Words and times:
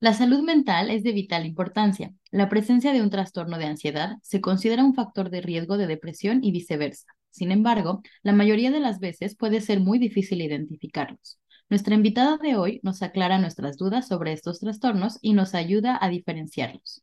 La 0.00 0.12
salud 0.12 0.42
mental 0.42 0.90
es 0.90 1.02
de 1.04 1.12
vital 1.12 1.46
importancia. 1.46 2.12
La 2.32 2.48
presencia 2.48 2.92
de 2.92 3.02
un 3.02 3.10
trastorno 3.10 3.58
de 3.58 3.66
ansiedad 3.66 4.16
se 4.22 4.40
considera 4.40 4.84
un 4.84 4.94
factor 4.94 5.30
de 5.30 5.40
riesgo 5.40 5.76
de 5.76 5.86
depresión 5.86 6.42
y 6.42 6.52
viceversa. 6.52 7.06
Sin 7.30 7.52
embargo, 7.52 8.02
la 8.22 8.32
mayoría 8.32 8.70
de 8.70 8.80
las 8.80 9.00
veces 9.00 9.36
puede 9.36 9.60
ser 9.60 9.80
muy 9.80 9.98
difícil 9.98 10.40
identificarlos. 10.40 11.38
Nuestra 11.68 11.94
invitada 11.94 12.38
de 12.38 12.56
hoy 12.56 12.80
nos 12.82 13.02
aclara 13.02 13.38
nuestras 13.38 13.76
dudas 13.76 14.08
sobre 14.08 14.32
estos 14.32 14.60
trastornos 14.60 15.18
y 15.20 15.32
nos 15.32 15.54
ayuda 15.54 15.98
a 16.00 16.08
diferenciarlos. 16.08 17.02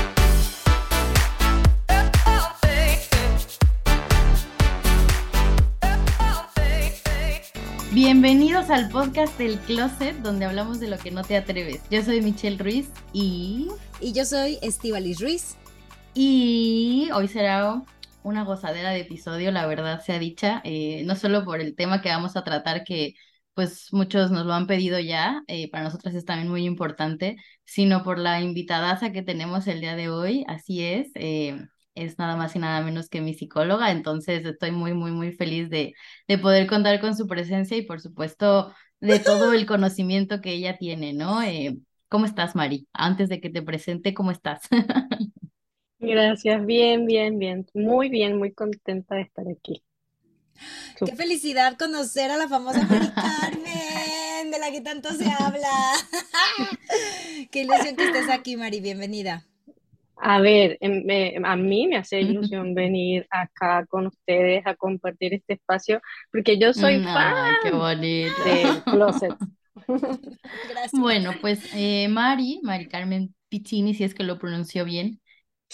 Bienvenidos 7.93 8.69
al 8.69 8.87
podcast 8.87 9.37
del 9.37 9.59
Closet, 9.59 10.15
donde 10.19 10.45
hablamos 10.45 10.79
de 10.79 10.87
lo 10.87 10.97
que 10.97 11.11
no 11.11 11.25
te 11.25 11.35
atreves. 11.35 11.81
Yo 11.89 12.01
soy 12.01 12.21
Michelle 12.21 12.57
Ruiz 12.57 12.89
y... 13.11 13.67
Y 13.99 14.13
yo 14.13 14.23
soy 14.23 14.59
Estivalis 14.61 15.19
Ruiz. 15.19 15.57
Y 16.13 17.09
hoy 17.13 17.27
será 17.27 17.83
una 18.23 18.45
gozadera 18.45 18.91
de 18.91 19.01
episodio, 19.01 19.51
la 19.51 19.65
verdad 19.65 19.99
sea 19.99 20.19
dicha, 20.19 20.61
eh, 20.63 21.03
no 21.05 21.17
solo 21.17 21.43
por 21.43 21.59
el 21.59 21.75
tema 21.75 22.01
que 22.01 22.07
vamos 22.07 22.37
a 22.37 22.45
tratar, 22.45 22.85
que 22.85 23.15
pues 23.55 23.89
muchos 23.91 24.31
nos 24.31 24.45
lo 24.45 24.53
han 24.53 24.67
pedido 24.67 24.97
ya, 24.99 25.43
eh, 25.47 25.69
para 25.69 25.83
nosotras 25.83 26.15
es 26.15 26.23
también 26.23 26.47
muy 26.49 26.63
importante, 26.63 27.35
sino 27.65 28.03
por 28.03 28.19
la 28.19 28.39
invitadaza 28.39 29.11
que 29.11 29.21
tenemos 29.21 29.67
el 29.67 29.81
día 29.81 29.97
de 29.97 30.07
hoy, 30.09 30.45
así 30.47 30.81
es. 30.81 31.11
Eh, 31.15 31.59
es 31.95 32.17
nada 32.19 32.35
más 32.35 32.55
y 32.55 32.59
nada 32.59 32.81
menos 32.81 33.09
que 33.09 33.21
mi 33.21 33.33
psicóloga, 33.33 33.91
entonces 33.91 34.45
estoy 34.45 34.71
muy, 34.71 34.93
muy, 34.93 35.11
muy 35.11 35.31
feliz 35.33 35.69
de, 35.69 35.93
de 36.27 36.37
poder 36.37 36.67
contar 36.67 36.99
con 37.01 37.15
su 37.15 37.27
presencia 37.27 37.77
y 37.77 37.83
por 37.83 38.01
supuesto 38.01 38.73
de 38.99 39.19
todo 39.19 39.53
el 39.53 39.65
conocimiento 39.67 40.41
que 40.41 40.53
ella 40.53 40.77
tiene, 40.77 41.13
¿no? 41.13 41.41
Eh, 41.43 41.77
¿Cómo 42.09 42.25
estás, 42.25 42.55
Mari? 42.55 42.87
Antes 42.93 43.29
de 43.29 43.39
que 43.41 43.49
te 43.49 43.61
presente, 43.61 44.13
¿cómo 44.13 44.31
estás? 44.31 44.61
Gracias, 45.99 46.65
bien, 46.65 47.05
bien, 47.05 47.39
bien, 47.39 47.65
muy 47.73 48.09
bien, 48.09 48.37
muy 48.37 48.51
contenta 48.53 49.15
de 49.15 49.21
estar 49.21 49.47
aquí. 49.47 49.81
Qué 51.03 51.15
felicidad 51.15 51.77
conocer 51.77 52.31
a 52.31 52.37
la 52.37 52.47
famosa 52.47 52.85
Mari 52.85 53.09
Carmen, 53.19 54.51
de 54.51 54.59
la 54.59 54.71
que 54.71 54.81
tanto 54.81 55.11
se 55.13 55.29
habla. 55.31 55.69
Qué 57.51 57.61
ilusión 57.61 57.95
que 57.95 58.05
estés 58.05 58.29
aquí, 58.29 58.57
Mari, 58.57 58.81
bienvenida. 58.81 59.45
A 60.23 60.39
ver, 60.39 60.77
em, 60.81 61.43
a 61.43 61.55
mí 61.55 61.87
me 61.87 61.97
hace 61.97 62.21
ilusión 62.21 62.75
venir 62.75 63.25
acá 63.31 63.85
con 63.87 64.07
ustedes 64.07 64.65
a 64.67 64.75
compartir 64.75 65.33
este 65.33 65.53
espacio, 65.53 65.99
porque 66.31 66.59
yo 66.59 66.73
soy 66.73 67.01
fan 67.03 67.55
qué 67.63 67.71
bonito. 67.71 68.43
de 68.43 68.81
Closet. 68.85 69.33
Gracias. 70.69 70.91
Bueno, 71.01 71.33
pues 71.41 71.59
eh, 71.73 72.07
Mari, 72.07 72.59
Mari 72.61 72.87
Carmen 72.87 73.33
Piccini, 73.49 73.93
si 73.93 74.03
es 74.03 74.13
que 74.13 74.23
lo 74.23 74.37
pronunció 74.37 74.85
bien, 74.85 75.20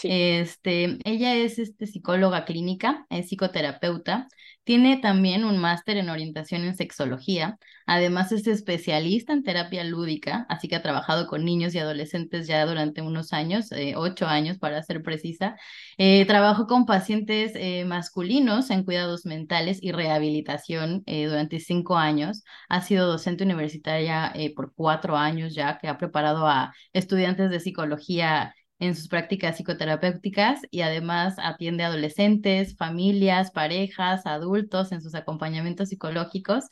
este, 0.03 0.97
ella 1.05 1.35
es 1.35 1.59
este, 1.59 1.87
psicóloga 1.87 2.45
clínica, 2.45 3.05
es 3.09 3.29
psicoterapeuta, 3.29 4.27
tiene 4.63 4.97
también 4.97 5.45
un 5.45 5.57
máster 5.59 5.95
en 5.97 6.09
orientación 6.09 6.63
en 6.65 6.75
sexología, 6.75 7.57
además 7.85 8.33
es 8.33 8.47
especialista 8.47 9.31
en 9.31 9.43
terapia 9.43 9.83
lúdica, 9.85 10.45
así 10.49 10.67
que 10.67 10.75
ha 10.75 10.81
trabajado 10.81 11.25
con 11.27 11.45
niños 11.45 11.73
y 11.73 11.79
adolescentes 11.79 12.47
ya 12.47 12.65
durante 12.65 13.01
unos 13.01 13.31
años, 13.31 13.71
eh, 13.71 13.93
ocho 13.95 14.27
años 14.27 14.57
para 14.57 14.83
ser 14.83 15.03
precisa. 15.03 15.55
Eh, 15.97 16.25
trabajó 16.25 16.67
con 16.67 16.85
pacientes 16.85 17.53
eh, 17.55 17.85
masculinos 17.85 18.69
en 18.69 18.83
cuidados 18.83 19.25
mentales 19.25 19.79
y 19.81 19.93
rehabilitación 19.93 21.03
durante 21.05 21.59
cinco 21.59 21.95
años. 21.97 22.43
Ha 22.67 22.81
sido 22.81 23.07
docente 23.07 23.43
universitaria 23.45 24.33
por 24.55 24.73
cuatro 24.75 25.15
años 25.15 25.55
ya, 25.55 25.77
que 25.77 25.87
ha 25.87 25.97
preparado 25.97 26.45
a 26.47 26.73
estudiantes 26.93 27.49
de 27.49 27.59
psicología 27.61 28.53
en 28.79 28.95
sus 28.95 29.07
prácticas 29.07 29.57
psicoterapéuticas 29.57 30.61
y 30.71 30.81
además 30.81 31.35
atiende 31.39 31.83
adolescentes, 31.83 32.75
familias, 32.77 33.51
parejas, 33.51 34.25
adultos 34.25 34.91
en 34.91 35.01
sus 35.01 35.15
acompañamientos 35.15 35.89
psicológicos. 35.89 36.65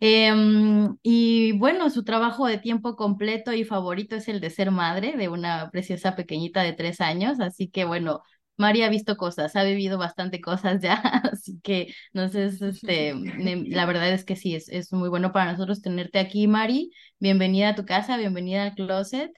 Em, 0.00 0.96
y 1.02 1.52
bueno, 1.52 1.88
su 1.90 2.04
trabajo 2.04 2.46
de 2.46 2.58
tiempo 2.58 2.96
completo 2.96 3.52
y 3.52 3.64
favorito 3.64 4.16
es 4.16 4.28
el 4.28 4.40
de 4.40 4.50
ser 4.50 4.70
madre 4.70 5.16
de 5.16 5.28
una 5.28 5.70
preciosa 5.70 6.16
pequeñita 6.16 6.62
de 6.62 6.72
tres 6.72 7.00
años, 7.00 7.40
así 7.40 7.68
que 7.68 7.84
bueno, 7.84 8.22
María 8.56 8.86
ha 8.86 8.88
visto 8.90 9.16
cosas, 9.16 9.56
ha 9.56 9.64
vivido 9.64 9.98
bastante 9.98 10.40
cosas 10.40 10.80
ya, 10.82 10.94
así 11.32 11.60
que 11.62 11.94
no 12.12 12.28
sé, 12.28 12.46
este, 12.46 13.14
la 13.14 13.86
verdad 13.86 14.12
es 14.12 14.24
que 14.24 14.36
sí, 14.36 14.54
es, 14.54 14.68
es 14.68 14.92
muy 14.92 15.08
bueno 15.08 15.32
para 15.32 15.52
nosotros 15.52 15.80
tenerte 15.82 16.18
aquí, 16.18 16.46
Mari. 16.48 16.90
Bienvenida 17.18 17.70
a 17.70 17.74
tu 17.74 17.84
casa, 17.86 18.16
bienvenida 18.16 18.64
al 18.64 18.74
closet. 18.74 19.32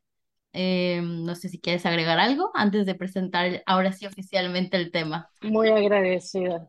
Eh, 0.59 1.03
no 1.03 1.35
sé 1.35 1.51
si 1.51 1.61
quieres 1.61 1.85
agregar 1.85 2.19
algo 2.19 2.51
antes 2.55 2.87
de 2.87 2.95
presentar 2.95 3.63
ahora 3.67 3.93
sí 3.93 4.07
oficialmente 4.07 4.79
el 4.79 4.91
tema. 4.91 5.29
Muy 5.43 5.69
agradecida. 5.69 6.67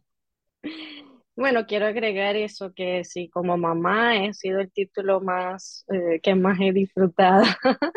Bueno, 1.35 1.65
quiero 1.67 1.85
agregar 1.85 2.35
eso 2.35 2.73
que 2.73 3.03
sí, 3.03 3.29
como 3.29 3.57
mamá 3.57 4.17
he 4.17 4.33
sido 4.33 4.59
el 4.59 4.71
título 4.71 5.21
más 5.21 5.85
eh, 5.93 6.19
que 6.21 6.35
más 6.35 6.59
he 6.59 6.73
disfrutado, 6.73 7.43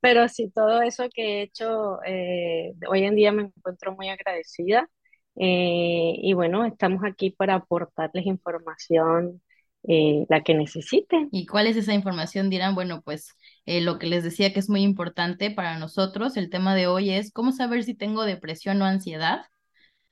pero 0.00 0.28
sí, 0.28 0.50
todo 0.54 0.80
eso 0.80 1.08
que 1.12 1.40
he 1.40 1.42
hecho, 1.42 1.98
eh, 2.06 2.72
hoy 2.88 3.02
en 3.04 3.16
día 3.16 3.32
me 3.32 3.42
encuentro 3.42 3.94
muy 3.94 4.08
agradecida 4.08 4.88
y 5.36 6.32
bueno, 6.34 6.64
estamos 6.64 7.02
aquí 7.04 7.30
para 7.30 7.56
aportarles 7.56 8.24
información, 8.26 9.42
la 9.86 10.42
que 10.42 10.54
necesiten. 10.54 11.28
¿Y 11.30 11.46
cuál 11.46 11.66
es 11.66 11.76
esa 11.76 11.94
información? 11.94 12.50
Dirán, 12.50 12.74
bueno, 12.74 13.02
pues 13.02 13.34
eh, 13.66 13.80
lo 13.80 13.98
que 13.98 14.06
les 14.06 14.24
decía 14.24 14.52
que 14.52 14.60
es 14.60 14.68
muy 14.68 14.82
importante 14.82 15.50
para 15.50 15.78
nosotros, 15.78 16.36
el 16.36 16.50
tema 16.50 16.74
de 16.74 16.86
hoy 16.86 17.10
es 17.10 17.32
cómo 17.32 17.52
saber 17.52 17.84
si 17.84 17.94
tengo 17.94 18.24
depresión 18.24 18.80
o 18.82 18.84
ansiedad. 18.86 19.46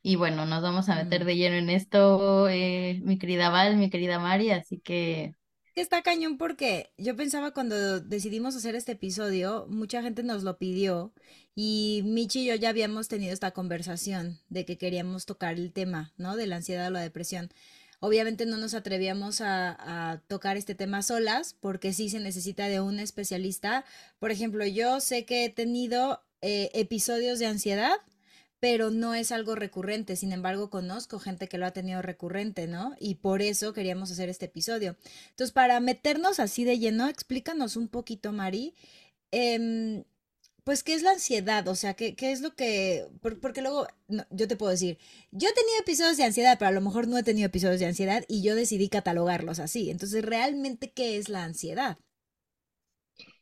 Y 0.03 0.17
bueno, 0.17 0.47
nos 0.47 0.63
vamos 0.63 0.89
a 0.89 0.97
meter 0.97 1.23
mm. 1.23 1.27
de 1.27 1.37
lleno 1.37 1.57
en 1.57 1.71
esto, 1.71 2.49
eh, 2.49 3.01
mi 3.05 3.19
querida 3.19 3.51
Val, 3.51 3.77
mi 3.77 3.89
querida 3.89 4.19
Mari, 4.19 4.51
así 4.51 4.79
que... 4.81 5.35
Está 5.75 6.03
cañón 6.03 6.37
porque 6.37 6.93
yo 6.99 7.17
pensaba 7.17 7.53
cuando 7.53 8.01
decidimos 8.01 8.55
hacer 8.57 8.75
este 8.75 8.93
episodio, 8.93 9.67
mucha 9.71 10.03
gente 10.03 10.23
nos 10.23 10.43
lo 10.43 10.59
pidió 10.59 11.15
y 11.55 12.03
Michi 12.05 12.41
y 12.41 12.47
yo 12.49 12.55
ya 12.57 12.69
habíamos 12.69 13.09
tenido 13.09 13.33
esta 13.33 13.53
conversación 13.53 14.39
de 14.51 14.67
que 14.67 14.77
queríamos 14.77 15.25
tocar 15.25 15.55
el 15.55 15.73
tema, 15.73 16.13
¿no? 16.19 16.37
De 16.37 16.47
la 16.47 16.57
ansiedad 16.57 16.89
o 16.89 16.91
la 16.91 17.01
depresión. 17.01 17.51
Obviamente 18.05 18.47
no 18.47 18.57
nos 18.57 18.75
atrevíamos 18.75 19.41
a, 19.41 20.21
tocar 20.27 20.57
este 20.57 20.75
tema 20.75 21.03
solas 21.03 21.55
porque 21.61 21.93
sí 21.93 22.11
se 22.11 22.19
necesita 22.19 22.67
de 22.67 22.81
un 22.81 22.99
especialista. 22.99 23.85
Por 24.19 24.33
ejemplo, 24.33 24.67
yo 24.67 24.99
sé 24.99 25.25
que 25.25 25.45
he 25.45 25.51
tenido 25.51 26.21
eh, 26.41 26.71
episodios 26.75 27.39
de 27.39 27.47
ansiedad, 27.47 27.95
pero 28.59 28.91
no 28.91 29.15
es 29.15 29.31
algo 29.31 29.55
recurrente. 29.55 30.17
Sin 30.17 30.33
embargo, 30.33 30.69
conozco 30.69 31.21
gente 31.21 31.47
que 31.47 31.59
lo 31.59 31.67
ha 31.67 31.71
tenido 31.71 32.03
recurrente, 32.03 32.67
¿no? 32.67 32.97
Y 32.99 33.15
por 33.15 33.41
eso 33.41 33.73
queríamos 33.73 34.11
hacer 34.11 34.29
este 34.29 34.47
episodio. 34.47 34.97
Entonces, 35.31 35.53
para 35.53 35.79
meternos 35.79 36.41
así 36.41 36.65
de 36.65 36.81
lleno, 36.81 37.07
explícanos 37.07 37.77
un 37.77 37.87
poquito, 37.87 38.33
Mari. 38.33 38.75
Em, 39.31 40.03
pues, 40.65 40.83
¿qué 40.85 40.95
es 40.95 41.03
la 41.03 41.13
ansiedad? 41.13 41.67
O 41.69 41.75
sea, 41.75 41.95
¿qué, 41.95 42.15
qué 42.17 42.33
es 42.33 42.41
lo 42.41 42.55
que...? 42.55 43.07
porque 43.41 43.63
luego, 43.63 43.87
yo 44.31 44.49
te 44.49 44.57
puedo 44.57 44.71
decir, 44.73 44.99
yo 45.31 45.49
he 45.49 45.53
tenido 45.55 45.81
episodios 45.81 46.17
de 46.17 46.25
ansiedad, 46.25 46.57
pero 46.59 46.69
a 46.71 46.73
lo 46.73 46.81
mejor 46.81 47.09
no 47.09 47.19
he 47.19 47.23
tenido 47.25 47.47
episodios 47.47 47.81
de 47.81 47.87
ansiedad 47.87 48.25
y 48.29 48.43
yo 48.43 48.55
decidí 48.55 48.89
catalogarlos 48.89 49.59
así. 49.61 49.91
Entonces, 49.91 50.25
¿realmente 50.25 50.93
qué 50.93 51.19
es 51.19 51.29
la 51.29 51.45
ansiedad? 51.45 51.99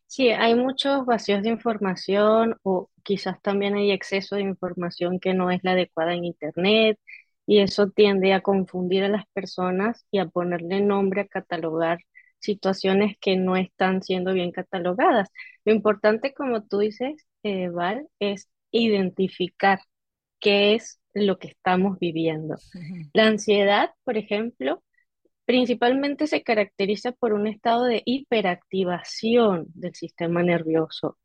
Sí, 0.06 0.30
hay 0.30 0.54
muchos 0.56 1.06
vacíos 1.06 1.42
de 1.42 1.50
información 1.50 2.56
o 2.64 2.90
quizás 3.04 3.40
también 3.42 3.74
hay 3.76 3.92
exceso 3.92 4.36
de 4.36 4.42
información 4.42 5.20
que 5.20 5.34
no 5.34 5.50
es 5.50 5.60
la 5.62 5.72
adecuada 5.72 6.14
en 6.14 6.24
Internet 6.24 6.98
y 7.46 7.60
eso 7.60 7.88
tiende 7.90 8.32
a 8.34 8.42
confundir 8.42 9.04
a 9.04 9.08
las 9.08 9.26
personas 9.32 10.06
y 10.10 10.18
a 10.18 10.26
ponerle 10.26 10.80
nombre, 10.80 11.22
a 11.22 11.28
catalogar 11.28 11.98
situaciones 12.40 13.16
que 13.20 13.36
no 13.36 13.56
están 13.56 14.02
siendo 14.02 14.32
bien 14.32 14.52
catalogadas. 14.52 15.28
Lo 15.64 15.72
importante, 15.72 16.34
como 16.34 16.64
tú 16.64 16.78
dices, 16.80 17.26
eh, 17.42 17.68
Val, 17.68 18.08
es 18.18 18.48
identificar 18.70 19.80
qué 20.40 20.74
es 20.74 21.00
lo 21.14 21.38
que 21.38 21.48
estamos 21.48 21.98
viviendo. 21.98 22.56
La 23.12 23.26
ansiedad, 23.26 23.90
por 24.04 24.16
ejemplo, 24.16 24.82
principalmente 25.44 26.26
se 26.26 26.42
caracteriza 26.42 27.12
por 27.12 27.32
un 27.32 27.46
estado 27.46 27.84
de 27.84 28.02
hiperactivación 28.04 29.66
del 29.74 29.94
sistema 29.94 30.42
nervioso, 30.42 31.18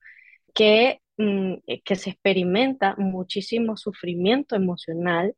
que, 0.54 1.02
mm, 1.18 1.56
que 1.84 1.96
se 1.96 2.12
experimenta 2.12 2.96
muchísimo 2.98 3.78
sufrimiento 3.78 4.56
emocional 4.56 5.36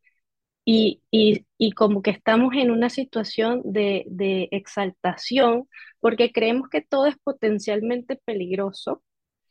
y, 0.70 1.00
y, 1.56 1.72
como 1.72 2.02
que 2.02 2.10
estamos 2.10 2.52
en 2.54 2.70
una 2.70 2.90
situación 2.90 3.62
de, 3.64 4.04
de, 4.10 4.48
exaltación 4.50 5.66
porque 5.98 6.30
creemos 6.30 6.68
que 6.68 6.82
todo 6.82 7.06
es 7.06 7.16
potencialmente 7.16 8.20
peligroso 8.22 9.02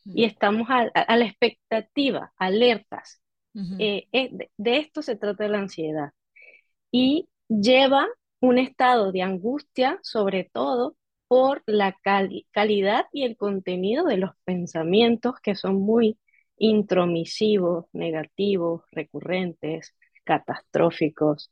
y 0.06 0.26
estamos 0.26 0.68
a, 0.70 1.16
la 1.18 1.26
expectativa, 1.26 2.32
alertas. 2.38 3.20
Eh, 3.80 4.08
eh, 4.12 4.30
de, 4.58 4.78
esto 4.78 5.02
se 5.02 5.16
trata 5.16 5.48
la 5.48 5.58
ansiedad. 5.58 6.12
Y 6.92 7.28
lleva 7.50 8.08
un 8.40 8.60
estado 8.60 9.12
de 9.12 9.24
angustia, 9.24 10.00
sobre 10.04 10.44
todo 10.54 10.96
por 11.28 11.64
la 11.66 11.98
calidad 12.52 13.08
y 13.12 13.24
el 13.24 13.38
contenido 13.38 14.06
de 14.06 14.18
los 14.18 14.32
pensamientos 14.46 15.34
que 15.42 15.56
son 15.56 15.82
muy 15.82 16.20
intromisivos, 16.58 17.86
negativos, 17.92 18.84
recurrentes, 18.92 19.96
catastróficos, 20.28 21.52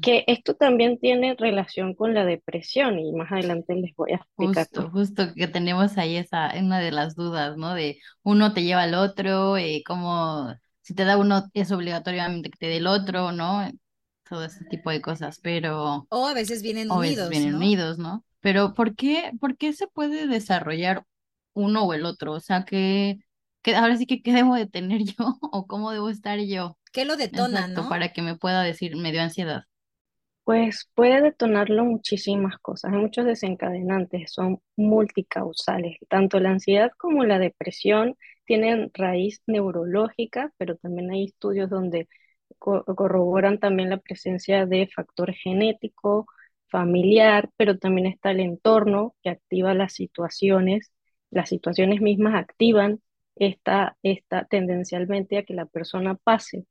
que 0.00 0.24
esto 0.26 0.54
también 0.54 0.98
tiene 0.98 1.36
relación 1.38 1.94
con 1.94 2.14
la 2.14 2.24
depresión 2.24 2.98
y 2.98 3.12
más 3.12 3.30
adelante 3.30 3.74
les 3.74 3.94
voy 3.94 4.12
a 4.12 4.16
explicar. 4.16 4.66
Justo, 4.66 4.90
justo 4.90 5.34
que 5.34 5.48
tenemos 5.48 5.98
ahí 5.98 6.16
esa, 6.16 6.50
una 6.58 6.80
de 6.80 6.92
las 6.92 7.14
dudas, 7.14 7.56
¿no? 7.56 7.74
De 7.74 7.98
uno 8.22 8.54
te 8.54 8.64
lleva 8.64 8.82
al 8.82 8.94
otro, 8.94 9.56
eh, 9.58 9.82
como 9.86 10.54
si 10.80 10.94
te 10.94 11.04
da 11.04 11.18
uno 11.18 11.44
es 11.52 11.72
obligatoriamente 11.72 12.48
que 12.48 12.58
te 12.58 12.66
dé 12.66 12.76
el 12.78 12.86
otro, 12.86 13.32
¿no? 13.32 13.68
Todo 14.28 14.44
ese 14.44 14.64
tipo 14.64 14.90
de 14.90 15.00
cosas, 15.00 15.40
pero... 15.42 16.06
O 16.08 16.26
a 16.26 16.32
veces 16.34 16.62
vienen 16.62 16.90
unidos, 16.90 17.28
vienen 17.28 17.52
¿no? 17.52 17.58
unidos, 17.58 17.98
¿no? 17.98 18.24
Pero 18.40 18.72
¿por 18.74 18.94
qué, 18.94 19.32
¿por 19.40 19.56
qué 19.56 19.72
se 19.72 19.88
puede 19.88 20.26
desarrollar 20.28 21.04
uno 21.54 21.84
o 21.84 21.92
el 21.92 22.04
otro? 22.04 22.32
O 22.32 22.40
sea, 22.40 22.64
que, 22.64 23.18
que 23.62 23.74
ahora 23.74 23.96
sí 23.96 24.06
que 24.06 24.22
qué 24.22 24.32
debo 24.32 24.54
de 24.54 24.66
tener 24.66 25.02
yo 25.18 25.38
o 25.42 25.66
cómo 25.66 25.90
debo 25.90 26.08
estar 26.08 26.38
yo. 26.38 26.78
¿Qué 26.96 27.04
lo 27.04 27.18
detona, 27.18 27.68
no? 27.68 27.90
Para 27.90 28.14
que 28.14 28.22
me 28.22 28.36
pueda 28.36 28.62
decir, 28.62 28.96
me 28.96 29.12
dio 29.12 29.20
ansiedad. 29.20 29.64
Pues 30.44 30.88
puede 30.94 31.20
detonarlo 31.20 31.84
muchísimas 31.84 32.56
cosas, 32.56 32.90
hay 32.90 32.98
muchos 32.98 33.26
desencadenantes, 33.26 34.32
son 34.32 34.62
multicausales. 34.76 35.98
Tanto 36.08 36.40
la 36.40 36.52
ansiedad 36.52 36.90
como 36.96 37.24
la 37.24 37.38
depresión 37.38 38.16
tienen 38.46 38.90
raíz 38.94 39.42
neurológica, 39.46 40.54
pero 40.56 40.76
también 40.76 41.10
hay 41.10 41.26
estudios 41.26 41.68
donde 41.68 42.08
corroboran 42.58 43.58
también 43.58 43.90
la 43.90 43.98
presencia 43.98 44.64
de 44.64 44.88
factor 44.88 45.34
genético, 45.34 46.26
familiar, 46.68 47.50
pero 47.58 47.76
también 47.76 48.06
está 48.06 48.30
el 48.30 48.40
entorno 48.40 49.14
que 49.22 49.28
activa 49.28 49.74
las 49.74 49.92
situaciones. 49.92 50.92
Las 51.30 51.50
situaciones 51.50 52.00
mismas 52.00 52.36
activan 52.36 53.02
esta, 53.34 53.98
esta 54.02 54.46
tendencialmente 54.46 55.36
a 55.36 55.42
que 55.42 55.52
la 55.52 55.66
persona 55.66 56.14
pase 56.14 56.64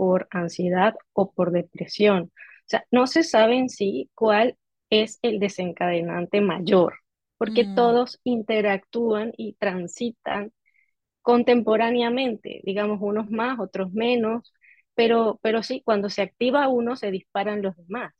por 0.00 0.28
ansiedad 0.30 0.94
o 1.12 1.30
por 1.30 1.50
depresión. 1.52 2.32
O 2.32 2.64
sea, 2.64 2.86
no 2.90 3.06
se 3.06 3.22
sabe 3.22 3.58
en 3.58 3.68
sí 3.68 4.08
cuál 4.14 4.56
es 4.88 5.18
el 5.20 5.38
desencadenante 5.38 6.40
mayor, 6.40 7.00
porque 7.36 7.64
mm. 7.64 7.74
todos 7.74 8.18
interactúan 8.24 9.34
y 9.36 9.56
transitan 9.58 10.54
contemporáneamente, 11.20 12.62
digamos, 12.64 13.00
unos 13.02 13.30
más, 13.30 13.60
otros 13.60 13.92
menos, 13.92 14.54
pero, 14.94 15.38
pero 15.42 15.62
sí, 15.62 15.82
cuando 15.84 16.08
se 16.08 16.22
activa 16.22 16.66
uno, 16.68 16.96
se 16.96 17.10
disparan 17.10 17.60
los 17.60 17.76
demás. 17.76 18.14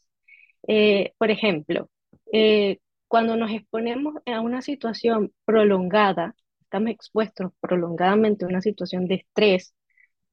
Eh, 0.68 1.14
por 1.16 1.30
ejemplo, 1.30 1.88
eh, 2.30 2.80
cuando 3.08 3.36
nos 3.36 3.52
exponemos 3.52 4.16
a 4.26 4.42
una 4.42 4.60
situación 4.60 5.32
prolongada, 5.46 6.34
estamos 6.60 6.90
expuestos 6.90 7.52
prolongadamente 7.58 8.44
a 8.44 8.48
una 8.48 8.60
situación 8.60 9.06
de 9.06 9.14
estrés, 9.14 9.74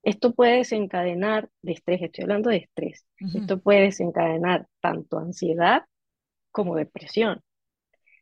esto 0.02 0.32
puede 0.32 0.58
desencadenar 0.58 1.48
de 1.62 1.72
estrés, 1.72 2.02
estoy 2.02 2.22
hablando 2.22 2.50
de 2.50 2.58
estrés. 2.58 3.04
Esto 3.34 3.60
puede 3.60 3.82
desencadenar 3.82 4.66
tanto 4.80 5.18
ansiedad 5.18 5.84
como 6.50 6.76
depresión, 6.76 7.42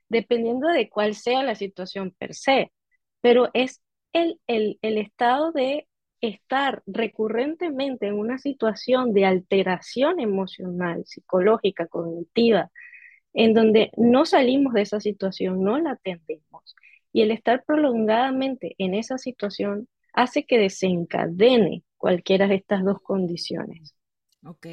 dependiendo 0.09 0.69
de 0.69 0.89
cuál 0.89 1.15
sea 1.15 1.43
la 1.43 1.55
situación 1.55 2.15
per 2.19 2.35
se. 2.35 2.73
Pero 3.21 3.51
es 3.55 3.83
el, 4.13 4.41
el, 4.47 4.79
el 4.83 4.99
estado 4.99 5.53
de 5.53 5.87
estar 6.21 6.83
recurrentemente 6.87 8.07
en 8.07 8.15
una 8.15 8.39
situación 8.39 9.13
de 9.13 9.27
alteración 9.27 10.21
emocional, 10.21 11.05
psicológica, 11.05 11.87
cognitiva, 11.87 12.71
en 13.35 13.53
donde 13.53 13.91
no 13.97 14.25
salimos 14.25 14.73
de 14.73 14.83
esa 14.83 15.01
situación, 15.01 15.63
no 15.63 15.79
la 15.79 15.93
atendemos. 15.93 16.75
Y 17.13 17.23
el 17.23 17.31
estar 17.31 17.65
prolongadamente 17.65 18.75
en 18.79 18.95
esa 18.95 19.19
situación 19.19 19.89
hace 20.17 20.47
que 20.47 20.59
desencadene 20.59 21.85
cualquiera 21.97 22.49
de 22.49 22.57
estas 22.57 22.85
dos 22.85 23.01
condiciones. 23.01 23.95
Ok. 24.45 24.67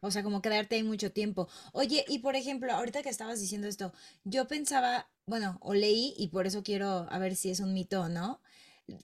O 0.00 0.10
sea, 0.10 0.22
como 0.22 0.42
quedarte 0.42 0.74
ahí 0.74 0.82
mucho 0.82 1.12
tiempo. 1.12 1.48
Oye, 1.72 2.04
y 2.08 2.18
por 2.18 2.36
ejemplo, 2.36 2.72
ahorita 2.72 3.02
que 3.02 3.08
estabas 3.08 3.40
diciendo 3.40 3.68
esto, 3.68 3.92
yo 4.24 4.46
pensaba, 4.46 5.08
bueno, 5.26 5.56
o 5.62 5.72
leí, 5.72 6.12
y 6.18 6.28
por 6.28 6.46
eso 6.46 6.62
quiero 6.62 7.06
a 7.08 7.18
ver 7.18 7.36
si 7.36 7.50
es 7.50 7.60
un 7.60 7.72
mito 7.72 8.02
o 8.02 8.08
no. 8.08 8.42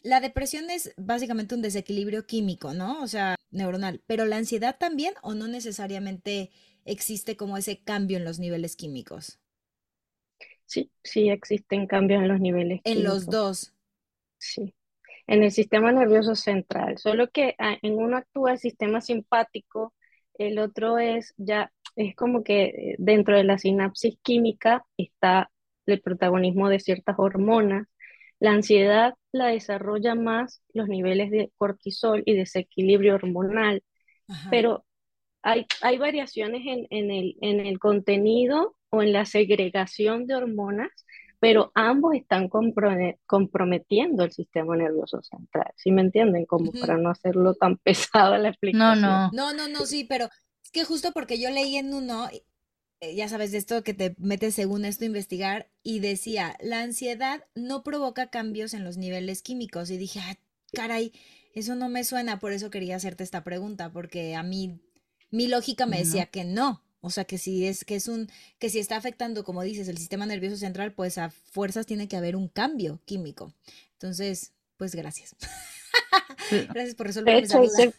La 0.02 0.20
depresión 0.20 0.68
es 0.68 0.92
básicamente 0.98 1.54
un 1.54 1.62
desequilibrio 1.62 2.26
químico, 2.26 2.74
¿no? 2.74 3.00
O 3.00 3.06
sea, 3.06 3.36
neuronal. 3.50 4.02
Pero 4.06 4.26
la 4.26 4.36
ansiedad 4.36 4.76
también, 4.78 5.14
o 5.22 5.34
no 5.34 5.48
necesariamente 5.48 6.50
existe 6.84 7.36
como 7.36 7.56
ese 7.56 7.78
cambio 7.78 8.18
en 8.18 8.24
los 8.24 8.38
niveles 8.38 8.76
químicos. 8.76 9.38
Sí, 10.66 10.90
sí 11.02 11.30
existen 11.30 11.86
cambios 11.86 12.22
en 12.22 12.28
los 12.28 12.40
niveles. 12.40 12.80
En 12.84 13.04
los 13.04 13.26
dos. 13.26 13.72
Sí 14.38 14.74
en 15.30 15.44
el 15.44 15.52
sistema 15.52 15.92
nervioso 15.92 16.34
central, 16.34 16.98
solo 16.98 17.30
que 17.30 17.54
ah, 17.58 17.76
en 17.82 17.94
uno 17.98 18.16
actúa 18.16 18.52
el 18.52 18.58
sistema 18.58 19.00
simpático, 19.00 19.94
el 20.34 20.58
otro 20.58 20.98
es 20.98 21.34
ya, 21.36 21.72
es 21.94 22.16
como 22.16 22.42
que 22.42 22.64
eh, 22.64 22.96
dentro 22.98 23.36
de 23.36 23.44
la 23.44 23.56
sinapsis 23.56 24.16
química 24.22 24.84
está 24.96 25.48
el 25.86 26.00
protagonismo 26.00 26.68
de 26.68 26.80
ciertas 26.80 27.14
hormonas. 27.16 27.86
La 28.40 28.50
ansiedad 28.50 29.14
la 29.30 29.46
desarrolla 29.48 30.16
más 30.16 30.62
los 30.72 30.88
niveles 30.88 31.30
de 31.30 31.52
cortisol 31.56 32.24
y 32.26 32.34
desequilibrio 32.34 33.14
hormonal, 33.14 33.84
pero 34.50 34.84
hay, 35.42 35.64
hay 35.80 35.98
variaciones 35.98 36.62
en, 36.66 36.88
en, 36.90 37.12
el, 37.12 37.36
en 37.40 37.60
el 37.60 37.78
contenido 37.78 38.74
o 38.90 39.02
en 39.02 39.12
la 39.12 39.24
segregación 39.26 40.26
de 40.26 40.34
hormonas 40.34 40.90
pero 41.40 41.72
ambos 41.74 42.14
están 42.14 42.48
comprometiendo 42.48 44.24
el 44.24 44.30
sistema 44.30 44.76
nervioso 44.76 45.22
central. 45.22 45.72
¿Sí 45.74 45.90
me 45.90 46.02
entienden? 46.02 46.44
Como 46.44 46.70
para 46.70 46.98
no 46.98 47.08
hacerlo 47.08 47.54
tan 47.54 47.76
pesado 47.82 48.36
la 48.36 48.50
explicación. 48.50 49.00
No, 49.00 49.30
no. 49.32 49.52
No, 49.52 49.54
no, 49.54 49.68
no, 49.68 49.86
sí, 49.86 50.04
pero 50.04 50.28
es 50.62 50.70
que 50.70 50.84
justo 50.84 51.12
porque 51.12 51.40
yo 51.40 51.50
leí 51.50 51.76
en 51.76 51.94
uno, 51.94 52.28
eh, 53.00 53.14
ya 53.14 53.28
sabes, 53.30 53.52
de 53.52 53.58
esto 53.58 53.82
que 53.82 53.94
te 53.94 54.14
metes 54.18 54.54
según 54.54 54.84
esto 54.84 55.04
a 55.04 55.06
investigar, 55.06 55.70
y 55.82 56.00
decía, 56.00 56.56
la 56.60 56.82
ansiedad 56.82 57.44
no 57.54 57.82
provoca 57.82 58.28
cambios 58.28 58.74
en 58.74 58.84
los 58.84 58.98
niveles 58.98 59.42
químicos. 59.42 59.90
Y 59.90 59.96
dije, 59.96 60.20
ah, 60.20 60.36
caray, 60.74 61.12
eso 61.54 61.74
no 61.74 61.88
me 61.88 62.04
suena, 62.04 62.38
por 62.38 62.52
eso 62.52 62.68
quería 62.68 62.96
hacerte 62.96 63.24
esta 63.24 63.44
pregunta, 63.44 63.90
porque 63.90 64.34
a 64.34 64.42
mí, 64.42 64.78
mi 65.30 65.48
lógica 65.48 65.86
me 65.86 66.00
decía 66.00 66.26
que 66.26 66.44
no. 66.44 66.82
O 67.00 67.10
sea, 67.10 67.24
que 67.24 67.38
si 67.38 67.66
es 67.66 67.84
que 67.84 67.96
es 67.96 68.08
un 68.08 68.28
que 68.58 68.68
si 68.68 68.78
está 68.78 68.96
afectando, 68.96 69.44
como 69.44 69.62
dices, 69.62 69.88
el 69.88 69.98
sistema 69.98 70.26
nervioso 70.26 70.56
central, 70.56 70.92
pues 70.92 71.18
a 71.18 71.30
fuerzas 71.30 71.86
tiene 71.86 72.08
que 72.08 72.16
haber 72.16 72.36
un 72.36 72.48
cambio 72.48 73.00
químico. 73.06 73.54
Entonces, 73.92 74.52
pues 74.76 74.94
gracias. 74.94 75.36
gracias 76.72 76.94
por 76.94 77.06
resolver 77.06 77.44
esa 77.44 77.58
duda. 77.58 77.92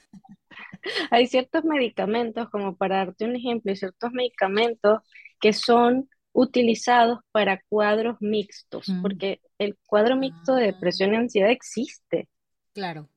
Hay, 1.12 1.28
ciertos 1.28 1.64
medicamentos, 1.64 2.50
como 2.50 2.76
para 2.76 2.98
darte 2.98 3.26
un 3.26 3.36
ejemplo, 3.36 3.70
hay 3.70 3.76
ciertos 3.76 4.12
medicamentos 4.14 5.00
que 5.40 5.54
son 5.54 6.10
utilizados 6.34 7.20
para 7.32 7.62
cuadros 7.70 8.18
mixtos, 8.20 8.90
mm. 8.90 9.02
porque 9.04 9.42
el 9.60 9.78
cuadro 9.86 10.16
mixto 10.16 10.56
de 10.56 10.66
depresión 10.66 11.14
y 11.14 11.18
ansiedad 11.18 11.52
existe. 11.52 12.28
Claro. 12.74 13.11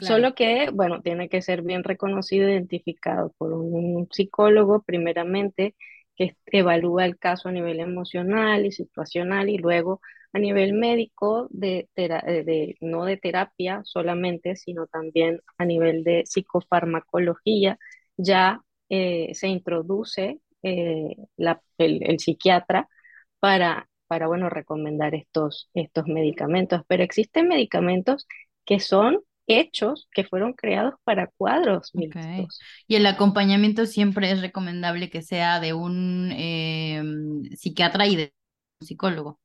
Solo 0.00 0.34
que, 0.34 0.70
bueno, 0.72 1.02
tiene 1.02 1.28
que 1.28 1.42
ser 1.42 1.62
bien 1.62 1.82
reconocido, 1.82 2.48
identificado 2.48 3.32
por 3.36 3.52
un 3.52 4.08
psicólogo 4.10 4.82
primeramente, 4.82 5.74
que 6.16 6.36
evalúa 6.46 7.04
el 7.04 7.18
caso 7.18 7.48
a 7.48 7.52
nivel 7.52 7.80
emocional 7.80 8.66
y 8.66 8.72
situacional 8.72 9.48
y 9.48 9.58
luego 9.58 10.00
a 10.32 10.38
nivel 10.38 10.72
médico, 10.74 11.48
de, 11.50 11.88
eh, 11.96 12.44
de 12.44 12.76
no 12.80 13.04
de 13.04 13.16
terapia 13.16 13.80
solamente, 13.84 14.56
sino 14.56 14.86
también 14.86 15.40
a 15.56 15.64
nivel 15.64 16.04
de 16.04 16.24
psicofarmacología, 16.26 17.78
ya 18.16 18.60
eh, 18.88 19.30
se 19.34 19.48
introduce 19.48 20.40
eh, 20.62 21.16
la, 21.36 21.62
el, 21.78 22.02
el, 22.02 22.18
psiquiatra 22.18 22.88
para, 23.40 23.88
para, 24.06 24.26
bueno, 24.26 24.50
recomendar 24.50 25.14
estos, 25.14 25.70
estos 25.74 26.06
medicamentos. 26.06 26.82
Pero 26.88 27.02
existen 27.04 27.48
medicamentos 27.48 28.26
que 28.64 28.80
son 28.80 29.20
hechos 29.48 30.08
que 30.12 30.24
fueron 30.24 30.52
creados 30.52 30.94
para 31.02 31.26
cuadros 31.26 31.94
mixtos. 31.94 32.60
Y 32.86 32.94
el 32.94 33.06
acompañamiento 33.06 33.86
siempre 33.86 34.30
es 34.30 34.40
recomendable 34.40 35.10
que 35.10 35.22
sea 35.22 35.58
de 35.58 35.72
un 35.72 36.30
eh, 36.32 37.02
psiquiatra 37.56 38.06
y 38.06 38.16
de 38.16 38.32
un 38.80 38.86
psicólogo. 38.86 39.40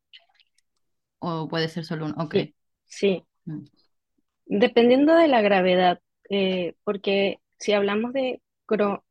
O 1.20 1.48
puede 1.48 1.70
ser 1.70 1.86
solo 1.86 2.06
un, 2.06 2.20
ok. 2.20 2.36
Sí. 2.86 3.24
Mm. 3.46 3.64
Dependiendo 4.46 5.16
de 5.16 5.30
la 5.30 5.42
gravedad, 5.42 6.02
eh, 6.30 6.76
porque 6.84 7.40
si 7.58 7.72
hablamos 7.72 8.14
de 8.14 8.42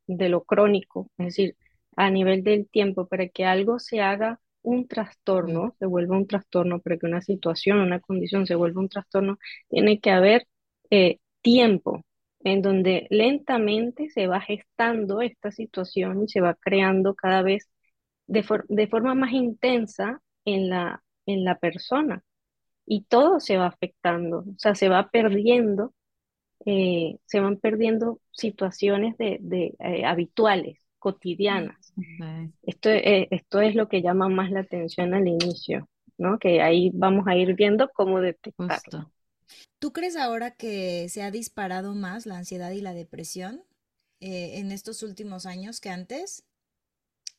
de 0.07 0.29
lo 0.29 0.45
crónico, 0.45 1.11
es 1.19 1.27
decir, 1.27 1.57
a 1.97 2.11
nivel 2.11 2.43
del 2.43 2.69
tiempo, 2.69 3.07
para 3.07 3.29
que 3.29 3.45
algo 3.45 3.79
se 3.79 4.01
haga 4.01 4.41
un 4.63 4.87
trastorno, 4.89 5.75
se 5.79 5.87
vuelva 5.87 6.17
un 6.17 6.27
trastorno, 6.27 6.81
para 6.81 6.97
que 6.97 7.07
una 7.07 7.23
situación, 7.23 7.79
una 7.79 8.01
condición 8.01 8.47
se 8.47 8.55
vuelva 8.55 8.81
un 8.81 8.89
trastorno, 8.89 9.39
tiene 9.69 10.01
que 10.01 10.11
haber 10.11 10.47
eh, 10.93 11.19
tiempo 11.43 12.05
en 12.45 12.63
donde 12.63 13.09
lentamente 13.11 14.11
se 14.11 14.29
va 14.29 14.41
gestando 14.43 15.23
esta 15.23 15.53
situación 15.53 16.25
y 16.25 16.29
se 16.29 16.43
va 16.43 16.55
creando 16.57 17.17
cada 17.17 17.43
vez 17.43 17.71
de, 18.29 18.45
de 18.69 18.89
forma 18.89 19.15
más 19.15 19.33
intensa 19.33 20.21
en 20.45 20.71
la, 20.71 21.03
en 21.27 21.45
la 21.45 21.59
persona. 21.59 22.23
Y 22.87 23.05
todo 23.05 23.41
se 23.41 23.59
va 23.59 23.67
afectando, 23.69 24.41
o 24.41 24.59
sea, 24.59 24.75
se 24.77 24.89
va 24.91 25.11
perdiendo, 25.11 25.95
eh, 26.67 27.19
se 27.27 27.41
van 27.41 27.59
perdiendo 27.59 28.21
situaciones 28.33 29.17
de, 29.19 29.39
de 29.41 29.75
eh, 29.81 30.05
habituales, 30.07 30.79
cotidianas. 30.99 31.95
Esto, 32.63 32.91
eh, 32.91 33.29
esto 33.31 33.61
es 33.61 33.75
lo 33.77 33.89
que 33.89 34.03
llama 34.03 34.29
más 34.29 34.51
la 34.53 34.61
atención 34.61 35.15
al 35.15 35.29
inicio, 35.29 35.89
¿no? 36.19 36.39
Que 36.39 36.63
ahí 36.63 36.91
vamos 36.95 37.27
a 37.29 37.37
ir 37.37 37.55
viendo 37.55 37.91
cómo 37.95 38.21
detectarlo. 38.21 39.13
¿Tú 39.79 39.93
crees 39.93 40.17
ahora 40.17 40.53
que 40.53 41.09
se 41.09 41.23
ha 41.23 41.31
disparado 41.31 41.95
más 41.95 42.27
la 42.27 42.39
ansiedad 42.39 42.71
y 42.71 42.81
la 42.81 42.95
depresión 42.95 43.65
en 44.21 44.71
estos 44.71 45.03
últimos 45.03 45.47
años 45.47 45.81
que 45.81 45.91
antes? 45.91 46.45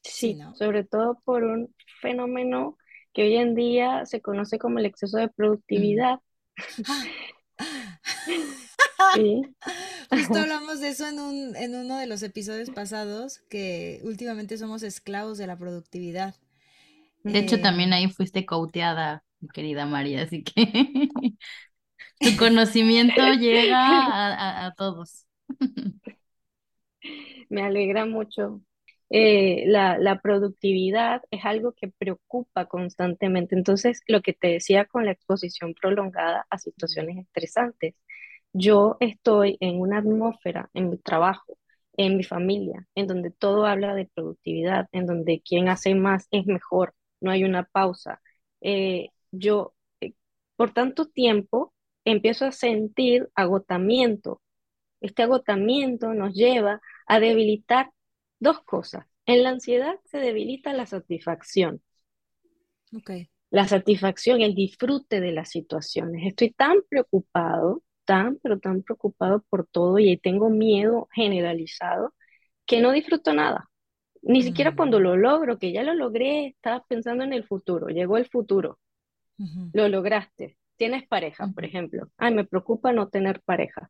Sí, 0.04 0.38
sobre 0.56 0.84
todo 0.84 1.20
por 1.24 1.44
un 1.44 1.74
fenómeno 2.02 2.78
que 3.14 3.24
hoy 3.24 3.36
en 3.38 3.56
día 3.56 4.06
se 4.06 4.22
conoce 4.22 4.58
como 4.60 4.80
el 4.80 4.86
exceso 4.86 5.18
de 5.18 5.30
productividad. 5.30 6.20
sí. 9.16 9.42
Justo 10.10 10.38
hablamos 10.40 10.82
de 10.82 10.90
eso 10.90 11.08
en, 11.08 11.20
un, 11.20 11.56
en 11.56 11.76
uno 11.76 11.98
de 11.98 12.08
los 12.08 12.22
episodios 12.24 12.70
pasados, 12.70 13.40
que 13.50 14.02
últimamente 14.04 14.58
somos 14.58 14.84
esclavos 14.84 15.38
de 15.38 15.48
la 15.48 15.58
productividad. 15.58 16.36
De 17.24 17.40
hecho, 17.40 17.62
también 17.62 17.94
eh, 17.94 17.98
ahí 17.98 18.10
fuiste 18.10 18.46
cauteada, 18.46 19.24
querida 19.54 19.86
María, 19.86 20.24
así 20.24 20.44
que 20.44 20.54
tu 22.20 22.36
conocimiento 22.38 23.22
llega 23.40 23.80
a, 23.80 24.66
a 24.68 24.74
todos. 24.76 25.26
Me 27.50 27.62
alegra 27.62 28.06
mucho 28.06 28.62
eh, 29.16 29.66
la, 29.68 30.20
productividad 30.24 31.22
es 31.30 31.46
algo 31.46 31.74
que 31.74 31.88
preocupa 31.88 32.66
constantemente. 32.66 33.56
Entonces, 33.56 34.02
lo 34.08 34.22
que 34.24 34.34
te 34.34 34.48
decía 34.48 34.86
con 34.86 35.06
la 35.06 35.12
exposición 35.12 35.76
prolongada 35.76 36.48
a 36.50 36.58
situaciones 36.58 37.18
estresantes, 37.20 37.94
yo 38.54 38.98
estoy 39.00 39.58
en 39.60 39.80
una 39.80 40.00
atmósfera, 40.00 40.70
en 40.74 40.90
mi 40.90 40.98
trabajo, 40.98 41.58
en 41.96 42.18
mi 42.18 42.24
familia, 42.24 42.88
en 42.96 43.08
donde 43.08 43.32
todo 43.32 43.66
habla 43.68 43.94
de 43.96 44.08
productividad, 44.08 44.88
en 44.92 45.06
donde 45.06 45.42
quien 45.42 45.70
hace 45.70 45.94
más 45.96 46.28
es 46.32 46.46
mejor, 46.48 46.96
no 47.22 47.32
hay 47.32 47.44
una 47.44 47.66
pausa. 47.66 48.22
Eh, 48.62 49.10
yo, 49.32 49.76
eh, 50.02 50.14
por 50.56 50.74
tanto 50.74 51.06
tiempo, 51.08 51.73
empiezo 52.06 52.46
a 52.46 52.52
sentir 52.52 53.30
agotamiento. 53.36 54.42
Este 55.02 55.24
agotamiento 55.24 56.14
nos 56.14 56.34
lleva 56.34 56.82
a 57.08 57.20
debilitar 57.20 57.92
Dos 58.44 58.62
cosas. 58.66 59.06
En 59.26 59.42
la 59.42 59.52
ansiedad 59.52 59.96
se 60.04 60.18
debilita 60.18 60.74
la 60.74 60.86
satisfacción. 60.86 61.82
Okay. 62.94 63.30
La 63.52 63.70
satisfacción, 63.70 64.42
el 64.42 64.54
disfrute 64.54 65.22
de 65.22 65.32
las 65.32 65.50
situaciones. 65.50 66.28
Estoy 66.28 66.52
tan 66.52 66.80
preocupado, 66.90 67.84
tan, 68.04 68.40
pero 68.44 68.60
tan 68.60 68.84
preocupado 68.84 69.46
por 69.50 69.66
todo 69.66 69.98
y 69.98 70.18
tengo 70.18 70.50
miedo 70.50 71.08
generalizado 71.14 72.14
que 72.66 72.82
no 72.82 72.92
disfruto 72.92 73.34
nada. 73.34 73.70
Ni 74.22 74.44
siquiera 74.44 74.76
cuando 74.76 75.00
mm. 75.00 75.04
lo 75.04 75.16
logro, 75.16 75.58
que 75.58 75.72
ya 75.72 75.84
lo 75.84 75.94
logré, 75.94 76.48
estaba 76.48 76.84
pensando 76.86 77.24
en 77.24 77.32
el 77.32 77.46
futuro, 77.46 77.88
llegó 77.88 78.18
el 78.18 78.28
futuro, 78.28 78.78
lo 79.72 79.88
lograste, 79.88 80.58
tienes 80.78 81.08
pareja, 81.08 81.48
por 81.54 81.66
ejemplo. 81.66 82.10
Ay, 82.18 82.34
me 82.34 82.46
preocupa 82.46 82.92
no 82.94 83.10
tener 83.10 83.42
pareja. 83.42 83.90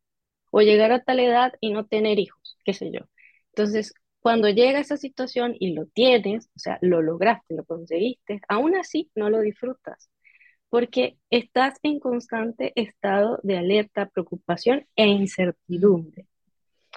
O 0.51 0.61
llegar 0.61 0.91
a 0.91 1.03
tal 1.03 1.19
edad 1.19 1.53
y 1.59 1.71
no 1.71 1.85
tener 1.85 2.19
hijos, 2.19 2.57
qué 2.63 2.73
sé 2.73 2.91
yo. 2.91 3.01
Entonces, 3.55 3.93
cuando 4.19 4.49
llega 4.49 4.79
esa 4.79 4.97
situación 4.97 5.55
y 5.59 5.73
lo 5.73 5.85
tienes, 5.87 6.49
o 6.55 6.59
sea, 6.59 6.79
lo 6.81 7.01
lograste, 7.01 7.55
lo 7.55 7.65
conseguiste, 7.65 8.39
aún 8.47 8.75
así 8.75 9.11
no 9.15 9.29
lo 9.29 9.41
disfrutas, 9.41 10.09
porque 10.69 11.17
estás 11.29 11.77
en 11.83 11.99
constante 11.99 12.71
estado 12.75 13.39
de 13.43 13.57
alerta, 13.57 14.07
preocupación 14.07 14.87
e 14.95 15.07
incertidumbre. 15.07 16.27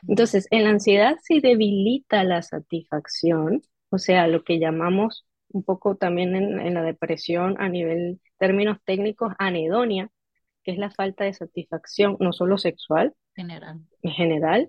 Entonces, 0.06 0.46
en 0.50 0.64
la 0.64 0.70
ansiedad 0.70 1.16
se 1.22 1.40
debilita 1.40 2.22
la 2.24 2.42
satisfacción, 2.42 3.62
o 3.90 3.98
sea, 3.98 4.28
lo 4.28 4.44
que 4.44 4.58
llamamos 4.58 5.26
un 5.48 5.62
poco 5.62 5.96
también 5.96 6.34
en, 6.34 6.74
la 6.74 6.82
depresión 6.82 7.56
a 7.58 7.68
nivel 7.68 8.20
términos 8.38 8.78
técnicos, 8.84 9.32
anedonia, 9.38 10.10
que 10.62 10.72
es 10.72 10.78
la 10.78 10.90
falta 10.90 11.24
de 11.24 11.32
satisfacción, 11.32 12.16
no 12.20 12.32
solo 12.32 12.58
sexual, 12.58 13.14
general. 13.34 13.80
en 14.02 14.10
general, 14.12 14.68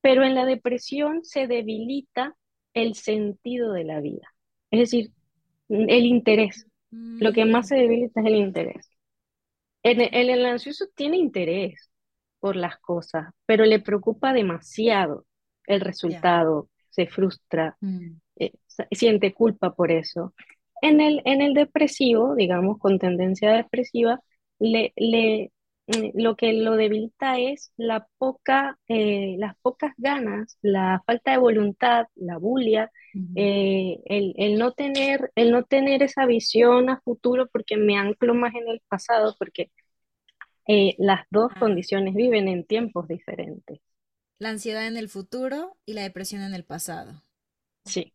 pero 0.00 0.24
en 0.24 0.34
la 0.34 0.46
depresión 0.46 1.24
se 1.24 1.46
debilita 1.46 2.36
el 2.72 2.94
sentido 2.94 3.72
de 3.72 3.84
la 3.84 4.00
vida, 4.00 4.32
es 4.70 4.80
decir, 4.80 5.10
el 5.68 6.06
interés. 6.06 6.66
Lo 6.92 7.32
que 7.32 7.44
más 7.44 7.68
se 7.68 7.76
debilita 7.76 8.20
es 8.20 8.26
el 8.26 8.34
interés. 8.34 8.90
El, 9.84 10.00
el, 10.12 10.44
ansioso 10.44 10.86
tiene 10.94 11.16
interés 11.16 11.88
por 12.40 12.56
las 12.56 12.78
cosas, 12.78 13.32
pero 13.46 13.64
le 13.64 13.78
preocupa 13.78 14.32
demasiado 14.32 15.24
el 15.66 15.80
resultado, 15.80 16.68
se 16.88 17.06
frustra, 17.06 17.76
mm. 17.80 18.16
Siente 18.92 19.34
culpa 19.34 19.74
por 19.74 19.92
eso. 19.92 20.34
En 20.82 21.00
el, 21.00 21.22
en 21.24 21.42
el 21.42 21.54
depresivo, 21.54 22.34
digamos, 22.34 22.78
con 22.78 22.98
tendencia 22.98 23.52
depresiva, 23.52 24.20
le, 24.58 24.92
le, 24.96 25.52
Mm, 25.90 26.10
lo 26.22 26.36
que 26.36 26.52
lo 26.52 26.76
debilita 26.76 27.38
es 27.38 27.72
la 27.76 28.06
poca, 28.18 28.78
eh, 28.86 29.34
las 29.38 29.56
pocas 29.60 29.92
ganas, 29.96 30.56
la 30.62 31.02
falta 31.06 31.32
de 31.32 31.38
voluntad, 31.38 32.06
la 32.14 32.38
bulia, 32.38 32.90
eh, 33.34 33.98
el, 34.04 34.58
no 34.58 34.72
tener, 34.72 35.32
el 35.34 35.50
no 35.50 35.64
tener 35.64 36.02
esa 36.02 36.26
visión 36.26 36.90
a 36.90 37.00
futuro 37.00 37.48
porque 37.52 37.76
me 37.76 37.96
anclo 37.96 38.34
más 38.34 38.54
en 38.54 38.68
el 38.68 38.80
pasado, 38.88 39.34
porque 39.38 39.70
eh, 40.68 40.94
las 40.98 41.26
dos 41.30 41.50
condiciones 41.58 42.14
viven 42.14 42.46
en 42.46 42.64
tiempos 42.64 43.08
diferentes. 43.08 43.80
La 44.38 44.50
ansiedad 44.50 44.86
en 44.86 44.96
el 44.96 45.08
futuro 45.08 45.76
y 45.86 45.94
la 45.94 46.02
depresión 46.02 46.42
en 46.42 46.54
el 46.54 46.64
pasado. 46.64 47.24
Sí. 47.84 48.12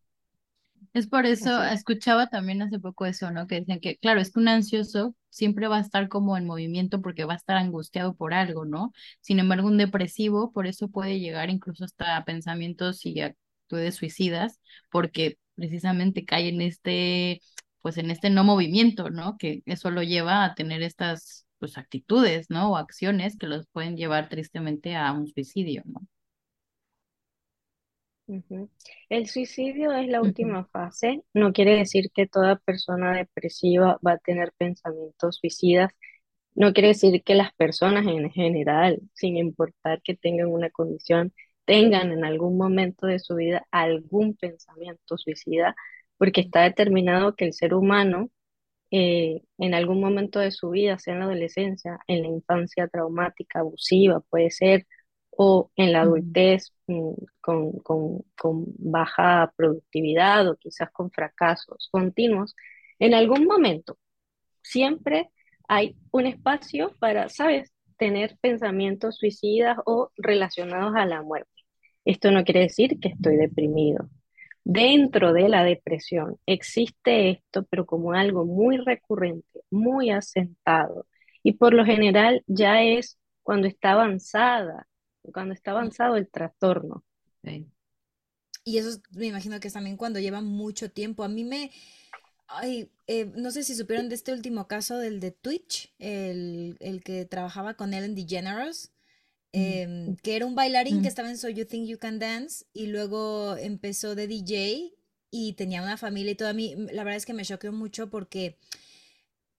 Es 0.94 1.08
por 1.08 1.25
eso, 1.25 1.63
escuchaba 1.63 2.27
también 2.27 2.62
hace 2.62 2.80
poco 2.80 3.06
eso, 3.06 3.32
¿no? 3.32 3.48
Que 3.48 3.56
decían 3.60 3.80
que, 3.80 3.98
claro, 3.98 4.22
es 4.22 4.32
que 4.32 4.39
un 4.39 4.48
ansioso 4.48 5.15
siempre 5.30 5.68
va 5.68 5.77
a 5.77 5.82
estar 5.82 6.08
como 6.10 6.38
en 6.38 6.46
movimiento 6.46 7.01
porque 7.01 7.25
va 7.25 7.34
a 7.34 7.38
estar 7.38 7.58
angustiado 7.58 8.15
por 8.15 8.34
algo, 8.34 8.65
¿no? 8.65 8.94
Sin 9.22 9.39
embargo, 9.39 9.68
un 9.68 9.77
depresivo, 9.77 10.51
por 10.51 10.68
eso 10.68 10.88
puede 10.89 11.20
llegar 11.20 11.50
incluso 11.50 11.84
hasta 11.86 12.24
pensamientos 12.25 13.06
y 13.06 13.20
actitudes 13.22 13.96
suicidas, 13.96 14.60
porque 14.89 15.38
precisamente 15.56 16.25
cae 16.25 16.50
en 16.50 16.62
este, 16.62 17.42
pues 17.82 17.98
en 17.98 18.12
este 18.12 18.30
no 18.30 18.44
movimiento, 18.44 19.10
¿no? 19.10 19.38
Que 19.38 19.62
eso 19.65 19.92
lo 19.92 20.04
lleva 20.04 20.46
a 20.46 20.56
tener 20.56 20.82
estas, 20.82 21.46
pues, 21.60 21.77
actitudes, 21.77 22.50
¿no? 22.50 22.72
O 22.72 22.77
acciones 22.77 23.38
que 23.38 23.48
los 23.48 23.68
pueden 23.68 23.98
llevar 23.98 24.30
tristemente 24.30 24.96
a 24.96 25.12
un 25.12 25.27
suicidio, 25.27 25.84
¿no? 25.86 26.01
El 29.10 29.27
suicidio 29.27 29.91
es 29.91 30.08
la 30.08 30.22
última 30.22 30.65
fase. 30.65 31.24
No 31.34 31.53
quiere 31.53 31.75
decir 31.77 32.12
que 32.13 32.27
toda 32.27 32.58
persona 32.58 33.13
depresiva 33.13 34.00
va 34.05 34.13
a 34.13 34.17
tener 34.17 34.51
pensamientos 34.58 35.38
suicidas. 35.38 35.91
No 36.55 36.74
quiere 36.74 36.89
decir 36.89 37.24
que 37.24 37.36
las 37.36 37.53
personas 37.53 38.05
en 38.08 38.32
general, 38.32 39.01
sin 39.13 39.38
importar 39.38 40.01
que 40.03 40.15
tengan 40.15 40.48
una 40.48 40.70
condición, 40.70 41.34
tengan 41.65 42.12
en 42.12 42.25
algún 42.25 42.58
momento 42.58 43.08
de 43.08 43.20
su 43.20 43.36
vida 43.36 43.67
algún 43.72 44.36
pensamiento 44.36 45.17
suicida, 45.17 45.75
porque 46.17 46.41
está 46.41 46.63
determinado 46.63 47.36
que 47.36 47.46
el 47.46 47.53
ser 47.53 47.74
humano 47.74 48.29
eh, 48.91 49.41
en 49.58 49.74
algún 49.74 50.00
momento 50.01 50.39
de 50.39 50.51
su 50.51 50.70
vida, 50.70 50.98
sea 51.00 51.13
en 51.13 51.20
la 51.20 51.25
adolescencia, 51.25 52.00
en 52.08 52.22
la 52.24 52.29
infancia 52.29 52.88
traumática, 52.88 53.60
abusiva, 53.60 54.22
puede 54.29 54.51
ser, 54.51 54.88
o 55.38 55.72
en 55.75 55.92
la 55.92 56.01
adultez 56.01 56.74
mm, 56.88 57.13
con, 57.42 57.80
con, 57.82 58.65
baja 58.77 59.51
productividad 59.56 60.48
o 60.50 60.58
quizás 60.58 60.92
con 60.92 61.12
fracasos 61.12 61.89
continuos, 61.92 62.56
en 63.00 63.13
algún 63.13 63.46
momento 63.46 63.98
siempre 64.63 65.30
hay 65.68 65.96
un 66.12 66.27
espacio 66.27 66.94
para, 67.00 67.30
¿sabes?, 67.30 67.72
tener 67.98 68.38
pensamientos 68.42 69.18
suicidas 69.18 69.77
o 69.86 70.12
relacionados 70.18 70.96
a 70.96 71.06
la 71.06 71.22
muerte. 71.22 71.50
Esto 72.04 72.32
no 72.32 72.44
quiere 72.44 72.62
decir 72.62 73.00
que 73.00 73.10
estoy 73.10 73.38
deprimido. 73.38 74.10
Dentro 74.63 75.32
de 75.34 75.48
la 75.48 75.63
depresión 75.63 76.38
existe 76.46 77.30
esto, 77.30 77.65
pero 77.70 77.86
como 77.86 78.13
algo 78.13 78.46
muy 78.46 78.77
recurrente, 78.77 79.62
muy 79.72 80.10
asentado, 80.10 81.08
y 81.44 81.54
por 81.54 81.74
lo 81.74 81.86
general 81.86 82.44
ya 82.48 82.82
es 82.82 83.20
cuando 83.44 83.68
está 83.68 83.92
avanzada 83.92 84.88
cuando 85.34 85.53
está 85.53 85.72
avanzado 85.72 86.15
el 86.17 86.27
trastorno. 86.27 87.03
Y 88.63 88.77
eso 88.77 89.00
me 89.12 89.27
imagino 89.27 89.60
que 89.60 89.67
es 89.67 89.74
también 89.74 89.98
cuando 89.98 90.20
lleva 90.20 90.41
mucho 90.41 90.89
tiempo. 90.91 91.24
A 91.24 91.27
mí 91.27 91.44
me, 91.44 91.72
Ay, 92.48 92.91
eh, 93.08 93.32
no 93.36 93.51
sé 93.51 93.63
si 93.63 93.75
supieron 93.75 94.10
de 94.10 94.15
este 94.15 94.32
último 94.32 94.67
caso 94.67 94.98
del 94.98 95.20
de 95.20 95.32
Twitch, 95.32 95.94
el, 96.00 96.77
el 96.79 97.03
que 97.03 97.25
trabajaba 97.25 97.74
con 97.75 97.94
Ellen 97.94 98.15
DeGeneres, 98.15 98.91
mm. 99.53 99.58
em, 99.58 100.15
que 100.17 100.36
era 100.36 100.46
un 100.46 100.55
bailarín 100.55 100.98
que 100.98 101.03
mm. 101.03 101.08
estaba 101.08 101.29
en 101.29 101.38
So 101.38 101.50
You 101.50 101.65
Think 101.65 101.88
You 101.88 101.98
Can 101.98 102.20
Dance 102.20 102.65
y 102.74 102.88
luego 102.88 103.58
empezó 103.58 104.15
de 104.15 104.27
DJ 104.27 104.94
y 105.32 105.53
tenía 105.53 105.82
una 105.82 105.98
familia 105.98 106.32
y 106.34 106.36
todo. 106.36 106.50
A 106.50 106.53
mí, 106.53 106.75
la 106.91 107.03
verdad 107.03 107.17
es 107.17 107.25
que 107.25 107.34
me 107.34 107.46
choqueó 107.46 107.72
mucho 107.72 108.10
porque 108.10 108.58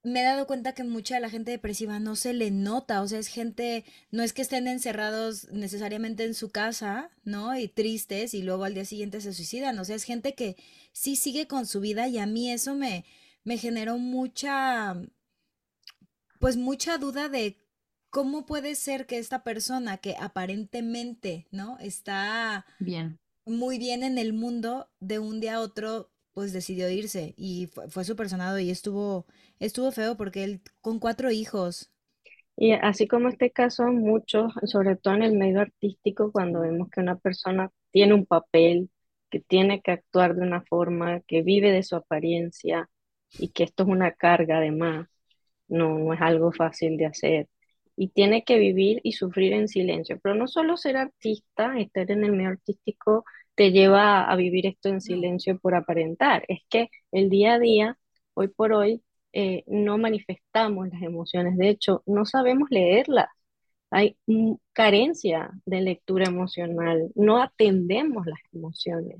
me 0.06 0.20
he 0.20 0.24
dado 0.24 0.46
cuenta 0.46 0.72
que 0.72 0.84
mucha 0.84 1.16
de 1.16 1.20
la 1.20 1.30
gente 1.30 1.50
depresiva 1.50 1.98
no 1.98 2.14
se 2.14 2.32
le 2.32 2.52
nota, 2.52 3.02
o 3.02 3.08
sea, 3.08 3.18
es 3.18 3.26
gente, 3.26 3.84
no 4.12 4.22
es 4.22 4.32
que 4.32 4.42
estén 4.42 4.68
encerrados 4.68 5.50
necesariamente 5.50 6.22
en 6.24 6.34
su 6.34 6.50
casa, 6.50 7.10
¿no? 7.24 7.58
Y 7.58 7.66
tristes 7.66 8.32
y 8.32 8.42
luego 8.42 8.62
al 8.62 8.74
día 8.74 8.84
siguiente 8.84 9.20
se 9.20 9.34
suicidan, 9.34 9.76
o 9.80 9.84
sea, 9.84 9.96
es 9.96 10.04
gente 10.04 10.36
que 10.36 10.56
sí 10.92 11.16
sigue 11.16 11.48
con 11.48 11.66
su 11.66 11.80
vida 11.80 12.06
y 12.06 12.18
a 12.18 12.26
mí 12.26 12.52
eso 12.52 12.76
me, 12.76 13.04
me 13.42 13.58
generó 13.58 13.98
mucha, 13.98 14.94
pues 16.38 16.56
mucha 16.56 16.98
duda 16.98 17.28
de 17.28 17.58
cómo 18.08 18.46
puede 18.46 18.76
ser 18.76 19.06
que 19.06 19.18
esta 19.18 19.42
persona 19.42 19.98
que 19.98 20.14
aparentemente, 20.20 21.48
¿no? 21.50 21.78
Está 21.80 22.64
bien. 22.78 23.18
Muy 23.44 23.78
bien 23.78 24.04
en 24.04 24.18
el 24.18 24.32
mundo, 24.34 24.88
de 25.00 25.18
un 25.18 25.40
día 25.40 25.56
a 25.56 25.60
otro 25.60 26.12
pues 26.36 26.52
decidió 26.52 26.90
irse 26.90 27.32
y 27.38 27.66
fue, 27.68 27.88
fue 27.88 28.04
súper 28.04 28.28
sonado 28.28 28.58
y 28.58 28.68
estuvo, 28.68 29.24
estuvo 29.58 29.90
feo 29.90 30.18
porque 30.18 30.44
él 30.44 30.60
con 30.82 30.98
cuatro 30.98 31.30
hijos. 31.30 31.90
Y 32.58 32.72
así 32.72 33.08
como 33.08 33.30
este 33.30 33.50
caso, 33.52 33.84
muchos, 33.86 34.52
sobre 34.64 34.96
todo 34.96 35.14
en 35.14 35.22
el 35.22 35.32
medio 35.38 35.62
artístico, 35.62 36.30
cuando 36.30 36.60
vemos 36.60 36.90
que 36.90 37.00
una 37.00 37.16
persona 37.16 37.70
tiene 37.90 38.12
un 38.12 38.26
papel, 38.26 38.90
que 39.30 39.40
tiene 39.40 39.80
que 39.80 39.92
actuar 39.92 40.34
de 40.36 40.42
una 40.42 40.60
forma, 40.60 41.20
que 41.20 41.40
vive 41.40 41.72
de 41.72 41.82
su 41.82 41.96
apariencia 41.96 42.90
y 43.38 43.48
que 43.48 43.64
esto 43.64 43.84
es 43.84 43.88
una 43.88 44.12
carga 44.12 44.58
además, 44.58 45.08
no, 45.68 45.98
no 45.98 46.12
es 46.12 46.20
algo 46.20 46.52
fácil 46.52 46.98
de 46.98 47.06
hacer. 47.06 47.48
Y 47.96 48.08
tiene 48.08 48.44
que 48.44 48.58
vivir 48.58 49.00
y 49.04 49.12
sufrir 49.12 49.54
en 49.54 49.68
silencio. 49.68 50.20
Pero 50.22 50.34
no 50.34 50.48
solo 50.48 50.76
ser 50.76 50.98
artista, 50.98 51.78
estar 51.78 52.10
en 52.10 52.24
el 52.24 52.32
medio 52.32 52.50
artístico 52.50 53.24
te 53.56 53.72
lleva 53.72 54.24
a 54.24 54.36
vivir 54.36 54.66
esto 54.66 54.90
en 54.90 55.00
silencio 55.00 55.58
por 55.58 55.74
aparentar. 55.74 56.44
Es 56.48 56.60
que 56.68 56.90
el 57.12 57.30
día 57.30 57.54
a 57.54 57.58
día, 57.58 57.98
hoy 58.34 58.48
por 58.48 58.72
hoy, 58.72 59.02
eh, 59.32 59.64
no 59.66 59.98
manifestamos 59.98 60.88
las 60.90 61.02
emociones. 61.02 61.56
De 61.58 61.70
hecho, 61.70 62.02
no 62.06 62.26
sabemos 62.26 62.68
leerlas. 62.70 63.28
Hay 63.90 64.16
carencia 64.72 65.50
de 65.64 65.80
lectura 65.80 66.26
emocional. 66.26 67.10
No 67.14 67.42
atendemos 67.42 68.26
las 68.26 68.40
emociones. 68.52 69.18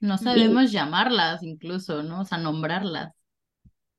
No 0.00 0.18
sabemos 0.18 0.72
llamarlas 0.72 1.42
incluso, 1.42 2.02
¿no? 2.02 2.22
O 2.22 2.24
sea, 2.24 2.38
nombrarlas. 2.38 3.14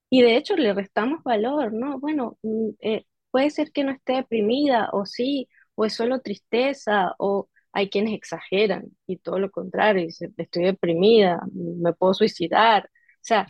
Y 0.10 0.22
de 0.22 0.38
hecho 0.38 0.56
le 0.56 0.74
restamos 0.74 1.24
valor, 1.24 1.74
¿no? 1.74 2.00
Bueno, 2.00 2.38
mm, 2.44 2.70
eh, 2.80 3.06
puede 3.32 3.50
ser 3.50 3.72
que 3.72 3.84
no 3.84 3.92
esté 3.92 4.14
deprimida 4.14 4.90
o 4.94 5.06
sí, 5.06 5.48
o 5.76 5.86
es 5.86 5.94
solo 5.94 6.22
tristeza, 6.22 7.14
o 7.18 7.50
hay 7.76 7.90
quienes 7.90 8.14
exageran 8.14 8.86
y 9.06 9.18
todo 9.18 9.38
lo 9.38 9.52
contrario, 9.52 10.06
dicen, 10.06 10.34
estoy 10.38 10.64
deprimida, 10.64 11.42
me 11.54 11.92
puedo 11.92 12.14
suicidar. 12.14 12.86
O 12.86 13.20
sea, 13.20 13.50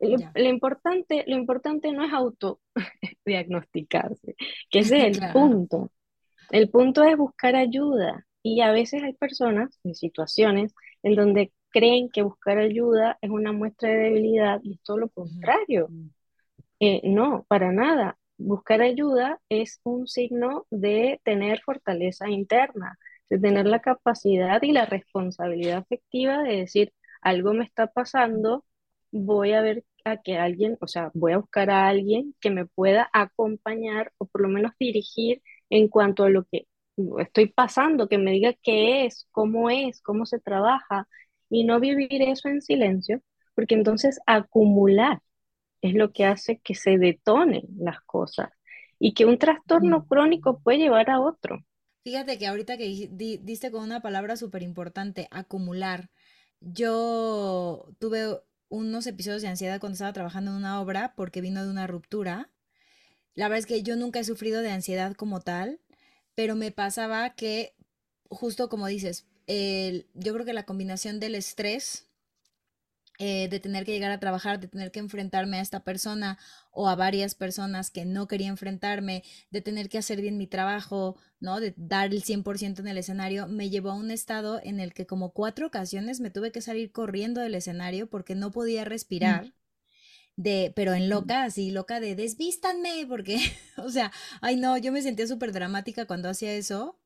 lo, 0.00 0.48
importante, 0.48 1.24
lo 1.26 1.36
importante 1.36 1.90
no 1.90 2.04
es 2.04 2.12
autodiagnosticarse, 2.12 4.36
que 4.70 4.78
ese 4.78 5.08
es 5.08 5.18
el 5.18 5.32
punto. 5.32 5.90
El 6.50 6.70
punto 6.70 7.02
es 7.02 7.16
buscar 7.16 7.56
ayuda. 7.56 8.24
Y 8.40 8.60
a 8.60 8.70
veces 8.70 9.02
hay 9.02 9.14
personas 9.14 9.80
en 9.82 9.96
situaciones 9.96 10.72
en 11.02 11.16
donde 11.16 11.52
creen 11.70 12.08
que 12.08 12.22
buscar 12.22 12.58
ayuda 12.58 13.18
es 13.20 13.30
una 13.30 13.50
muestra 13.50 13.88
de 13.88 13.96
debilidad 13.96 14.60
y 14.62 14.74
es 14.74 14.82
todo 14.84 14.98
lo 14.98 15.08
contrario. 15.08 15.88
Eh, 16.78 17.00
no, 17.02 17.44
para 17.48 17.72
nada. 17.72 18.16
Buscar 18.38 18.80
ayuda 18.80 19.40
es 19.48 19.80
un 19.82 20.06
signo 20.06 20.66
de 20.70 21.20
tener 21.24 21.62
fortaleza 21.62 22.30
interna, 22.30 22.96
de 23.30 23.38
tener 23.38 23.66
la 23.66 23.80
capacidad 23.80 24.62
y 24.62 24.72
la 24.72 24.86
responsabilidad 24.86 25.78
afectiva 25.78 26.42
de 26.42 26.56
decir, 26.58 26.92
algo 27.22 27.52
me 27.54 27.64
está 27.64 27.88
pasando, 27.88 28.64
voy 29.10 29.52
a 29.52 29.62
ver 29.62 29.84
a 30.04 30.18
que 30.18 30.38
alguien, 30.38 30.76
o 30.80 30.86
sea, 30.86 31.10
voy 31.14 31.32
a 31.32 31.38
buscar 31.38 31.70
a 31.70 31.88
alguien 31.88 32.34
que 32.40 32.50
me 32.50 32.66
pueda 32.66 33.08
acompañar 33.12 34.12
o 34.18 34.26
por 34.26 34.42
lo 34.42 34.48
menos 34.48 34.72
dirigir 34.78 35.42
en 35.70 35.88
cuanto 35.88 36.24
a 36.24 36.30
lo 36.30 36.44
que 36.44 36.66
estoy 37.18 37.46
pasando, 37.48 38.08
que 38.08 38.18
me 38.18 38.32
diga 38.32 38.54
qué 38.62 39.06
es, 39.06 39.28
cómo 39.32 39.70
es, 39.70 40.00
cómo 40.02 40.26
se 40.26 40.38
trabaja 40.40 41.08
y 41.50 41.64
no 41.64 41.80
vivir 41.80 42.22
eso 42.22 42.48
en 42.48 42.62
silencio, 42.62 43.20
porque 43.54 43.74
entonces 43.74 44.20
acumular 44.26 45.20
es 45.82 45.94
lo 45.94 46.12
que 46.12 46.24
hace 46.26 46.58
que 46.60 46.74
se 46.74 46.98
detonen 46.98 47.64
las 47.78 48.00
cosas 48.02 48.50
y 48.98 49.14
que 49.14 49.26
un 49.26 49.38
trastorno 49.38 50.06
crónico 50.06 50.60
puede 50.60 50.78
llevar 50.78 51.10
a 51.10 51.20
otro. 51.20 51.60
Fíjate 52.06 52.38
que 52.38 52.46
ahorita 52.46 52.76
que 52.76 53.08
diste 53.42 53.72
con 53.72 53.82
una 53.82 54.00
palabra 54.00 54.36
súper 54.36 54.62
importante, 54.62 55.26
acumular. 55.32 56.08
Yo 56.60 57.92
tuve 57.98 58.40
unos 58.68 59.08
episodios 59.08 59.42
de 59.42 59.48
ansiedad 59.48 59.80
cuando 59.80 59.94
estaba 59.94 60.12
trabajando 60.12 60.52
en 60.52 60.58
una 60.58 60.80
obra 60.80 61.14
porque 61.16 61.40
vino 61.40 61.64
de 61.64 61.70
una 61.70 61.88
ruptura. 61.88 62.48
La 63.34 63.48
verdad 63.48 63.58
es 63.58 63.66
que 63.66 63.82
yo 63.82 63.96
nunca 63.96 64.20
he 64.20 64.24
sufrido 64.24 64.62
de 64.62 64.70
ansiedad 64.70 65.16
como 65.16 65.40
tal, 65.40 65.80
pero 66.36 66.54
me 66.54 66.70
pasaba 66.70 67.34
que, 67.34 67.74
justo 68.30 68.68
como 68.68 68.86
dices, 68.86 69.26
yo 69.48 70.32
creo 70.32 70.44
que 70.44 70.52
la 70.52 70.64
combinación 70.64 71.18
del 71.18 71.34
estrés 71.34 72.06
eh, 73.18 73.48
de 73.48 73.60
tener 73.60 73.86
que 73.86 73.92
llegar 73.92 74.10
a 74.10 74.20
trabajar, 74.20 74.60
de 74.60 74.68
tener 74.68 74.92
que 74.92 74.98
enfrentarme 74.98 75.56
a 75.58 75.62
esta 75.62 75.80
persona 75.80 76.38
o 76.70 76.86
a 76.88 76.96
varias 76.96 77.34
personas 77.34 77.90
que 77.90 78.04
no 78.04 78.28
quería 78.28 78.48
enfrentarme, 78.48 79.22
de 79.50 79.62
tener 79.62 79.88
que 79.88 79.96
hacer 79.96 80.20
bien 80.20 80.36
mi 80.36 80.46
trabajo, 80.46 81.16
¿no? 81.40 81.58
De 81.60 81.72
dar 81.78 82.12
el 82.12 82.22
100% 82.22 82.80
en 82.80 82.88
el 82.88 82.98
escenario, 82.98 83.46
me 83.48 83.70
llevó 83.70 83.90
a 83.90 83.94
un 83.94 84.10
estado 84.10 84.60
en 84.62 84.80
el 84.80 84.92
que 84.92 85.06
como 85.06 85.32
cuatro 85.32 85.68
ocasiones 85.68 86.20
me 86.20 86.30
tuve 86.30 86.52
que 86.52 86.60
salir 86.60 86.92
corriendo 86.92 87.40
del 87.40 87.54
escenario 87.54 88.10
porque 88.10 88.34
no 88.34 88.50
podía 88.50 88.82
mm. 88.82 88.86
respirar. 88.86 89.54
De, 90.36 90.70
pero 90.76 90.92
en 90.92 91.06
mm. 91.06 91.08
loca, 91.08 91.44
así 91.44 91.70
loca 91.70 91.98
de 92.00 92.14
desvístanme, 92.14 93.06
porque, 93.08 93.38
o 93.78 93.88
sea, 93.88 94.12
ay 94.42 94.56
no, 94.56 94.76
yo 94.76 94.92
me 94.92 95.00
sentía 95.00 95.26
súper 95.26 95.52
dramática 95.52 96.04
cuando 96.04 96.28
hacía 96.28 96.52
eso, 96.52 96.98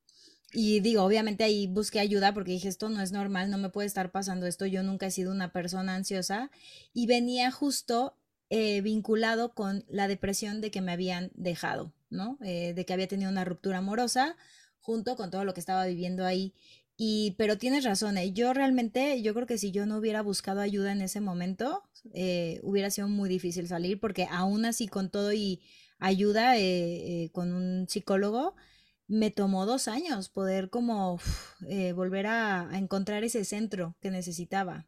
y 0.52 0.80
digo, 0.80 1.04
obviamente 1.04 1.44
ahí 1.44 1.68
busqué 1.68 2.00
ayuda 2.00 2.34
porque 2.34 2.52
dije, 2.52 2.68
esto 2.68 2.88
no 2.88 3.00
es 3.00 3.12
normal, 3.12 3.50
no 3.50 3.58
me 3.58 3.68
puede 3.68 3.86
estar 3.86 4.10
pasando 4.10 4.46
esto, 4.46 4.66
yo 4.66 4.82
nunca 4.82 5.06
he 5.06 5.10
sido 5.10 5.30
una 5.30 5.52
persona 5.52 5.94
ansiosa 5.94 6.50
y 6.92 7.06
venía 7.06 7.50
justo 7.50 8.16
eh, 8.48 8.80
vinculado 8.80 9.54
con 9.54 9.84
la 9.88 10.08
depresión 10.08 10.60
de 10.60 10.72
que 10.72 10.80
me 10.80 10.90
habían 10.90 11.30
dejado, 11.34 11.92
¿no? 12.10 12.36
Eh, 12.42 12.74
de 12.74 12.84
que 12.84 12.92
había 12.92 13.06
tenido 13.06 13.30
una 13.30 13.44
ruptura 13.44 13.78
amorosa 13.78 14.36
junto 14.80 15.14
con 15.14 15.30
todo 15.30 15.44
lo 15.44 15.54
que 15.54 15.60
estaba 15.60 15.86
viviendo 15.86 16.26
ahí. 16.26 16.52
Y, 16.96 17.36
pero 17.38 17.58
tienes 17.58 17.84
razón, 17.84 18.18
¿eh? 18.18 18.32
yo 18.32 18.52
realmente, 18.52 19.22
yo 19.22 19.34
creo 19.34 19.46
que 19.46 19.56
si 19.56 19.70
yo 19.70 19.86
no 19.86 19.98
hubiera 19.98 20.20
buscado 20.20 20.60
ayuda 20.60 20.90
en 20.90 21.00
ese 21.00 21.20
momento, 21.20 21.84
hubiera 22.62 22.90
sido 22.90 23.08
muy 23.08 23.28
difícil 23.28 23.68
salir 23.68 24.00
porque 24.00 24.26
aún 24.28 24.64
así 24.64 24.88
con 24.88 25.10
todo 25.10 25.32
y 25.32 25.60
ayuda 25.98 26.54
con 27.32 27.52
un 27.52 27.88
psicólogo, 27.88 28.56
me 29.10 29.32
tomó 29.32 29.66
dos 29.66 29.88
años 29.88 30.28
poder 30.28 30.70
como 30.70 31.18
eh, 31.68 31.92
volver 31.92 32.26
a, 32.28 32.68
encontrar 32.72 33.24
ese 33.24 33.44
centro 33.44 33.96
que 34.00 34.10
necesitaba. 34.10 34.86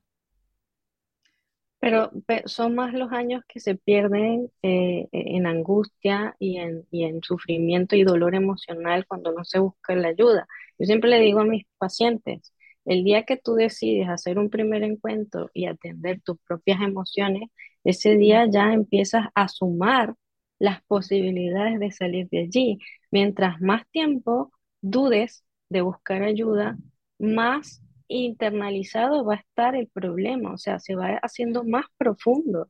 Pero, 1.80 2.12
son 2.44 2.76
más 2.76 2.94
los 2.94 3.10
años 3.10 3.42
que 3.48 3.58
se 3.58 3.74
pierden 3.74 4.48
eh, 4.62 5.08
en 5.10 5.46
angustia 5.46 6.36
y 6.38 6.58
en, 6.58 6.86
y 6.92 7.02
en 7.02 7.20
sufrimiento 7.22 7.96
y 7.96 8.04
dolor 8.04 8.36
emocional 8.36 9.04
cuando 9.08 9.32
no 9.32 9.44
se 9.44 9.58
busca 9.58 9.96
la 9.96 10.08
ayuda. 10.08 10.46
Yo 10.78 10.86
siempre 10.86 11.10
le 11.10 11.18
digo 11.18 11.40
a 11.40 11.44
mis 11.44 11.64
pacientes, 11.78 12.52
el 12.84 13.02
día 13.02 13.24
que 13.24 13.36
tú 13.36 13.54
decides 13.54 14.08
hacer 14.08 14.38
un 14.38 14.50
primer 14.50 14.84
encuentro 14.84 15.50
y 15.52 15.66
atender 15.66 16.20
tus 16.20 16.38
propias 16.46 16.80
emociones, 16.80 17.50
ese 17.82 18.16
día 18.16 18.46
ya 18.48 18.72
empiezas 18.72 19.26
a 19.34 19.48
sumar 19.48 20.14
las 20.62 20.82
posibilidades 20.84 21.80
de 21.80 21.90
salir 21.90 22.28
de 22.30 22.40
allí. 22.42 22.78
Mientras 23.10 23.60
más 23.60 23.82
tiempo 23.90 24.52
dudes 24.80 25.44
de 25.68 25.80
buscar 25.82 26.22
ayuda, 26.22 26.76
más 27.18 27.82
internalizado 28.06 29.24
va 29.24 29.34
a 29.34 29.38
estar 29.38 29.74
el 29.74 29.88
problema, 29.88 30.52
o 30.52 30.58
sea, 30.58 30.78
se 30.78 30.94
va 30.94 31.18
haciendo 31.22 31.64
más 31.64 31.86
profundo, 31.98 32.68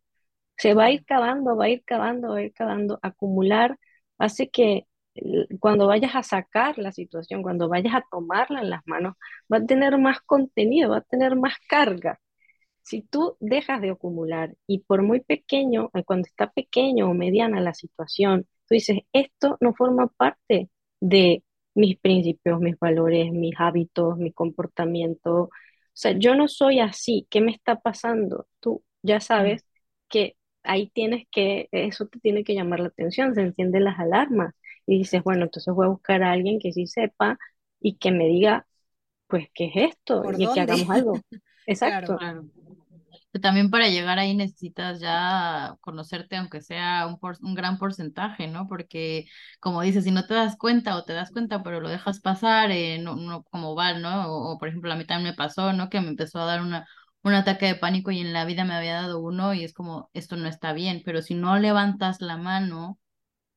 se 0.57 0.74
va 0.74 0.87
a 0.87 0.92
ir 0.92 1.05
cavando, 1.07 1.57
va 1.57 1.66
a 1.66 1.70
ir 1.70 1.85
cavando, 1.85 2.31
va 2.31 2.38
a 2.38 2.42
ir 2.44 2.52
cavando, 2.55 2.98
acumular, 3.02 3.78
hace 4.18 4.50
que 4.50 4.87
cuando 5.61 5.87
vayas 5.88 6.14
a 6.14 6.22
sacar 6.22 6.78
la 6.78 6.92
situación, 6.92 7.42
cuando 7.42 7.68
vayas 7.68 7.94
a 7.94 8.05
tomarla 8.11 8.61
en 8.62 8.70
las 8.70 8.83
manos, 8.87 9.16
va 9.52 9.59
a 9.59 9.66
tener 9.66 9.98
más 9.98 10.20
contenido, 10.22 10.90
va 10.90 10.98
a 10.98 11.00
tener 11.02 11.37
más 11.37 11.55
carga. 11.68 12.18
Si 12.83 13.03
tú 13.03 13.37
dejas 13.40 13.81
de 13.81 13.90
acumular 13.90 14.55
y 14.66 14.81
por 14.81 15.03
muy 15.03 15.21
pequeño, 15.21 15.90
eh, 15.95 16.05
cuando 16.05 16.27
está 16.27 16.51
pequeño 16.51 17.11
o 17.11 17.14
mediana 17.14 17.61
la 17.61 17.75
situación, 17.75 18.42
tú 18.68 18.75
dices, 18.75 19.01
esto 19.12 19.57
no 19.61 19.75
forma 19.75 20.09
parte 20.09 20.71
de 21.01 21.45
mis 21.75 21.99
principios, 21.99 22.61
mis 22.61 22.79
valores, 22.79 23.33
mis 23.33 23.55
hábitos, 23.59 24.18
mi 24.18 24.33
comportamiento. 24.33 25.45
O 25.45 25.51
sea, 25.92 26.12
yo 26.12 26.35
no 26.35 26.49
soy 26.49 26.81
así. 26.81 27.27
¿Qué 27.31 27.40
me 27.40 27.53
está 27.53 27.81
pasando? 27.81 28.47
Tú 28.61 28.83
ya 29.03 29.21
sabes 29.21 29.64
que 30.09 30.37
ahí 30.62 30.90
tienes 30.90 31.27
que, 31.31 31.68
eso 31.73 32.07
te 32.07 32.21
tiene 32.21 32.45
que 32.45 32.55
llamar 32.55 32.81
la 32.81 32.88
atención, 32.88 33.35
se 33.35 33.42
encienden 33.42 33.85
las 33.85 33.99
alarmas 33.99 34.55
y 34.87 34.99
dices, 34.99 35.23
bueno, 35.23 35.45
entonces 35.45 35.73
voy 35.75 35.87
a 35.87 35.90
buscar 35.90 36.23
a 36.23 36.33
alguien 36.33 36.59
que 36.59 36.73
sí 36.73 36.87
sepa 36.87 37.38
y 37.81 37.97
que 37.97 38.12
me 38.12 38.27
diga, 38.29 38.66
pues, 39.27 39.49
¿qué 39.55 39.66
es 39.66 39.92
esto? 39.92 40.23
y 40.38 40.47
que 40.53 40.61
hagamos 40.61 40.90
algo. 40.90 41.21
Exacto. 41.66 42.16
Claro, 42.18 42.44
También 43.40 43.70
para 43.70 43.88
llegar 43.88 44.18
ahí 44.18 44.35
necesitas 44.37 45.01
ya 45.01 45.77
conocerte, 45.81 46.37
aunque 46.37 46.61
sea 46.61 47.07
un, 47.07 47.18
un 47.42 47.55
gran 47.55 47.79
porcentaje, 47.79 48.46
¿no? 48.48 48.68
Porque, 48.68 49.27
como 49.61 49.81
dices, 49.83 50.05
si 50.05 50.11
no 50.11 50.27
te 50.27 50.35
das 50.35 50.57
cuenta 50.57 50.96
o 50.96 51.05
te 51.05 51.14
das 51.14 51.31
cuenta, 51.31 51.62
pero 51.62 51.81
lo 51.81 51.88
dejas 51.88 52.20
pasar, 52.20 52.70
eh, 52.70 52.98
no, 52.98 53.16
no 53.16 53.42
como 53.44 53.75
va, 53.75 53.94
¿no? 53.98 54.27
O, 54.53 54.59
por 54.59 54.68
ejemplo, 54.68 54.92
a 54.92 54.96
mí 54.96 55.07
también 55.07 55.31
me 55.33 55.37
pasó, 55.37 55.72
¿no? 55.72 55.88
Que 55.88 56.01
me 56.01 56.09
empezó 56.09 56.40
a 56.40 56.44
dar 56.46 56.61
una, 56.62 56.87
un 57.22 57.33
ataque 57.35 57.66
de 57.66 57.75
pánico 57.77 58.11
y 58.11 58.20
en 58.20 58.33
la 58.35 58.44
vida 58.44 58.64
me 58.64 58.75
había 58.75 58.94
dado 59.03 59.20
uno 59.20 59.55
y 59.55 59.64
es 59.64 59.72
como, 59.72 60.11
esto 60.12 60.37
no 60.37 60.48
está 60.48 60.72
bien, 60.75 61.03
pero 61.05 61.22
si 61.22 61.35
no 61.35 61.59
levantas 61.59 62.20
la 62.20 62.37
mano, 62.37 62.98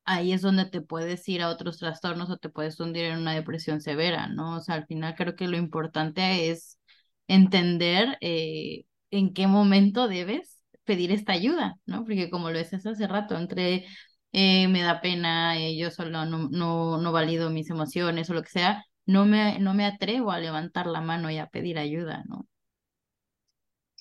ahí 0.06 0.34
es 0.34 0.42
donde 0.42 0.66
te 0.66 0.82
puedes 0.82 1.28
ir 1.30 1.42
a 1.42 1.50
otros 1.50 1.78
trastornos 1.80 2.30
o 2.30 2.38
te 2.38 2.50
puedes 2.50 2.80
hundir 2.80 3.06
en 3.06 3.20
una 3.20 3.34
depresión 3.34 3.82
severa, 3.82 4.28
¿no? 4.28 4.58
O 4.58 4.62
sea, 4.62 4.76
al 4.76 4.86
final 4.88 5.16
creo 5.16 5.36
que 5.36 5.48
lo 5.48 5.58
importante 5.58 6.50
es 6.52 6.80
entender 7.28 8.18
eh, 8.22 8.86
en 9.12 9.34
qué 9.34 9.48
momento 9.48 10.08
debes 10.08 10.62
pedir 10.84 11.12
esta 11.12 11.34
ayuda, 11.34 11.76
¿no? 11.86 12.04
Porque 12.06 12.30
como 12.30 12.52
lo 12.52 12.58
decías 12.58 12.86
hace 12.86 13.08
rato, 13.08 13.38
entre 13.38 13.86
eh, 14.32 14.68
me 14.68 14.82
da 14.84 15.02
pena, 15.02 15.58
eh, 15.60 15.78
yo 15.78 15.92
solo 15.92 16.26
no, 16.26 16.50
no, 16.50 16.98
no 17.00 17.12
valido 17.12 17.50
mis 17.50 17.70
emociones 17.70 18.30
o 18.30 18.34
lo 18.34 18.44
que 18.44 18.50
sea, 18.50 18.86
no 19.06 19.26
me, 19.26 19.60
no 19.60 19.74
me 19.74 19.86
atrevo 19.86 20.32
a 20.32 20.40
levantar 20.40 20.88
la 20.88 21.02
mano 21.02 21.30
y 21.32 21.38
a 21.38 21.48
pedir 21.48 21.78
ayuda, 21.80 22.24
¿no? 22.28 22.48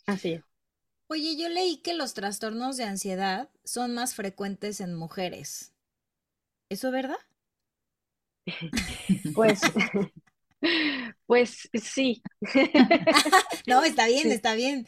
Así 0.07 0.41
Oye, 1.09 1.37
yo 1.37 1.49
leí 1.49 1.79
que 1.79 1.95
los 1.95 2.15
trastornos 2.15 2.77
de 2.77 2.85
ansiedad 2.85 3.51
son 3.65 3.95
más 3.95 4.15
frecuentes 4.15 4.81
en 4.81 4.95
mujeres. 4.95 5.73
¿Eso 6.69 6.89
es 6.89 6.93
verdad? 6.95 7.17
Pues, 9.33 9.73
pues 11.27 11.69
sí. 11.75 12.23
no, 13.67 13.83
está 13.85 14.07
bien, 14.07 14.31
está 14.31 14.55
bien. 14.55 14.87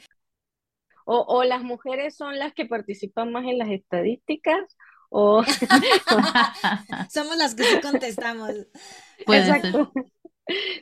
O, 1.05 1.21
o, 1.21 1.45
las 1.45 1.63
mujeres 1.63 2.17
son 2.17 2.39
las 2.39 2.53
que 2.53 2.67
participan 2.67 3.31
más 3.31 3.45
en 3.45 3.59
las 3.59 3.71
estadísticas, 3.71 4.77
o 5.09 5.45
somos 7.11 7.37
las 7.37 7.55
que 7.55 7.65
sí 7.65 7.81
contestamos. 7.81 8.51
Exacto. 9.27 9.93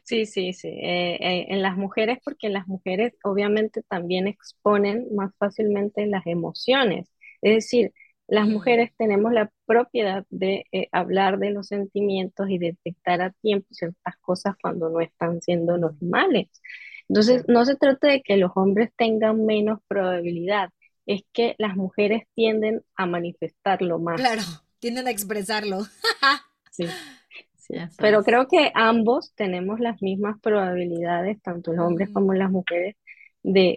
Sí, 0.02 0.26
sí, 0.26 0.52
sí. 0.52 0.68
Eh, 0.68 1.16
eh, 1.20 1.46
en 1.48 1.62
las 1.62 1.76
mujeres, 1.76 2.18
porque 2.24 2.48
las 2.48 2.66
mujeres 2.66 3.14
obviamente 3.22 3.82
también 3.82 4.26
exponen 4.26 5.06
más 5.14 5.32
fácilmente 5.38 6.06
las 6.06 6.26
emociones. 6.26 7.08
Es 7.40 7.54
decir, 7.54 7.92
las 8.26 8.48
mujeres 8.48 8.90
tenemos 8.96 9.32
la 9.32 9.52
propiedad 9.66 10.24
de 10.30 10.64
eh, 10.72 10.88
hablar 10.92 11.38
de 11.38 11.50
los 11.50 11.68
sentimientos 11.68 12.48
y 12.48 12.58
detectar 12.58 13.20
a 13.20 13.30
tiempo 13.30 13.66
ciertas 13.70 14.16
cosas 14.20 14.54
cuando 14.60 14.88
no 14.88 15.00
están 15.00 15.42
siendo 15.42 15.76
normales. 15.76 16.48
Entonces, 17.08 17.44
no 17.48 17.64
se 17.66 17.76
trata 17.76 18.08
de 18.08 18.22
que 18.22 18.36
los 18.38 18.52
hombres 18.54 18.90
tengan 18.96 19.44
menos 19.44 19.80
probabilidad, 19.88 20.70
es 21.06 21.22
que 21.32 21.54
las 21.58 21.76
mujeres 21.76 22.22
tienden 22.34 22.82
a 22.96 23.04
manifestarlo 23.06 23.98
más. 23.98 24.18
Claro, 24.20 24.42
tienden 24.78 25.06
a 25.06 25.10
expresarlo. 25.10 25.80
sí. 26.70 26.86
Pero 27.98 28.22
creo 28.22 28.46
que 28.48 28.70
ambos 28.74 29.32
tenemos 29.34 29.80
las 29.80 30.00
mismas 30.02 30.38
probabilidades, 30.40 31.40
tanto 31.42 31.72
los 31.72 31.86
hombres 31.86 32.10
como 32.12 32.34
las 32.34 32.50
mujeres, 32.50 32.96
de, 33.42 33.76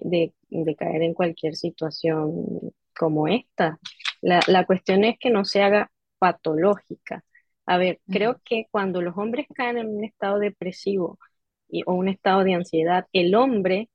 de, 0.49 0.75
caer 0.75 1.01
en 1.03 1.13
cualquier 1.13 1.55
situación 1.55 2.71
como 2.97 3.27
esta. 3.27 3.79
La, 4.21 4.39
la, 4.47 4.65
cuestión 4.65 5.03
es 5.03 5.17
que 5.19 5.29
no 5.29 5.45
se 5.45 5.61
haga 5.61 5.91
patológica. 6.19 7.23
A 7.65 7.77
ver, 7.77 7.99
creo 8.07 8.41
que 8.45 8.67
cuando 8.71 9.01
los 9.01 9.17
hombres 9.17 9.45
caen 9.53 9.77
en 9.77 9.89
un 9.89 10.03
estado 10.03 10.39
depresivo 10.39 11.19
y, 11.67 11.83
o 11.85 11.93
un 11.93 12.07
estado 12.07 12.43
de 12.43 12.53
ansiedad, 12.53 13.07
el 13.11 13.35
hombre 13.35 13.89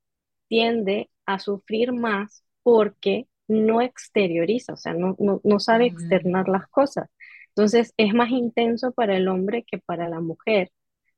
tiende 0.47 1.09
a 1.25 1.39
sufrir 1.39 1.91
más 1.91 2.43
porque 2.61 3.27
no 3.47 3.81
exterioriza, 3.81 4.73
o 4.73 4.77
sea, 4.77 4.93
no, 4.93 5.15
no, 5.19 5.41
no 5.43 5.59
sabe 5.59 5.87
externar 5.87 6.47
las 6.47 6.67
cosas. 6.67 7.09
Entonces 7.49 7.93
es 7.97 8.13
más 8.13 8.29
intenso 8.29 8.91
para 8.91 9.17
el 9.17 9.27
hombre 9.27 9.63
que 9.63 9.77
para 9.77 10.09
la 10.09 10.19
mujer. 10.19 10.71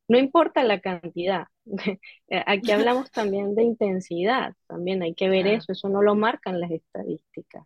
No 0.08 0.18
importa 0.18 0.64
la 0.64 0.80
cantidad. 0.80 1.48
Aquí 2.46 2.72
hablamos 2.72 3.12
también 3.12 3.56
de 3.56 3.64
intensidad, 3.64 4.54
también 4.68 5.02
hay 5.02 5.14
que 5.14 5.30
ver 5.30 5.48
eso, 5.48 5.72
eso 5.72 5.90
no 5.90 6.02
lo 6.02 6.16
marcan 6.16 6.60
las 6.60 6.72
estadísticas. 6.72 7.66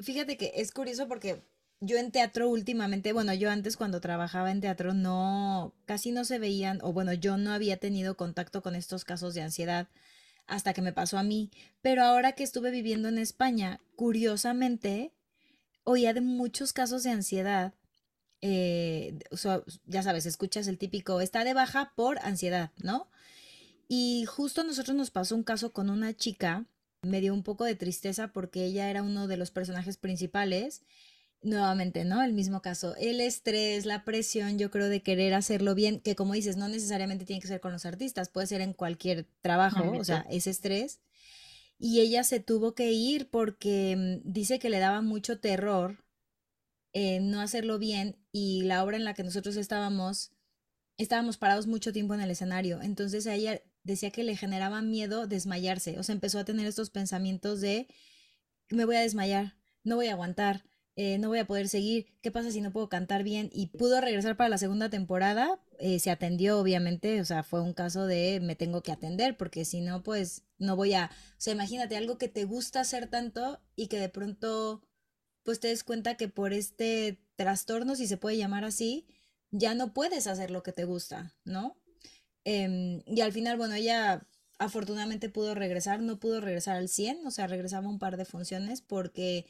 Fíjate 0.00 0.36
que 0.36 0.52
es 0.54 0.72
curioso 0.72 1.08
porque 1.08 1.42
yo 1.80 1.96
en 1.96 2.10
teatro 2.10 2.48
últimamente, 2.48 3.12
bueno, 3.12 3.34
yo 3.34 3.50
antes 3.50 3.76
cuando 3.76 4.00
trabajaba 4.00 4.50
en 4.50 4.60
teatro 4.60 4.94
no, 4.94 5.74
casi 5.86 6.12
no 6.12 6.24
se 6.24 6.38
veían, 6.38 6.80
o 6.82 6.92
bueno, 6.92 7.12
yo 7.12 7.36
no 7.36 7.52
había 7.52 7.76
tenido 7.76 8.16
contacto 8.16 8.62
con 8.62 8.74
estos 8.74 9.04
casos 9.04 9.34
de 9.34 9.42
ansiedad 9.42 9.88
hasta 10.46 10.72
que 10.72 10.82
me 10.82 10.92
pasó 10.92 11.18
a 11.18 11.22
mí, 11.22 11.50
pero 11.82 12.02
ahora 12.02 12.32
que 12.32 12.42
estuve 12.42 12.70
viviendo 12.70 13.08
en 13.08 13.18
España, 13.18 13.80
curiosamente, 13.96 15.12
oía 15.84 16.14
de 16.14 16.22
muchos 16.22 16.72
casos 16.72 17.02
de 17.02 17.10
ansiedad. 17.10 17.74
Eh, 18.40 19.18
ya 19.84 20.02
sabes, 20.02 20.26
escuchas 20.26 20.66
el 20.68 20.78
típico, 20.78 21.20
está 21.20 21.44
de 21.44 21.54
baja 21.54 21.92
por 21.96 22.18
ansiedad, 22.20 22.70
¿no? 22.78 23.10
Y 23.88 24.24
justo 24.26 24.62
a 24.62 24.64
nosotros 24.64 24.96
nos 24.96 25.10
pasó 25.10 25.34
un 25.34 25.42
caso 25.42 25.72
con 25.72 25.90
una 25.90 26.14
chica, 26.14 26.66
me 27.02 27.20
dio 27.20 27.34
un 27.34 27.42
poco 27.42 27.64
de 27.64 27.74
tristeza 27.74 28.28
porque 28.28 28.64
ella 28.64 28.90
era 28.90 29.02
uno 29.02 29.26
de 29.26 29.36
los 29.36 29.50
personajes 29.50 29.96
principales. 29.96 30.82
Nuevamente, 31.40 32.04
¿no? 32.04 32.20
El 32.24 32.32
mismo 32.32 32.62
caso, 32.62 32.96
el 32.96 33.20
estrés, 33.20 33.86
la 33.86 34.04
presión, 34.04 34.58
yo 34.58 34.72
creo 34.72 34.88
de 34.88 35.04
querer 35.04 35.34
hacerlo 35.34 35.76
bien, 35.76 36.00
que 36.00 36.16
como 36.16 36.32
dices, 36.32 36.56
no 36.56 36.66
necesariamente 36.66 37.24
tiene 37.24 37.40
que 37.40 37.46
ser 37.46 37.60
con 37.60 37.70
los 37.70 37.86
artistas, 37.86 38.28
puede 38.28 38.48
ser 38.48 38.60
en 38.60 38.72
cualquier 38.72 39.28
trabajo, 39.40 39.92
o 39.92 40.02
sea, 40.02 40.26
ese 40.30 40.50
estrés 40.50 40.98
y 41.78 42.00
ella 42.00 42.24
se 42.24 42.40
tuvo 42.40 42.74
que 42.74 42.92
ir 42.92 43.30
porque 43.30 43.96
mm, 43.96 44.30
dice 44.30 44.58
que 44.58 44.70
le 44.70 44.80
daba 44.80 45.00
mucho 45.00 45.38
terror 45.38 46.04
eh, 46.92 47.20
no 47.20 47.40
hacerlo 47.40 47.78
bien 47.78 48.16
y 48.32 48.62
la 48.62 48.82
obra 48.82 48.96
en 48.96 49.04
la 49.04 49.14
que 49.14 49.22
nosotros 49.22 49.56
estábamos, 49.56 50.32
estábamos 50.96 51.36
parados 51.36 51.66
mucho 51.66 51.92
tiempo 51.92 52.14
en 52.14 52.20
el 52.20 52.30
escenario. 52.30 52.80
Entonces 52.82 53.26
a 53.26 53.34
ella 53.34 53.62
decía 53.88 54.10
que 54.10 54.22
le 54.22 54.36
generaba 54.36 54.82
miedo 54.82 55.26
desmayarse, 55.26 55.98
o 55.98 56.02
sea, 56.02 56.12
empezó 56.12 56.38
a 56.38 56.44
tener 56.44 56.66
estos 56.66 56.90
pensamientos 56.90 57.60
de 57.60 57.88
me 58.68 58.84
voy 58.84 58.96
a 58.96 59.00
desmayar, 59.00 59.56
no 59.82 59.96
voy 59.96 60.08
a 60.08 60.12
aguantar, 60.12 60.64
eh, 60.94 61.16
no 61.18 61.28
voy 61.28 61.38
a 61.38 61.46
poder 61.46 61.68
seguir, 61.68 62.14
¿qué 62.20 62.30
pasa 62.30 62.50
si 62.50 62.60
no 62.60 62.70
puedo 62.70 62.90
cantar 62.90 63.24
bien? 63.24 63.48
Y 63.52 63.68
pudo 63.68 64.00
regresar 64.02 64.36
para 64.36 64.50
la 64.50 64.58
segunda 64.58 64.90
temporada, 64.90 65.58
eh, 65.78 65.98
se 66.00 66.10
atendió 66.10 66.60
obviamente, 66.60 67.20
o 67.20 67.24
sea, 67.24 67.42
fue 67.42 67.62
un 67.62 67.72
caso 67.72 68.06
de 68.06 68.40
me 68.42 68.56
tengo 68.56 68.82
que 68.82 68.92
atender, 68.92 69.36
porque 69.38 69.64
si 69.64 69.80
no, 69.80 70.02
pues 70.02 70.42
no 70.58 70.76
voy 70.76 70.92
a, 70.92 71.10
o 71.10 71.40
sea, 71.40 71.54
imagínate 71.54 71.96
algo 71.96 72.18
que 72.18 72.28
te 72.28 72.44
gusta 72.44 72.80
hacer 72.80 73.08
tanto 73.08 73.58
y 73.74 73.86
que 73.86 73.98
de 73.98 74.10
pronto, 74.10 74.82
pues 75.44 75.60
te 75.60 75.68
des 75.68 75.82
cuenta 75.82 76.16
que 76.16 76.28
por 76.28 76.52
este 76.52 77.24
trastorno, 77.36 77.94
si 77.96 78.06
se 78.06 78.18
puede 78.18 78.36
llamar 78.36 78.64
así, 78.66 79.06
ya 79.50 79.74
no 79.74 79.94
puedes 79.94 80.26
hacer 80.26 80.50
lo 80.50 80.62
que 80.62 80.72
te 80.72 80.84
gusta, 80.84 81.34
¿no? 81.44 81.80
Em, 82.50 83.02
y 83.04 83.20
al 83.20 83.32
final, 83.34 83.58
bueno, 83.58 83.74
ella 83.74 84.26
afortunadamente 84.58 85.28
pudo 85.28 85.54
regresar, 85.54 86.00
no 86.00 86.18
pudo 86.18 86.40
regresar 86.40 86.76
al 86.76 86.88
100, 86.88 87.26
o 87.26 87.30
sea, 87.30 87.46
regresaba 87.46 87.90
un 87.90 87.98
par 87.98 88.16
de 88.16 88.24
funciones 88.24 88.80
porque 88.80 89.44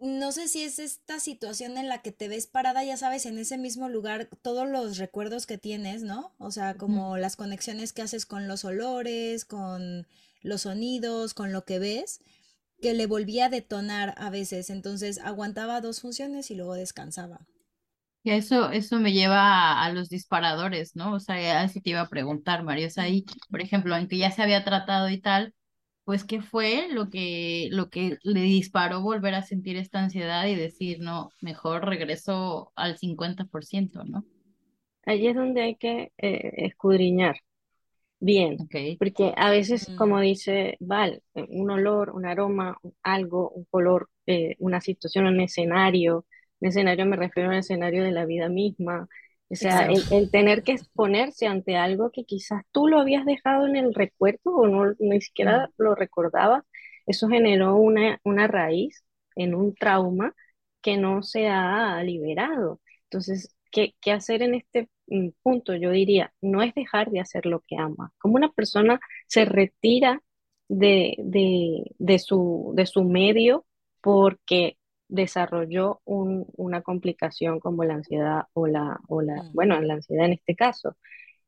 no 0.00 0.32
sé 0.32 0.48
si 0.48 0.64
es 0.64 0.80
esta 0.80 1.20
situación 1.20 1.78
en 1.78 1.88
la 1.88 2.02
que 2.02 2.10
te 2.10 2.26
ves 2.26 2.48
parada, 2.48 2.82
ya 2.82 2.96
sabes, 2.96 3.24
en 3.24 3.38
ese 3.38 3.56
mismo 3.56 3.88
lugar, 3.88 4.28
todos 4.42 4.68
los 4.68 4.98
recuerdos 4.98 5.46
que 5.46 5.58
tienes, 5.58 6.02
¿no? 6.02 6.34
O 6.38 6.50
sea, 6.50 6.74
como 6.74 7.16
las 7.16 7.36
conexiones 7.36 7.92
que 7.92 8.02
haces 8.02 8.26
con 8.26 8.48
los 8.48 8.64
olores, 8.64 9.44
con 9.44 10.08
los 10.42 10.62
sonidos, 10.62 11.34
con 11.34 11.52
lo 11.52 11.64
que 11.64 11.78
ves, 11.78 12.18
que 12.82 12.94
le 12.94 13.06
volvía 13.06 13.46
a 13.46 13.50
detonar 13.50 14.14
a 14.18 14.28
veces. 14.30 14.70
Entonces 14.70 15.18
aguantaba 15.18 15.80
dos 15.80 16.00
funciones 16.00 16.50
y 16.50 16.56
luego 16.56 16.74
descansaba. 16.74 17.46
Y 18.26 18.30
eso, 18.30 18.72
eso 18.72 18.98
me 18.98 19.12
lleva 19.12 19.80
a, 19.80 19.92
los 19.92 20.08
disparadores, 20.08 20.96
¿no? 20.96 21.14
O 21.14 21.20
sea, 21.20 21.60
así 21.60 21.80
te 21.80 21.90
iba 21.90 22.00
a 22.00 22.08
preguntar, 22.08 22.64
Mario. 22.64 22.88
O 22.88 22.90
sea, 22.90 23.04
ahí, 23.04 23.24
por 23.48 23.60
ejemplo, 23.60 23.96
en 23.96 24.08
que 24.08 24.18
ya 24.18 24.32
se 24.32 24.42
había 24.42 24.64
tratado 24.64 25.08
y 25.08 25.20
tal, 25.20 25.54
pues 26.02 26.24
qué 26.24 26.42
fue 26.42 26.88
lo 26.90 27.08
que, 27.08 27.68
lo 27.70 27.88
que 27.88 28.18
le 28.24 28.40
disparó 28.40 29.00
volver 29.00 29.34
a 29.34 29.42
sentir 29.42 29.76
esta 29.76 30.00
ansiedad 30.00 30.44
y 30.48 30.56
decir, 30.56 30.98
no, 30.98 31.30
mejor 31.40 31.86
regreso 31.86 32.72
al 32.74 32.98
50%, 32.98 34.02
¿no? 34.04 34.24
Allí 35.04 35.28
es 35.28 35.36
donde 35.36 35.62
hay 35.62 35.76
que 35.76 36.10
eh, 36.18 36.50
escudriñar 36.66 37.36
bien, 38.18 38.56
porque 38.98 39.34
a 39.36 39.50
veces, 39.52 39.88
mm. 39.88 39.96
como 39.96 40.18
dice 40.18 40.76
Val, 40.80 41.22
un 41.32 41.70
olor, 41.70 42.10
un 42.10 42.26
aroma, 42.26 42.76
algo, 43.04 43.50
un 43.50 43.66
color, 43.66 44.10
eh, 44.26 44.56
una 44.58 44.80
situación, 44.80 45.26
un 45.26 45.40
escenario, 45.40 46.26
escenario 46.60 47.06
me 47.06 47.16
refiero 47.16 47.50
al 47.50 47.58
escenario 47.58 48.04
de 48.04 48.12
la 48.12 48.24
vida 48.24 48.48
misma. 48.48 49.08
O 49.48 49.54
sea, 49.54 49.88
el, 50.10 50.30
tener 50.30 50.64
que 50.64 50.72
exponerse 50.72 51.46
ante 51.46 51.76
algo 51.76 52.10
que 52.10 52.24
quizás 52.24 52.62
tú 52.72 52.88
lo 52.88 52.98
habías 52.98 53.24
dejado 53.24 53.66
en 53.66 53.76
el 53.76 53.94
recuerdo 53.94 54.40
o 54.44 54.66
no 54.66 54.94
ni 54.98 55.20
siquiera 55.20 55.70
lo 55.78 55.94
recordabas, 55.94 56.64
eso 57.06 57.28
generó 57.28 57.76
una, 57.76 58.20
una 58.24 58.48
raíz 58.48 59.04
en 59.36 59.54
un 59.54 59.74
trauma 59.74 60.34
que 60.82 60.96
no 60.96 61.22
se 61.22 61.48
ha 61.48 62.02
liberado. 62.02 62.80
Entonces, 63.04 63.54
¿qué, 63.70 63.94
qué 64.00 64.12
hacer 64.12 64.42
en 64.42 64.54
este 64.54 64.88
mm, 65.06 65.28
punto? 65.42 65.74
Yo 65.76 65.90
diría, 65.90 66.32
no 66.40 66.62
es 66.62 66.74
dejar 66.74 67.10
de 67.10 67.20
hacer 67.20 67.46
lo 67.46 67.60
que 67.60 67.76
ama. 67.76 68.12
Como 68.18 68.34
una 68.36 68.50
persona 68.52 69.00
se 69.28 69.44
retira 69.44 70.22
de, 70.68 71.16
de, 71.18 71.84
de, 71.98 72.18
su, 72.18 72.72
de 72.74 72.86
su 72.86 73.04
medio 73.04 73.66
porque 74.00 74.76
desarrolló 75.08 76.00
una 76.04 76.82
complicación 76.82 77.60
como 77.60 77.84
la 77.84 77.94
ansiedad 77.94 78.44
o 78.54 78.66
la, 78.66 78.98
o 79.08 79.22
la 79.22 79.42
mm. 79.42 79.52
bueno, 79.52 79.80
la 79.80 79.94
ansiedad 79.94 80.26
en 80.26 80.34
este 80.34 80.56
caso. 80.56 80.96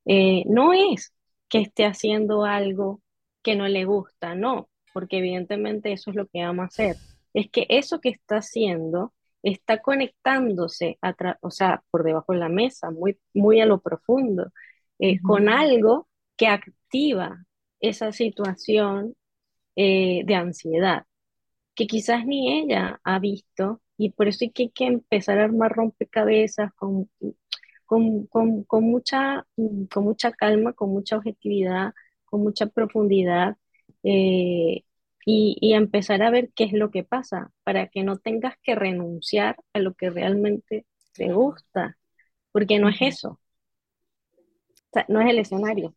Eh, 0.05 0.45
no 0.47 0.73
es 0.73 1.15
que 1.49 1.61
esté 1.61 1.85
haciendo 1.85 2.45
algo 2.45 3.01
que 3.43 3.57
no 3.57 3.69
le 3.69 3.85
gusta, 3.85 4.35
no, 4.35 4.69
porque 4.93 5.19
evidentemente 5.19 5.93
eso 5.93 6.11
es 6.11 6.17
lo 6.17 6.27
que 6.29 6.43
ama 6.43 6.65
hacer. 6.65 6.97
Es 7.35 7.51
que 7.51 7.67
eso 7.69 8.01
que 8.01 8.11
está 8.11 8.37
haciendo 8.39 9.13
está 9.43 9.79
conectándose, 9.81 10.99
o 11.41 11.51
sea, 11.51 11.83
por 11.91 12.05
debajo 12.05 12.33
de 12.33 12.39
la 12.39 12.49
mesa, 12.49 12.91
muy, 12.91 13.19
muy 13.35 13.61
a 13.61 13.67
lo 13.67 13.81
profundo, 13.81 14.53
eh, 14.99 15.21
con 15.23 15.49
algo 15.49 16.09
que 16.37 16.49
activa 16.49 17.45
esa 17.81 18.13
situación 18.13 19.15
eh, 19.77 20.23
de 20.27 20.35
ansiedad 20.35 21.08
que 21.79 21.87
quizás 21.87 22.27
ni 22.27 22.61
ella 22.61 23.01
ha 23.05 23.21
visto 23.21 23.81
y 23.97 24.11
por 24.11 24.27
eso 24.27 24.39
hay 24.43 24.51
que, 24.51 24.71
que 24.71 24.87
empezar 24.87 25.39
a 25.39 25.45
armar 25.45 25.71
rompecabezas 25.71 26.73
con, 26.75 27.09
con, 27.87 28.27
con, 28.27 28.65
con, 28.65 28.83
mucha, 28.83 29.47
con 29.89 30.03
mucha 30.03 30.33
calma, 30.33 30.73
con 30.73 30.91
mucha 30.91 31.17
objetividad, 31.19 31.95
con 32.25 32.43
mucha 32.43 32.67
profundidad 32.67 33.59
eh, 34.03 34.83
y, 35.25 35.57
y, 35.61 35.75
empezar 35.75 36.23
a 36.23 36.31
ver 36.31 36.51
qué 36.53 36.65
es 36.65 36.73
lo 36.73 36.91
que 36.91 37.05
pasa 37.05 37.53
para 37.63 37.87
que 37.87 38.03
no 38.03 38.17
tengas 38.17 38.57
que 38.61 38.75
renunciar 38.75 39.55
a 39.73 39.79
lo 39.79 39.95
que 39.95 40.11
realmente 40.11 40.85
te 41.13 41.33
gusta, 41.33 41.97
porque 42.51 42.81
no 42.81 42.89
es 42.89 42.97
eso, 43.03 43.41
no 45.07 45.21
es 45.21 45.31
el 45.31 45.39
escenario. 45.39 45.95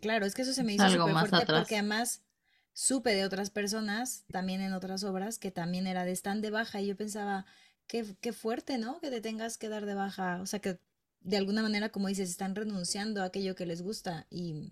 Claro, 0.00 0.26
es 0.26 0.34
que 0.34 0.42
eso 0.42 0.52
se 0.52 0.64
me 0.64 0.72
hizo 0.72 0.82
algo 0.82 1.06
más 1.06 1.28
fuerte 1.28 1.52
porque 1.52 1.76
además 1.76 2.24
supe 2.80 3.14
de 3.14 3.26
otras 3.26 3.50
personas, 3.50 4.24
también 4.32 4.62
en 4.62 4.72
otras 4.72 5.04
obras, 5.04 5.38
que 5.38 5.50
también 5.50 5.86
era 5.86 6.06
de 6.06 6.12
stand 6.12 6.40
de 6.42 6.48
baja 6.48 6.80
y 6.80 6.86
yo 6.86 6.96
pensaba, 6.96 7.44
qué, 7.86 8.06
qué 8.22 8.32
fuerte, 8.32 8.78
¿no? 8.78 9.00
Que 9.00 9.10
te 9.10 9.20
tengas 9.20 9.58
que 9.58 9.68
dar 9.68 9.84
de 9.84 9.92
baja, 9.92 10.40
o 10.40 10.46
sea, 10.46 10.60
que 10.60 10.78
de 11.20 11.36
alguna 11.36 11.60
manera, 11.60 11.90
como 11.90 12.08
dices, 12.08 12.30
están 12.30 12.54
renunciando 12.54 13.20
a 13.20 13.26
aquello 13.26 13.54
que 13.54 13.66
les 13.66 13.82
gusta 13.82 14.26
y 14.30 14.70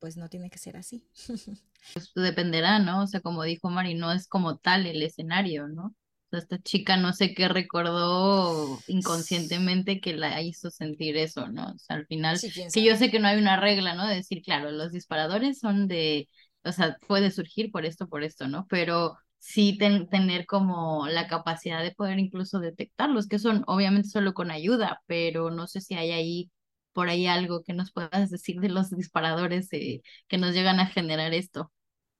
pues 0.00 0.16
no 0.16 0.28
tiene 0.28 0.50
que 0.50 0.58
ser 0.58 0.76
así. 0.76 1.06
Pues 1.94 2.12
dependerá, 2.16 2.80
¿no? 2.80 3.04
O 3.04 3.06
sea, 3.06 3.20
como 3.20 3.44
dijo 3.44 3.70
Mari, 3.70 3.94
no 3.94 4.10
es 4.10 4.26
como 4.26 4.56
tal 4.56 4.84
el 4.84 5.00
escenario, 5.00 5.68
¿no? 5.68 5.84
O 5.86 6.30
sea, 6.30 6.40
esta 6.40 6.58
chica 6.60 6.96
no 6.96 7.12
sé 7.12 7.32
qué 7.32 7.46
recordó 7.46 8.80
inconscientemente 8.88 10.00
que 10.00 10.14
la 10.14 10.42
hizo 10.42 10.70
sentir 10.72 11.16
eso, 11.16 11.46
¿no? 11.46 11.70
O 11.70 11.78
sea, 11.78 11.94
al 11.94 12.06
final, 12.06 12.36
que 12.40 12.82
yo 12.82 12.96
sé 12.96 13.12
que 13.12 13.20
no 13.20 13.28
hay 13.28 13.38
una 13.38 13.60
regla, 13.60 13.94
¿no? 13.94 14.08
De 14.08 14.16
decir, 14.16 14.42
claro, 14.42 14.72
los 14.72 14.90
disparadores 14.90 15.60
son 15.60 15.86
de 15.86 16.28
o 16.68 16.72
sea, 16.72 16.96
puede 17.06 17.30
surgir 17.30 17.70
por 17.72 17.84
esto, 17.84 18.08
por 18.08 18.22
esto, 18.22 18.48
¿no? 18.48 18.66
Pero 18.68 19.16
sí 19.38 19.78
tener 19.78 20.46
como 20.46 21.06
la 21.08 21.28
capacidad 21.28 21.82
de 21.82 21.94
poder 21.94 22.18
incluso 22.18 22.60
detectarlos, 22.60 23.28
que 23.28 23.38
son 23.38 23.64
obviamente 23.66 24.08
solo 24.08 24.34
con 24.34 24.50
ayuda, 24.50 25.00
pero 25.06 25.50
no 25.50 25.66
sé 25.66 25.80
si 25.80 25.94
hay 25.94 26.10
ahí 26.12 26.50
por 26.92 27.08
ahí 27.08 27.26
algo 27.26 27.62
que 27.62 27.74
nos 27.74 27.92
puedas 27.92 28.30
decir 28.30 28.60
de 28.60 28.68
los 28.68 28.90
disparadores 28.90 29.72
eh, 29.72 30.02
que 30.26 30.38
nos 30.38 30.54
llegan 30.54 30.80
a 30.80 30.86
generar 30.86 31.32
esto. 31.32 31.70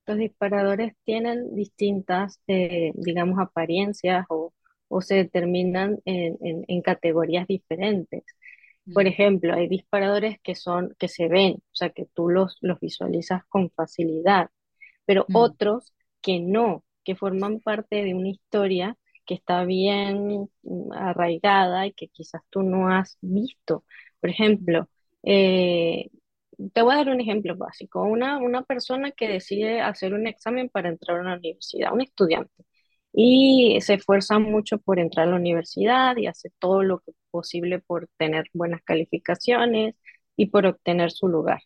Los 0.05 0.17
disparadores 0.17 0.93
tienen 1.03 1.53
distintas, 1.53 2.39
eh, 2.47 2.91
digamos, 2.95 3.39
apariencias 3.39 4.25
o, 4.29 4.53
se 5.01 5.15
determinan 5.15 5.99
en 6.05 6.81
categorías 6.81 7.45
diferentes. 7.45 8.23
Por 8.93 9.07
ejemplo, 9.07 9.53
hay 9.53 9.67
disparadores 9.67 10.39
que 10.41 10.55
son, 10.55 10.95
que 10.97 11.07
se 11.07 11.27
ven, 11.27 11.55
o 11.55 11.75
sea, 11.75 11.89
que 11.89 12.05
tú 12.13 12.29
los, 12.29 12.57
los 12.61 12.79
visualizas 12.79 13.43
con 13.45 13.69
facilidad, 13.71 14.49
pero 15.05 15.25
mm. 15.27 15.35
otros 15.35 15.93
que 16.21 16.39
no, 16.39 16.83
que 17.03 17.15
forman 17.15 17.59
parte 17.59 18.03
de 18.03 18.13
una 18.13 18.29
historia 18.29 18.97
que 19.25 19.35
está 19.35 19.63
bien 19.63 20.49
mm, 20.63 20.91
arraigada 20.93 21.87
y 21.87 21.93
que 21.93 22.07
quizás 22.07 22.41
tú 22.49 22.63
no 22.63 22.89
has 22.89 23.17
visto. 23.21 23.85
Por 24.19 24.29
ejemplo, 24.29 24.89
eh, 25.23 26.09
te 26.73 26.81
voy 26.81 26.93
a 26.93 26.97
dar 26.97 27.09
un 27.09 27.21
ejemplo 27.21 27.55
básico. 27.55 28.01
Una, 28.03 28.37
una 28.37 28.63
persona 28.63 29.11
que 29.11 29.27
decide 29.27 29.81
hacer 29.81 30.13
un 30.13 30.27
examen 30.27 30.69
para 30.69 30.89
entrar 30.89 31.17
a 31.17 31.21
una 31.21 31.37
universidad, 31.37 31.93
un 31.93 32.01
estudiante 32.01 32.65
y 33.21 33.81
se 33.81 33.95
esfuerza 33.95 34.39
mucho 34.39 34.77
por 34.79 34.97
entrar 34.97 35.27
a 35.27 35.31
la 35.31 35.35
universidad 35.35 36.15
y 36.15 36.27
hace 36.27 36.51
todo 36.57 36.83
lo 36.83 37.03
posible 37.31 37.79
por 37.79 38.07
tener 38.17 38.45
buenas 38.53 38.81
calificaciones 38.83 39.95
y 40.37 40.45
por 40.47 40.65
obtener 40.65 41.11
su 41.11 41.27
lugar. 41.27 41.61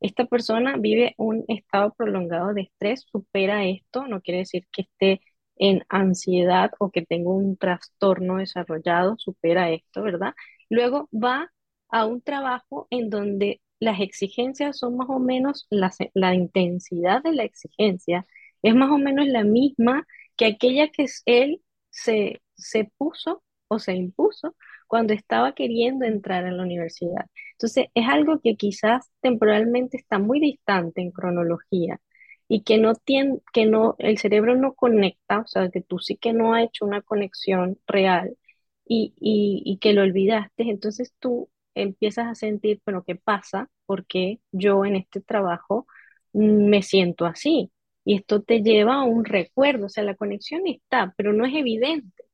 Esta 0.00 0.26
persona 0.26 0.76
vive 0.76 1.14
un 1.16 1.44
estado 1.46 1.94
prolongado 1.96 2.52
de 2.54 2.62
estrés, 2.62 3.06
supera 3.12 3.64
esto, 3.66 4.06
no 4.08 4.20
quiere 4.20 4.40
decir 4.40 4.66
que 4.72 4.82
esté 4.82 5.20
en 5.56 5.84
ansiedad 5.88 6.72
o 6.80 6.90
que 6.90 7.06
tenga 7.06 7.30
un 7.30 7.56
trastorno 7.56 8.38
desarrollado, 8.38 9.14
supera 9.16 9.70
esto, 9.70 10.02
¿verdad? 10.02 10.34
Luego 10.70 11.08
va 11.14 11.52
a 11.88 12.04
un 12.04 12.20
trabajo 12.20 12.88
en 12.90 13.10
donde 13.10 13.60
las 13.78 14.00
exigencias 14.00 14.78
son 14.78 14.96
más 14.96 15.08
o 15.08 15.20
menos, 15.20 15.68
la, 15.70 15.92
la 16.14 16.34
intensidad 16.34 17.22
de 17.22 17.32
la 17.32 17.44
exigencia 17.44 18.26
es 18.62 18.74
más 18.74 18.90
o 18.90 18.98
menos 18.98 19.26
la 19.28 19.44
misma 19.44 20.04
que 20.36 20.46
aquella 20.46 20.88
que 20.90 21.06
él 21.26 21.62
se, 21.90 22.42
se 22.54 22.90
puso 22.98 23.42
o 23.68 23.78
se 23.78 23.94
impuso 23.94 24.56
cuando 24.86 25.12
estaba 25.14 25.54
queriendo 25.54 26.04
entrar 26.06 26.44
a 26.46 26.52
la 26.52 26.62
universidad. 26.62 27.26
Entonces, 27.52 27.86
es 27.94 28.08
algo 28.08 28.40
que 28.40 28.56
quizás 28.56 29.10
temporalmente 29.20 29.96
está 29.96 30.18
muy 30.18 30.38
distante 30.40 31.00
en 31.02 31.10
cronología 31.10 32.00
y 32.48 32.62
que 32.62 32.78
no 32.78 32.94
tiene, 32.94 33.38
que 33.52 33.66
no, 33.66 33.96
el 33.98 34.18
cerebro 34.18 34.54
no 34.56 34.74
conecta, 34.74 35.40
o 35.40 35.46
sea, 35.46 35.70
que 35.70 35.80
tú 35.82 35.98
sí 35.98 36.16
que 36.16 36.32
no 36.32 36.54
has 36.54 36.64
hecho 36.64 36.84
una 36.84 37.02
conexión 37.02 37.78
real 37.86 38.36
y, 38.84 39.14
y, 39.20 39.62
y 39.64 39.78
que 39.78 39.92
lo 39.92 40.02
olvidaste, 40.02 40.64
entonces 40.70 41.12
tú 41.18 41.50
empiezas 41.74 42.26
a 42.28 42.34
sentir, 42.34 42.80
bueno, 42.84 43.02
¿qué 43.06 43.16
pasa? 43.16 43.68
Porque 43.86 44.40
yo 44.52 44.84
en 44.84 44.96
este 44.96 45.20
trabajo 45.20 45.86
me 46.32 46.82
siento 46.82 47.26
así? 47.26 47.70
Y 48.06 48.16
esto 48.16 48.42
te 48.42 48.62
lleva 48.62 48.96
a 48.96 49.04
un 49.04 49.24
recuerdo, 49.26 49.86
o 49.86 49.88
sea, 49.90 50.04
la 50.04 50.16
conexión 50.16 50.66
está, 50.66 51.12
pero 51.18 51.32
no 51.34 51.44
es 51.46 51.54
evidente. 51.54 52.24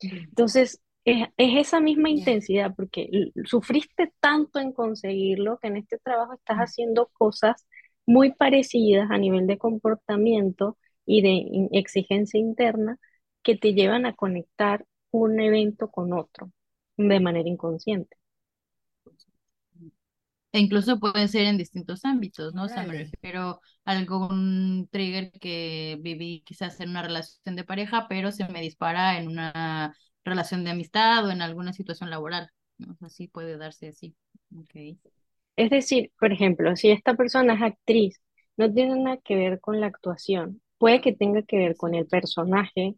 Entonces, 0.00 0.80
es, 1.04 1.28
esa 1.36 1.80
misma 1.80 2.10
intensidad, 2.10 2.74
porque 2.74 3.08
sufriste 3.44 4.12
tanto 4.20 4.58
en 4.60 4.72
conseguirlo 4.72 5.58
que 5.58 5.68
en 5.68 5.76
este 5.78 5.98
trabajo 5.98 6.34
estás 6.34 6.58
haciendo 6.58 7.10
cosas 7.12 7.66
muy 8.06 8.32
parecidas 8.32 9.10
a 9.10 9.18
nivel 9.18 9.46
de 9.46 9.58
comportamiento 9.58 10.78
y 11.06 11.22
de 11.22 11.68
exigencia 11.72 12.40
interna 12.40 12.98
que 13.42 13.56
te 13.56 13.74
llevan 13.74 14.06
a 14.06 14.14
conectar 14.14 14.86
un 15.10 15.40
evento 15.40 15.90
con 15.90 16.12
otro 16.12 16.50
de 16.96 17.20
manera 17.20 17.48
inconsciente. 17.48 18.16
E 20.52 20.58
incluso 20.58 20.98
puede 20.98 21.28
ser 21.28 21.46
en 21.46 21.56
distintos 21.56 22.04
ámbitos, 22.04 22.54
¿no? 22.54 22.64
O 22.64 22.68
sea, 22.68 22.82
me 22.84 22.98
refiero 22.98 23.60
a 23.84 23.92
algún 23.92 24.88
trigger 24.90 25.30
que 25.32 25.96
viví 26.00 26.42
quizás 26.44 26.80
en 26.80 26.90
una 26.90 27.02
relación 27.02 27.54
de 27.54 27.64
pareja, 27.64 28.06
pero 28.08 28.32
se 28.32 28.48
me 28.48 28.60
dispara 28.60 29.18
en 29.18 29.28
una 29.28 29.94
relación 30.24 30.64
de 30.64 30.70
amistad 30.70 31.24
o 31.24 31.30
en 31.30 31.42
alguna 31.42 31.72
situación 31.72 32.10
laboral. 32.10 32.50
¿no? 32.78 32.96
Así 33.00 33.28
puede 33.28 33.58
darse 33.58 33.88
así. 33.88 34.16
Okay. 34.64 34.98
Es 35.56 35.70
decir, 35.70 36.10
por 36.18 36.32
ejemplo, 36.32 36.74
si 36.74 36.90
esta 36.90 37.14
persona 37.14 37.54
es 37.54 37.62
actriz, 37.62 38.20
no 38.56 38.72
tiene 38.72 38.96
nada 39.00 39.18
que 39.18 39.36
ver 39.36 39.60
con 39.60 39.80
la 39.80 39.86
actuación, 39.86 40.60
puede 40.78 41.00
que 41.00 41.12
tenga 41.12 41.42
que 41.42 41.58
ver 41.58 41.76
con 41.76 41.94
el 41.94 42.06
personaje, 42.06 42.96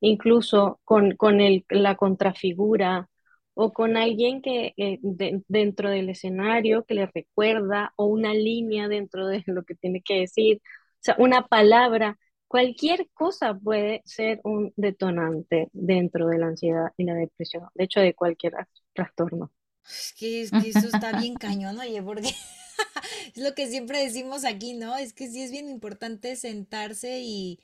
incluso 0.00 0.80
con, 0.84 1.16
con 1.16 1.40
el, 1.40 1.64
la 1.68 1.96
contrafigura 1.96 3.08
o 3.54 3.72
con 3.72 3.96
alguien 3.96 4.42
que 4.42 4.74
eh, 4.76 4.98
dentro 5.02 5.90
del 5.90 6.10
escenario 6.10 6.84
que 6.84 6.94
le 6.94 7.06
recuerda 7.06 7.92
o 7.96 8.06
una 8.06 8.34
línea 8.34 8.88
dentro 8.88 9.26
de 9.26 9.42
lo 9.46 9.64
que 9.64 9.74
tiene 9.74 10.02
que 10.02 10.20
decir, 10.20 10.60
o 10.64 10.98
sea, 11.00 11.16
una 11.18 11.46
palabra, 11.46 12.18
cualquier 12.48 13.08
cosa 13.14 13.54
puede 13.54 14.02
ser 14.04 14.40
un 14.44 14.72
detonante 14.76 15.68
dentro 15.72 16.28
de 16.28 16.38
la 16.38 16.46
ansiedad 16.48 16.92
y 16.96 17.04
la 17.04 17.14
depresión, 17.14 17.68
de 17.74 17.84
hecho 17.84 18.00
de 18.00 18.14
cualquier 18.14 18.54
trastorno. 18.92 19.50
Es 19.84 20.14
que, 20.18 20.42
es 20.42 20.50
que 20.50 20.68
eso 20.68 20.88
está 20.88 21.18
bien 21.18 21.34
cañón, 21.34 21.78
oye, 21.78 22.02
porque 22.02 22.30
es 23.34 23.42
lo 23.42 23.54
que 23.54 23.66
siempre 23.66 24.02
decimos 24.02 24.44
aquí, 24.44 24.74
¿no? 24.74 24.96
Es 24.96 25.12
que 25.12 25.28
sí 25.28 25.42
es 25.42 25.50
bien 25.50 25.68
importante 25.68 26.36
sentarse 26.36 27.20
y 27.20 27.60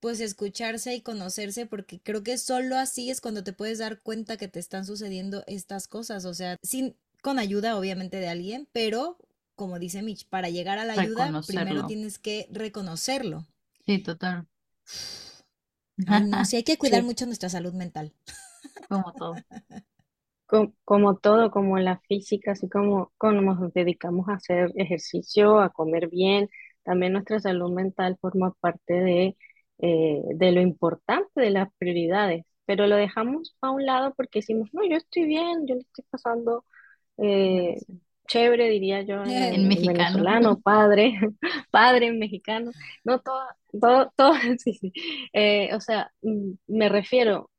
pues 0.00 0.20
escucharse 0.20 0.94
y 0.94 1.02
conocerse, 1.02 1.66
porque 1.66 2.00
creo 2.00 2.22
que 2.22 2.38
solo 2.38 2.76
así 2.76 3.10
es 3.10 3.20
cuando 3.20 3.44
te 3.44 3.52
puedes 3.52 3.78
dar 3.78 4.00
cuenta 4.00 4.36
que 4.36 4.48
te 4.48 4.58
están 4.58 4.84
sucediendo 4.84 5.44
estas 5.46 5.88
cosas, 5.88 6.24
o 6.24 6.34
sea, 6.34 6.56
sin, 6.62 6.96
con 7.22 7.38
ayuda 7.38 7.76
obviamente 7.78 8.18
de 8.18 8.28
alguien, 8.28 8.68
pero 8.72 9.18
como 9.54 9.78
dice 9.78 10.00
Mitch, 10.00 10.26
para 10.26 10.48
llegar 10.48 10.78
a 10.78 10.86
la 10.86 10.94
ayuda, 10.94 11.42
primero 11.46 11.86
tienes 11.86 12.18
que 12.18 12.48
reconocerlo. 12.50 13.46
Sí, 13.84 13.98
total. 13.98 14.46
no, 15.98 16.44
sí 16.46 16.56
hay 16.56 16.62
que 16.64 16.78
cuidar 16.78 17.02
mucho 17.02 17.26
nuestra 17.26 17.50
salud 17.50 17.74
mental. 17.74 18.14
Como 18.88 19.12
todo. 19.12 19.34
Como, 20.84 21.16
todo, 21.16 21.52
como 21.52 21.78
la 21.78 22.00
física, 22.08 22.52
así 22.52 22.68
como, 22.68 23.12
como 23.18 23.40
nos 23.40 23.72
dedicamos 23.72 24.28
a 24.28 24.32
hacer 24.32 24.72
ejercicio, 24.74 25.60
a 25.60 25.70
comer 25.70 26.08
bien, 26.08 26.48
también 26.82 27.12
nuestra 27.12 27.38
salud 27.38 27.70
mental 27.70 28.18
forma 28.20 28.52
parte 28.54 28.94
de 28.94 29.36
eh, 29.82 30.22
de 30.34 30.52
lo 30.52 30.60
importante, 30.60 31.40
de 31.40 31.50
las 31.50 31.68
prioridades, 31.78 32.44
pero 32.66 32.86
lo 32.86 32.96
dejamos 32.96 33.56
a 33.60 33.70
un 33.70 33.86
lado 33.86 34.14
porque 34.14 34.40
decimos, 34.40 34.68
no, 34.72 34.84
yo 34.84 34.96
estoy 34.96 35.24
bien, 35.24 35.66
yo 35.66 35.74
le 35.74 35.80
estoy 35.80 36.04
pasando 36.10 36.64
eh, 37.18 37.76
chévere, 38.26 38.68
diría 38.68 39.02
yo, 39.02 39.24
en, 39.24 39.68
mexicano. 39.68 39.98
venezolano, 39.98 40.60
padre, 40.60 41.18
padre 41.70 42.06
en 42.06 42.18
mexicano, 42.18 42.70
no 43.04 43.20
todo, 43.20 43.42
todo, 43.80 44.12
todo, 44.16 44.32
sí, 44.58 44.74
sí. 44.74 44.92
Eh, 45.32 45.74
o 45.74 45.80
sea, 45.80 46.12
mm, 46.22 46.52
me 46.68 46.88
refiero, 46.88 47.50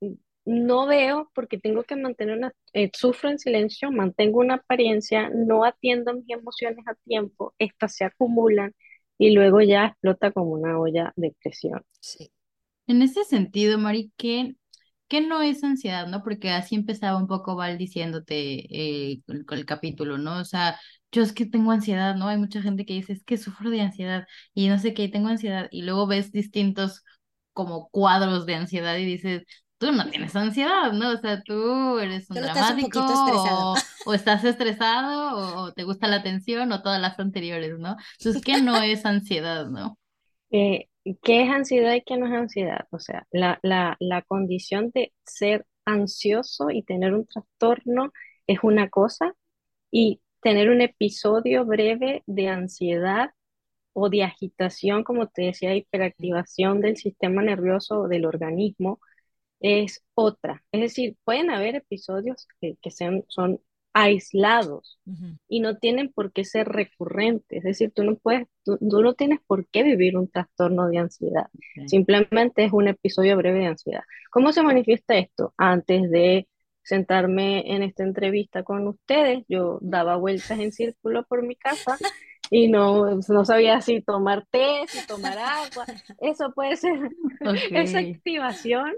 no 0.46 0.88
veo 0.88 1.30
porque 1.36 1.60
tengo 1.60 1.84
que 1.84 1.96
mantener 1.96 2.38
una, 2.38 2.54
sufro 2.94 3.30
en 3.30 3.40
silencio, 3.40 3.92
mantengo 3.92 4.40
una 4.40 4.56
apariencia, 4.56 5.30
no 5.30 5.66
atiendo 5.66 6.14
mis 6.14 6.30
emociones 6.30 6.86
a 6.88 6.96
tiempo, 7.06 7.54
estas 7.60 7.96
se 7.96 8.06
acumulan 8.06 8.74
y 9.22 9.34
luego 9.34 9.62
ya 9.62 9.86
explota 9.86 10.32
como 10.32 10.54
una 10.54 10.80
olla 10.80 11.14
de 11.16 11.36
presión. 11.44 11.86
Sí. 12.00 12.32
En 12.88 13.04
ese 13.04 13.24
sentido, 13.24 13.78
Mari, 13.78 14.12
¿qué, 14.18 14.56
qué 15.08 15.22
no 15.22 15.44
es 15.44 15.64
ansiedad, 15.64 16.08
no? 16.08 16.24
Porque 16.24 16.50
así 16.50 16.74
empezaba 16.74 17.20
un 17.20 17.28
poco 17.28 17.56
Val 17.56 17.78
diciéndote 17.78 18.34
eh, 18.36 19.22
con, 19.46 19.60
el 19.60 19.66
capítulo, 19.68 20.18
¿no? 20.18 20.40
O 20.40 20.44
sea, 20.44 20.80
yo 21.12 21.22
es 21.22 21.34
que 21.34 21.46
tengo 21.46 21.70
ansiedad, 21.72 22.16
¿no? 22.16 22.30
Hay 22.30 22.40
mucha 22.40 22.64
gente 22.64 22.84
que 22.84 22.96
dice, 22.96 23.14
es 23.14 23.24
que 23.24 23.38
sufro 23.38 23.70
de 23.70 23.82
ansiedad 23.82 24.26
y 24.56 24.70
no 24.70 24.80
sé 24.80 24.96
qué, 24.96 25.08
tengo 25.08 25.28
ansiedad 25.28 25.68
y 25.70 25.84
luego 25.84 26.08
ves 26.08 26.32
distintos 26.32 27.04
como 27.54 27.90
cuadros 27.90 28.48
de 28.48 28.56
ansiedad 28.56 28.98
y 28.98 29.06
dices, 29.06 29.44
tú 29.82 29.92
no 29.92 30.08
tienes 30.10 30.36
ansiedad, 30.36 30.94
¿no? 30.94 31.14
O 31.14 31.18
sea, 31.18 31.42
tú 31.42 31.98
eres 31.98 32.30
un 32.30 32.36
dramático 32.36 33.04
o, 34.06 34.14
estás 34.14 34.44
estresado 34.44 35.58
o, 35.58 35.74
te 35.74 35.84
gusta 35.84 36.08
la 36.08 36.18
atención 36.18 36.72
o 36.72 36.84
todas 36.84 37.02
las 37.02 37.20
anteriores, 37.20 37.80
¿no? 37.80 37.98
Entonces, 38.20 38.44
¿qué 38.44 38.62
no 38.62 38.80
es 38.82 39.06
ansiedad, 39.08 39.66
no? 39.66 39.98
Eh, 40.52 40.88
¿qué 41.24 41.44
es 41.44 41.50
ansiedad 41.50 41.96
y 41.96 42.04
qué 42.04 42.16
no 42.18 42.28
es 42.28 42.34
ansiedad? 42.34 42.86
O 42.92 43.00
sea, 43.00 43.26
la, 43.32 43.60
la, 43.64 43.98
la 44.00 44.22
condición 44.22 44.92
de 44.94 45.14
ser 45.26 45.66
ansioso 45.84 46.70
y 46.70 46.84
tener 46.84 47.16
un 47.16 47.26
trastorno 47.26 48.14
es 48.46 48.60
una 48.62 48.88
cosa 48.88 49.34
y 49.90 50.22
tener 50.44 50.70
un 50.70 50.82
episodio 50.82 51.66
breve 51.66 52.22
de 52.28 52.50
ansiedad 52.50 53.32
o 53.94 54.10
de 54.10 54.24
agitación, 54.24 55.04
como 55.04 55.28
te 55.28 55.42
decía, 55.42 55.76
hiperactivación 55.76 56.82
del 56.82 56.98
sistema 56.98 57.42
nervioso 57.42 58.02
o 58.02 58.08
del 58.08 58.26
organismo, 58.26 59.00
es 59.62 60.04
otra. 60.16 60.64
Es 60.72 60.82
decir, 60.82 61.16
pueden 61.24 61.50
haber 61.50 61.76
episodios 61.76 62.48
que, 62.60 62.92
sean, 62.92 63.24
son 63.28 63.62
aislados 63.94 65.00
y 65.48 65.60
no 65.60 65.78
tienen 65.78 66.12
por 66.12 66.32
qué 66.32 66.44
ser 66.44 66.68
recurrentes. 66.68 67.60
Es 67.60 67.64
decir, 67.64 67.92
tú 67.94 68.04
no 68.04 68.16
puedes, 68.16 68.48
tú, 68.64 68.78
no 68.82 69.14
tienes 69.14 69.40
por 69.46 69.68
qué 69.68 69.84
vivir 69.84 70.18
un 70.18 70.30
trastorno 70.30 70.88
de 70.88 70.98
ansiedad. 70.98 71.48
Simplemente 71.88 72.66
es 72.66 72.74
un 72.74 72.88
episodio 72.88 73.38
breve 73.38 73.60
de 73.60 73.68
ansiedad. 73.68 74.04
¿Cómo 74.32 74.52
se 74.52 74.64
manifiesta 74.64 75.18
esto? 75.18 75.54
Antes 75.58 76.10
de 76.10 76.48
sentarme 76.84 77.76
en 77.76 77.84
esta 77.84 78.04
entrevista 78.04 78.64
con 78.64 78.88
ustedes, 78.88 79.44
yo 79.48 79.78
daba 79.82 80.16
vueltas 80.16 80.60
en 80.60 80.72
círculo 80.72 81.24
por 81.26 81.44
mi 81.44 81.56
casa 81.56 81.98
y 82.50 82.70
no, 82.70 83.20
no 83.28 83.46
sabía 83.46 83.82
si 83.82 84.02
tomar 84.02 84.46
té, 84.50 84.82
si 84.88 85.06
tomar 85.06 85.38
agua. 85.38 85.86
Eso 86.20 86.52
puede 86.54 86.76
ser 86.78 87.12
esa 87.72 88.00
activación 88.00 88.96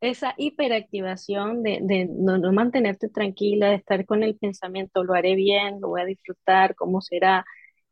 esa 0.00 0.34
hiperactivación 0.38 1.62
de, 1.62 2.08
no, 2.10 2.38
mantenerte 2.52 3.08
tranquila, 3.08 3.68
de 3.68 3.76
estar 3.76 4.04
con 4.06 4.22
el 4.22 4.36
pensamiento, 4.36 5.04
lo 5.04 5.14
haré 5.14 5.34
bien, 5.34 5.80
lo 5.80 5.88
voy 5.88 6.00
a 6.00 6.06
disfrutar, 6.06 6.74
cómo 6.74 7.00
será. 7.00 7.44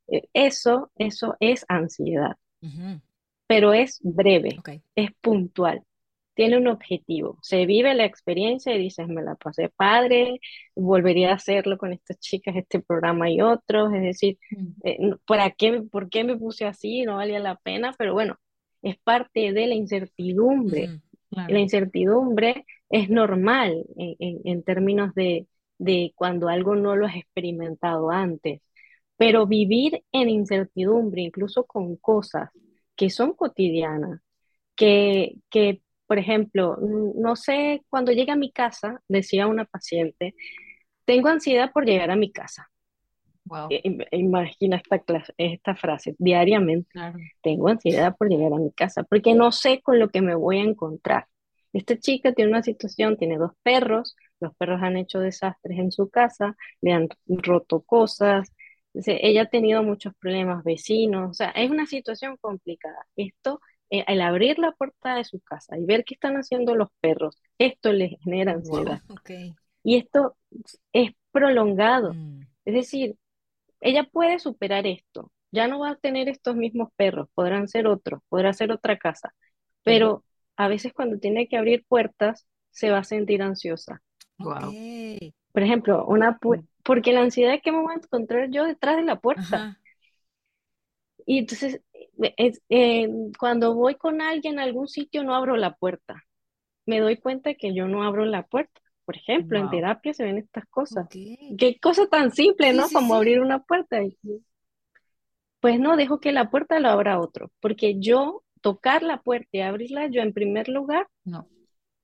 Eh, 0.08 0.22
eso, 0.32 0.90
eso 0.96 1.36
es 1.38 1.66
ansiedad, 1.68 2.36
pero 3.46 3.74
es 3.74 4.00
breve, 4.02 4.58
es 4.94 5.10
puntual, 5.20 5.82
tiene 6.34 6.56
un 6.56 6.68
objetivo. 6.68 7.38
Se 7.42 7.66
vive 7.66 7.94
la 7.94 8.06
experiencia 8.06 8.74
y 8.74 8.78
dices, 8.78 9.06
me 9.06 9.22
la 9.22 9.34
pasé 9.34 9.68
padre, 9.68 10.40
volvería 10.74 11.32
a 11.32 11.34
hacerlo 11.34 11.76
con 11.76 11.92
estas 11.92 12.18
chicas, 12.20 12.56
este 12.56 12.80
programa 12.80 13.30
y 13.30 13.42
otros, 13.42 13.92
es 13.92 14.02
decir, 14.02 14.38
mm. 14.50 14.66
eh, 14.84 14.98
¿para 15.26 15.50
qué, 15.50 15.82
¿por 15.82 16.08
qué 16.08 16.24
me 16.24 16.36
puse 16.38 16.64
así? 16.64 17.02
No 17.02 17.16
valía 17.16 17.38
la 17.38 17.56
pena, 17.56 17.94
pero 17.98 18.14
bueno, 18.14 18.38
es 18.82 18.96
parte 18.98 19.52
de 19.52 19.66
la 19.66 19.74
incertidumbre. 19.74 21.00
La 21.30 21.58
incertidumbre 21.58 22.64
es 22.88 23.10
normal 23.10 23.84
en, 23.96 24.62
términos 24.62 25.14
de, 25.14 25.46
cuando 26.14 26.48
algo 26.48 26.74
no 26.74 26.96
lo 26.96 27.06
has 27.06 27.16
experimentado 27.16 28.10
antes, 28.10 28.62
pero 29.16 29.46
vivir 29.46 30.02
en 30.12 30.30
incertidumbre, 30.30 31.22
incluso 31.22 31.64
con 31.64 31.96
cosas 31.96 32.50
que 32.96 33.10
son 33.10 33.34
cotidianas, 33.34 34.20
que, 34.74 35.36
que 35.50 35.82
por 36.06 36.18
ejemplo, 36.18 36.78
no 36.80 37.36
sé, 37.36 37.82
cuando 37.90 38.12
llega 38.12 38.32
a 38.32 38.36
mi 38.36 38.50
casa, 38.50 39.02
decía 39.08 39.46
una 39.46 39.66
paciente, 39.66 40.34
tengo 41.04 41.28
ansiedad 41.28 41.70
por 41.72 41.84
llegar 41.84 42.10
a 42.10 42.16
mi 42.16 42.32
casa. 42.32 42.70
Wow. 43.48 43.68
Imagina 44.12 44.76
esta, 44.76 45.24
esta 45.36 45.74
frase, 45.74 46.14
diariamente. 46.18 46.90
Tengo 47.42 47.68
ansiedad 47.68 48.16
por 48.16 48.28
llegar 48.28 48.52
a 48.52 48.58
mi 48.58 48.72
casa, 48.72 49.02
porque 49.04 49.34
no 49.34 49.52
sé 49.52 49.80
con 49.82 49.98
lo 49.98 50.08
que 50.08 50.22
me 50.22 50.34
voy 50.34 50.58
a 50.58 50.64
encontrar. 50.64 51.26
Esta 51.72 51.98
chica 51.98 52.32
tiene 52.32 52.50
una 52.50 52.62
situación, 52.62 53.16
tiene 53.16 53.36
dos 53.36 53.52
perros, 53.62 54.16
los 54.40 54.54
perros 54.56 54.82
han 54.82 54.96
hecho 54.96 55.20
desastres 55.20 55.78
en 55.78 55.92
su 55.92 56.08
casa, 56.08 56.56
le 56.80 56.92
han 56.92 57.08
roto 57.26 57.82
cosas, 57.82 58.52
ella 58.94 59.42
ha 59.42 59.46
tenido 59.46 59.82
muchos 59.82 60.14
problemas, 60.18 60.64
vecinos, 60.64 61.30
o 61.30 61.34
sea, 61.34 61.50
es 61.50 61.70
una 61.70 61.86
situación 61.86 62.36
complicada. 62.40 63.06
Esto, 63.16 63.60
eh, 63.90 64.04
al 64.06 64.20
abrir 64.20 64.58
la 64.58 64.72
puerta 64.72 65.16
de 65.16 65.24
su 65.24 65.40
casa 65.40 65.78
y 65.78 65.84
ver 65.84 66.04
qué 66.04 66.14
están 66.14 66.36
haciendo 66.36 66.74
los 66.74 66.88
perros, 67.00 67.36
esto 67.58 67.92
le 67.92 68.18
genera 68.22 68.52
ansiedad. 68.52 69.00
Y 69.84 69.96
esto 69.96 70.36
es 70.92 71.12
prolongado. 71.30 72.14
Mm. 72.14 72.40
Es 72.64 72.74
decir, 72.74 73.16
ella 73.80 74.04
puede 74.04 74.38
superar 74.38 74.86
esto. 74.86 75.30
Ya 75.50 75.66
no 75.68 75.80
va 75.80 75.90
a 75.90 75.96
tener 75.96 76.28
estos 76.28 76.56
mismos 76.56 76.90
perros, 76.96 77.28
podrán 77.34 77.68
ser 77.68 77.86
otros, 77.86 78.20
podrá 78.28 78.52
ser 78.52 78.70
otra 78.70 78.98
casa. 78.98 79.34
Pero 79.82 80.24
a 80.56 80.68
veces 80.68 80.92
cuando 80.92 81.18
tiene 81.18 81.48
que 81.48 81.56
abrir 81.56 81.84
puertas 81.88 82.46
se 82.70 82.90
va 82.90 82.98
a 82.98 83.04
sentir 83.04 83.42
ansiosa. 83.42 84.02
Wow. 84.38 84.72
Por 85.52 85.62
ejemplo, 85.62 86.04
una 86.06 86.32
mm. 86.32 86.66
porque 86.82 87.12
la 87.12 87.22
ansiedad 87.22 87.54
es 87.54 87.62
que 87.62 87.72
me 87.72 87.80
voy 87.80 87.92
a 87.92 87.96
encontrar 87.96 88.50
yo 88.50 88.64
detrás 88.64 88.96
de 88.96 89.02
la 89.02 89.18
puerta. 89.18 89.78
Y 91.26 91.38
entonces, 91.38 91.82
eh, 92.68 93.08
cuando 93.38 93.74
voy 93.74 93.96
con 93.96 94.22
alguien 94.22 94.58
a 94.58 94.62
algún 94.62 94.88
sitio, 94.88 95.24
no 95.24 95.34
abro 95.34 95.56
la 95.56 95.74
puerta. 95.74 96.24
Me 96.86 97.00
doy 97.00 97.18
cuenta 97.18 97.54
que 97.54 97.74
yo 97.74 97.86
no 97.86 98.02
abro 98.02 98.24
la 98.24 98.44
puerta. 98.44 98.80
Por 99.08 99.16
ejemplo, 99.16 99.58
en 99.58 99.70
terapia 99.70 100.12
se 100.12 100.22
ven 100.22 100.36
estas 100.36 100.66
cosas. 100.66 101.08
Qué 101.08 101.78
cosa 101.80 102.06
tan 102.08 102.30
simple, 102.30 102.74
¿no? 102.74 102.90
Como 102.92 103.14
abrir 103.14 103.40
una 103.40 103.62
puerta. 103.62 104.02
Pues 105.60 105.80
no, 105.80 105.96
dejo 105.96 106.20
que 106.20 106.30
la 106.30 106.50
puerta 106.50 106.78
lo 106.78 106.90
abra 106.90 107.18
otro, 107.18 107.50
porque 107.60 107.98
yo 107.98 108.42
tocar 108.60 109.02
la 109.02 109.22
puerta 109.22 109.48
y 109.52 109.60
abrirla, 109.62 110.08
yo 110.08 110.20
en 110.20 110.34
primer 110.34 110.68
lugar, 110.68 111.08
no, 111.24 111.48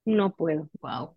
no 0.03 0.35
puedo. 0.35 0.67
Wow. 0.81 1.15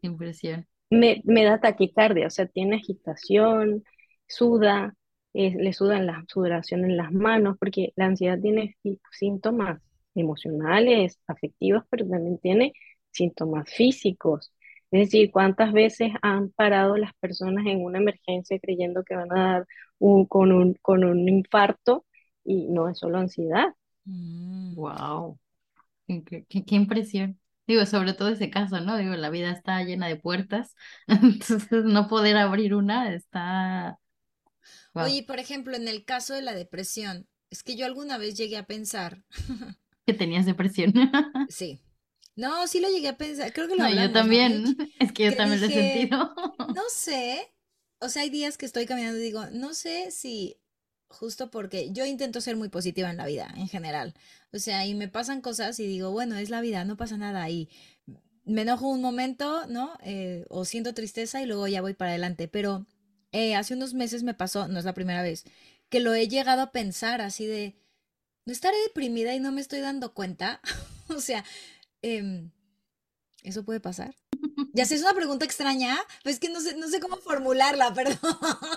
Impresión. 0.00 0.66
Me, 0.88 1.20
me 1.26 1.44
da 1.44 1.60
taquicardia, 1.60 2.28
o 2.28 2.30
sea, 2.30 2.46
tiene 2.46 2.76
agitación, 2.76 3.84
suda, 4.26 4.94
le 5.34 5.72
sudan 5.74 6.06
la 6.06 6.24
sudoración 6.26 6.86
en 6.86 6.96
las 6.96 7.12
manos, 7.12 7.58
porque 7.58 7.92
la 7.96 8.06
ansiedad 8.06 8.40
tiene 8.40 8.78
síntomas 9.10 9.82
emocionales, 10.14 11.20
afectivos, 11.26 11.84
pero 11.90 12.08
también 12.08 12.38
tiene 12.38 12.72
síntomas 13.10 13.70
físicos. 13.70 14.54
Es 14.90 15.06
decir, 15.06 15.30
¿cuántas 15.30 15.72
veces 15.72 16.12
han 16.22 16.50
parado 16.50 16.96
las 16.96 17.14
personas 17.14 17.64
en 17.66 17.84
una 17.84 17.98
emergencia 17.98 18.58
creyendo 18.58 19.04
que 19.04 19.14
van 19.14 19.32
a 19.32 19.52
dar 19.52 19.66
un, 19.98 20.26
con, 20.26 20.50
un, 20.52 20.74
con 20.82 21.04
un 21.04 21.28
infarto 21.28 22.06
y 22.44 22.66
no 22.68 22.88
es 22.88 22.98
solo 22.98 23.18
ansiedad? 23.18 23.66
Wow. 24.04 25.38
Mm. 26.08 26.18
Qué, 26.22 26.44
qué, 26.48 26.74
impresión. 26.74 27.38
Digo, 27.68 27.86
sobre 27.86 28.14
todo 28.14 28.30
ese 28.30 28.50
caso, 28.50 28.80
¿no? 28.80 28.96
Digo, 28.96 29.14
la 29.14 29.30
vida 29.30 29.52
está 29.52 29.80
llena 29.84 30.08
de 30.08 30.16
puertas, 30.16 30.74
entonces 31.06 31.84
no 31.84 32.08
poder 32.08 32.36
abrir 32.36 32.74
una 32.74 33.14
está... 33.14 33.98
Oye, 34.92 35.22
por 35.22 35.38
ejemplo, 35.38 35.76
en 35.76 35.86
el 35.86 36.04
caso 36.04 36.34
de 36.34 36.42
la 36.42 36.52
depresión, 36.52 37.28
es 37.48 37.62
que 37.62 37.76
yo 37.76 37.86
alguna 37.86 38.18
vez 38.18 38.34
llegué 38.34 38.56
a 38.56 38.66
pensar 38.66 39.22
que 40.04 40.14
tenías 40.14 40.46
depresión. 40.46 40.92
Sí. 41.48 41.80
No, 42.40 42.66
sí 42.66 42.80
lo 42.80 42.88
llegué 42.88 43.08
a 43.08 43.16
pensar. 43.16 43.52
Creo 43.52 43.68
que 43.68 43.76
lo 43.76 43.84
No, 43.84 43.94
yo 43.94 44.10
también. 44.12 44.76
Es 44.98 45.12
que 45.12 45.24
yo 45.24 45.36
también 45.36 45.60
lo 45.60 45.66
he 45.66 45.70
sentido. 45.70 46.34
No 46.74 46.82
sé. 46.90 47.52
O 48.00 48.08
sea, 48.08 48.22
hay 48.22 48.30
días 48.30 48.56
que 48.56 48.64
estoy 48.64 48.86
caminando 48.86 49.18
y 49.18 49.22
digo, 49.22 49.44
no 49.52 49.74
sé 49.74 50.10
si 50.10 50.56
justo 51.08 51.50
porque 51.50 51.90
yo 51.92 52.06
intento 52.06 52.40
ser 52.40 52.56
muy 52.56 52.68
positiva 52.68 53.10
en 53.10 53.18
la 53.18 53.26
vida 53.26 53.52
en 53.56 53.68
general. 53.68 54.14
O 54.52 54.58
sea, 54.58 54.86
y 54.86 54.94
me 54.94 55.08
pasan 55.08 55.42
cosas 55.42 55.78
y 55.80 55.86
digo, 55.86 56.12
bueno, 56.12 56.36
es 56.36 56.48
la 56.48 56.62
vida, 56.62 56.84
no 56.84 56.96
pasa 56.96 57.18
nada. 57.18 57.50
Y 57.50 57.68
me 58.44 58.62
enojo 58.62 58.88
un 58.88 59.02
momento, 59.02 59.66
¿no? 59.66 59.98
Eh, 60.02 60.46
o 60.48 60.64
siento 60.64 60.94
tristeza 60.94 61.42
y 61.42 61.46
luego 61.46 61.68
ya 61.68 61.82
voy 61.82 61.92
para 61.92 62.12
adelante. 62.12 62.48
Pero 62.48 62.86
eh, 63.32 63.54
hace 63.54 63.74
unos 63.74 63.92
meses 63.92 64.22
me 64.22 64.34
pasó, 64.34 64.66
no 64.66 64.78
es 64.78 64.84
la 64.86 64.94
primera 64.94 65.22
vez, 65.22 65.44
que 65.90 66.00
lo 66.00 66.14
he 66.14 66.26
llegado 66.26 66.62
a 66.62 66.72
pensar 66.72 67.20
así 67.20 67.44
de, 67.46 67.76
¿no 68.46 68.52
estaré 68.52 68.76
deprimida 68.84 69.34
y 69.34 69.40
no 69.40 69.52
me 69.52 69.60
estoy 69.60 69.80
dando 69.80 70.14
cuenta? 70.14 70.62
o 71.08 71.20
sea, 71.20 71.44
em, 72.02 72.50
¿eso 73.42 73.64
puede 73.64 73.80
pasar? 73.80 74.14
Ya 74.72 74.84
sé, 74.84 74.94
es 74.94 75.02
una 75.02 75.14
pregunta 75.14 75.44
extraña, 75.44 75.96
pues 76.22 76.36
es 76.36 76.40
que 76.40 76.48
no 76.48 76.60
sé, 76.60 76.76
no 76.76 76.88
sé 76.88 77.00
cómo 77.00 77.16
formularla, 77.16 77.92
perdón. 77.94 78.36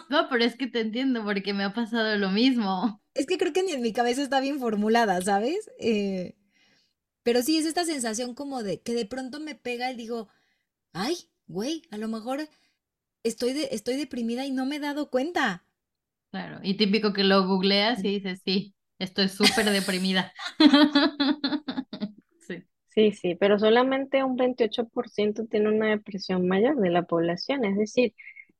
No, 0.09 0.27
pero 0.29 0.43
es 0.43 0.55
que 0.55 0.67
te 0.67 0.81
entiendo 0.81 1.23
porque 1.23 1.53
me 1.53 1.63
ha 1.63 1.73
pasado 1.73 2.17
lo 2.17 2.29
mismo. 2.29 3.01
Es 3.13 3.25
que 3.25 3.37
creo 3.37 3.53
que 3.53 3.63
ni 3.63 3.73
en 3.73 3.81
mi 3.81 3.93
cabeza 3.93 4.23
está 4.23 4.39
bien 4.39 4.59
formulada, 4.59 5.21
¿sabes? 5.21 5.69
Eh, 5.79 6.35
pero 7.23 7.41
sí, 7.41 7.57
es 7.57 7.65
esta 7.65 7.85
sensación 7.85 8.35
como 8.35 8.63
de 8.63 8.81
que 8.81 8.93
de 8.93 9.05
pronto 9.05 9.39
me 9.39 9.55
pega 9.55 9.91
y 9.91 9.95
digo, 9.95 10.29
ay, 10.93 11.15
güey, 11.47 11.83
a 11.91 11.97
lo 11.97 12.07
mejor 12.07 12.49
estoy, 13.23 13.53
de, 13.53 13.69
estoy 13.71 13.95
deprimida 13.95 14.45
y 14.45 14.51
no 14.51 14.65
me 14.65 14.77
he 14.77 14.79
dado 14.79 15.09
cuenta. 15.09 15.65
Claro, 16.31 16.59
y 16.63 16.75
típico 16.75 17.13
que 17.13 17.23
lo 17.23 17.47
googleas 17.47 18.03
y 18.03 18.19
dices, 18.19 18.41
sí, 18.43 18.73
estoy 18.99 19.29
súper 19.29 19.69
deprimida. 19.69 20.33
sí. 22.95 23.11
Sí, 23.11 23.35
pero 23.35 23.59
solamente 23.59 24.23
un 24.23 24.35
28% 24.35 25.45
tiene 25.47 25.69
una 25.69 25.89
depresión 25.89 26.47
mayor 26.47 26.77
de 26.79 26.89
la 26.89 27.03
población, 27.03 27.65
es 27.65 27.77
decir, 27.77 28.13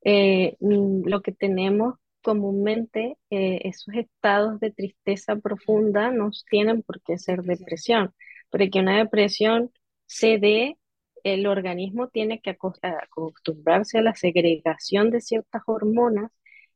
eh, 0.03 0.55
mm, 0.59 1.07
lo 1.07 1.21
que 1.21 1.31
tenemos 1.31 1.95
comúnmente, 2.21 3.17
eh, 3.29 3.61
esos 3.65 3.93
estados 3.95 4.59
de 4.59 4.71
tristeza 4.71 5.36
profunda 5.38 6.11
no 6.11 6.31
tienen 6.49 6.81
por 6.84 7.01
qué 7.01 7.17
ser 7.17 7.43
depresión, 7.43 8.13
porque 8.49 8.79
una 8.79 8.97
depresión 8.97 9.71
se 10.05 10.38
dé, 10.38 10.77
el 11.23 11.47
organismo 11.47 12.07
tiene 12.09 12.41
que 12.41 12.49
acostumbrarse 12.51 13.97
a 13.99 14.01
la 14.01 14.15
segregación 14.15 15.09
de 15.11 15.21
ciertas 15.21 15.61
hormonas, 15.67 16.31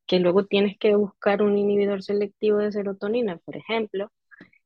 que 0.06 0.20
luego 0.20 0.46
tienes 0.46 0.78
que 0.78 0.96
buscar 0.96 1.42
un 1.42 1.58
inhibidor 1.58 2.02
selectivo 2.04 2.58
de 2.60 2.72
serotonina, 2.72 3.38
por 3.40 3.58
ejemplo, 3.58 4.12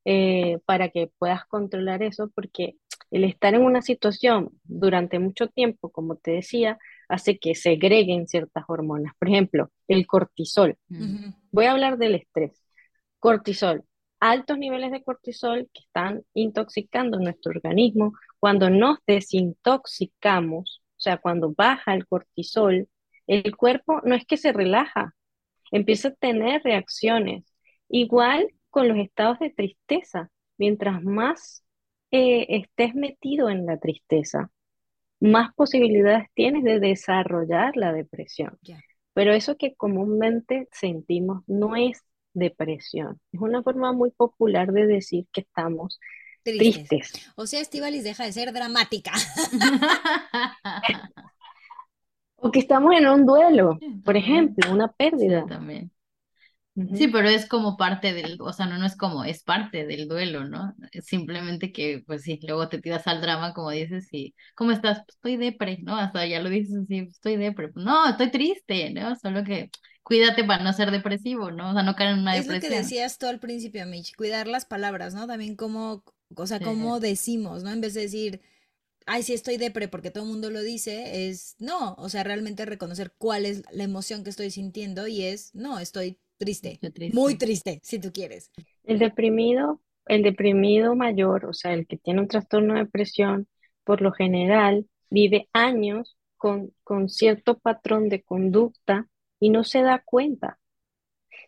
eh, 0.05 0.59
para 0.65 0.89
que 0.89 1.11
puedas 1.17 1.45
controlar 1.45 2.03
eso, 2.03 2.29
porque 2.35 2.75
el 3.12 3.26
estar 3.26 3.53
en 3.53 3.62
una 3.62 3.82
situación 3.82 4.49
durante 4.64 5.20
mucho 5.20 5.47
tiempo, 5.47 5.91
como 5.91 6.16
te 6.16 6.32
decía, 6.32 6.80
hace 7.09 7.38
que 7.38 7.55
segreguen 7.55 8.28
ciertas 8.28 8.64
hormonas. 8.68 9.14
Por 9.20 9.28
ejemplo, 9.28 9.70
el 9.88 10.07
cortisol. 10.07 10.78
Voy 11.51 11.66
a 11.66 11.72
hablar 11.72 11.97
del 11.97 12.16
estrés. 12.16 12.64
Cortisol. 13.20 13.84
Altos 14.22 14.57
niveles 14.57 14.91
de 14.91 15.03
cortisol 15.03 15.70
que 15.74 15.82
están 15.82 16.24
intoxicando 16.34 17.20
nuestro 17.20 17.51
organismo. 17.51 18.14
Cuando 18.39 18.70
nos 18.70 18.99
desintoxicamos, 19.05 20.82
o 20.82 20.99
sea, 20.99 21.18
cuando 21.18 21.53
baja 21.55 21.93
el 21.93 22.07
cortisol, 22.07 22.88
el 23.28 23.55
cuerpo 23.57 24.01
no 24.05 24.16
es 24.16 24.26
que 24.26 24.38
se 24.38 24.53
relaja, 24.53 25.16
empieza 25.72 26.09
a 26.09 26.14
tener 26.14 26.62
reacciones. 26.64 27.43
Igual 27.89 28.47
con 28.70 28.88
los 28.88 28.97
estados 28.97 29.38
de 29.39 29.49
tristeza. 29.49 30.30
Mientras 30.57 31.03
más 31.03 31.66
eh, 32.12 32.45
estés 32.49 32.93
metido 32.95 33.49
en 33.49 33.66
la 33.66 33.78
tristeza, 33.78 34.51
más 35.20 35.53
posibilidades 35.53 36.28
tienes 36.34 36.64
de 36.64 36.80
desarrollar 36.80 37.78
la 37.78 37.93
depresión. 37.93 38.57
Pero 39.14 39.34
eso 39.34 39.57
que 39.57 39.76
comúnmente 39.76 40.68
sentimos 40.72 41.43
no 41.47 41.76
es 41.76 42.01
depresión, 42.34 43.20
es 43.32 43.41
una 43.41 43.62
forma 43.62 43.91
muy 43.93 44.12
popular 44.12 44.72
de 44.72 44.88
decir 44.88 45.26
que 45.32 45.41
estamos 45.41 45.99
tristes. 46.43 47.14
O 47.36 47.45
sea, 47.45 47.62
Estivalis 47.62 48.03
deja 48.03 48.26
de 48.26 48.32
ser 48.32 48.51
dramática. 48.51 49.12
o 52.38 52.51
que 52.51 52.59
estamos 52.59 52.95
en 52.95 53.07
un 53.07 53.26
duelo, 53.26 53.78
por 54.03 54.18
ejemplo, 54.18 54.72
una 54.72 54.91
pérdida. 54.91 55.45
también. 55.45 55.91
Sí, 56.95 57.09
pero 57.09 57.28
es 57.28 57.47
como 57.47 57.76
parte 57.76 58.13
del, 58.13 58.38
o 58.39 58.53
sea, 58.53 58.65
no, 58.65 58.78
no 58.78 58.86
es 58.86 58.95
como, 58.95 59.26
es 59.26 59.43
parte 59.43 59.86
del 59.86 60.07
duelo, 60.07 60.45
¿no? 60.45 60.74
Simplemente 61.03 61.74
que, 61.74 62.01
pues 62.07 62.22
sí, 62.22 62.39
luego 62.43 62.69
te 62.69 62.80
tiras 62.80 63.07
al 63.07 63.19
drama, 63.19 63.53
como 63.53 63.72
dices, 63.72 64.07
y, 64.13 64.34
¿cómo 64.55 64.72
estás? 64.72 64.99
Pues 64.99 65.15
estoy 65.15 65.36
depre, 65.36 65.80
¿no? 65.82 65.97
Hasta 65.97 66.26
ya 66.26 66.41
lo 66.41 66.49
dices 66.49 66.78
así, 66.84 66.99
estoy 66.99 67.36
depre. 67.36 67.67
Pues, 67.69 67.86
no, 67.86 68.07
estoy 68.07 68.32
triste, 68.32 68.89
¿no? 68.91 69.15
Solo 69.17 69.43
que 69.43 69.69
cuídate 70.01 70.45
para 70.45 70.63
no 70.63 70.72
ser 70.72 70.91
depresivo, 70.91 71.51
¿no? 71.51 71.72
O 71.72 71.74
sea, 71.74 71.84
no 71.84 71.93
caer 71.95 72.11
en 72.11 72.19
una 72.19 72.36
depresión. 72.36 72.55
Es 72.55 72.63
lo 72.63 72.69
que 72.69 72.76
decías 72.76 73.17
tú 73.17 73.28
al 73.28 73.39
principio, 73.41 73.86
Mitch, 73.86 74.15
cuidar 74.15 74.47
las 74.47 74.65
palabras, 74.65 75.13
¿no? 75.13 75.28
También 75.28 75.57
como, 75.57 76.05
o 76.34 76.47
sea, 76.47 76.61
cómo 76.61 77.01
decimos, 77.01 77.63
¿no? 77.63 77.72
En 77.72 77.82
vez 77.82 77.93
de 77.93 78.01
decir, 78.01 78.41
ay, 79.05 79.24
sí 79.24 79.34
estoy 79.34 79.57
depre 79.57 79.89
porque 79.89 80.09
todo 80.09 80.24
el 80.24 80.30
mundo 80.30 80.49
lo 80.49 80.61
dice, 80.61 81.28
es 81.28 81.55
no, 81.59 81.95
o 81.95 82.07
sea, 82.07 82.24
realmente 82.24 82.65
reconocer 82.65 83.13
cuál 83.17 83.45
es 83.45 83.63
la 83.72 83.84
emoción 83.84 84.24
que 84.24 84.30
estoy 84.30 84.51
sintiendo 84.51 85.07
y 85.07 85.24
es, 85.24 85.53
no, 85.53 85.80
estoy 85.80 86.17
triste, 86.41 86.79
muy 87.13 87.35
triste, 87.35 87.79
si 87.83 87.99
tú 87.99 88.11
quieres. 88.11 88.49
El 88.83 88.97
deprimido, 88.97 89.79
el 90.07 90.23
deprimido 90.23 90.95
mayor, 90.95 91.45
o 91.45 91.53
sea, 91.53 91.73
el 91.73 91.85
que 91.85 91.97
tiene 91.97 92.21
un 92.21 92.27
trastorno 92.27 92.73
de 92.73 92.81
depresión, 92.81 93.47
por 93.83 94.01
lo 94.01 94.11
general 94.11 94.87
vive 95.11 95.47
años 95.53 96.17
con, 96.37 96.73
con 96.83 97.09
cierto 97.09 97.59
patrón 97.59 98.09
de 98.09 98.23
conducta 98.23 99.07
y 99.39 99.51
no 99.51 99.63
se 99.63 99.83
da 99.83 100.01
cuenta. 100.03 100.57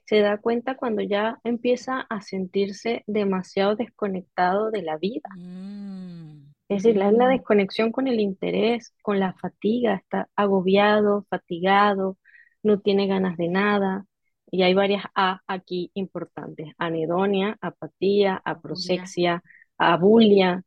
Se 0.06 0.20
da 0.20 0.38
cuenta 0.38 0.76
cuando 0.76 1.02
ya 1.02 1.40
empieza 1.44 2.02
a 2.02 2.22
sentirse 2.22 3.04
demasiado 3.08 3.76
desconectado 3.76 4.70
de 4.70 4.84
la 4.84 4.98
vida. 4.98 5.30
Mm. 5.36 6.52
Es 6.70 6.84
decir, 6.84 6.98
la, 6.98 7.12
la 7.12 7.30
desconexión 7.30 7.92
con 7.92 8.08
el 8.08 8.20
interés, 8.20 8.94
con 9.02 9.20
la 9.20 9.34
fatiga, 9.34 9.96
está 9.96 10.30
agobiado, 10.36 11.26
fatigado, 11.30 12.18
no 12.62 12.80
tiene 12.80 13.08
ganas 13.08 13.38
de 13.38 13.48
nada, 13.48 14.06
y 14.54 14.62
hay 14.62 14.76
varias 14.76 15.04
A 15.16 15.42
aquí 15.48 15.90
importantes, 15.96 16.74
anedonia, 16.78 17.58
apatía, 17.60 18.40
aproxexia, 18.46 19.44
abulia. 19.80 20.64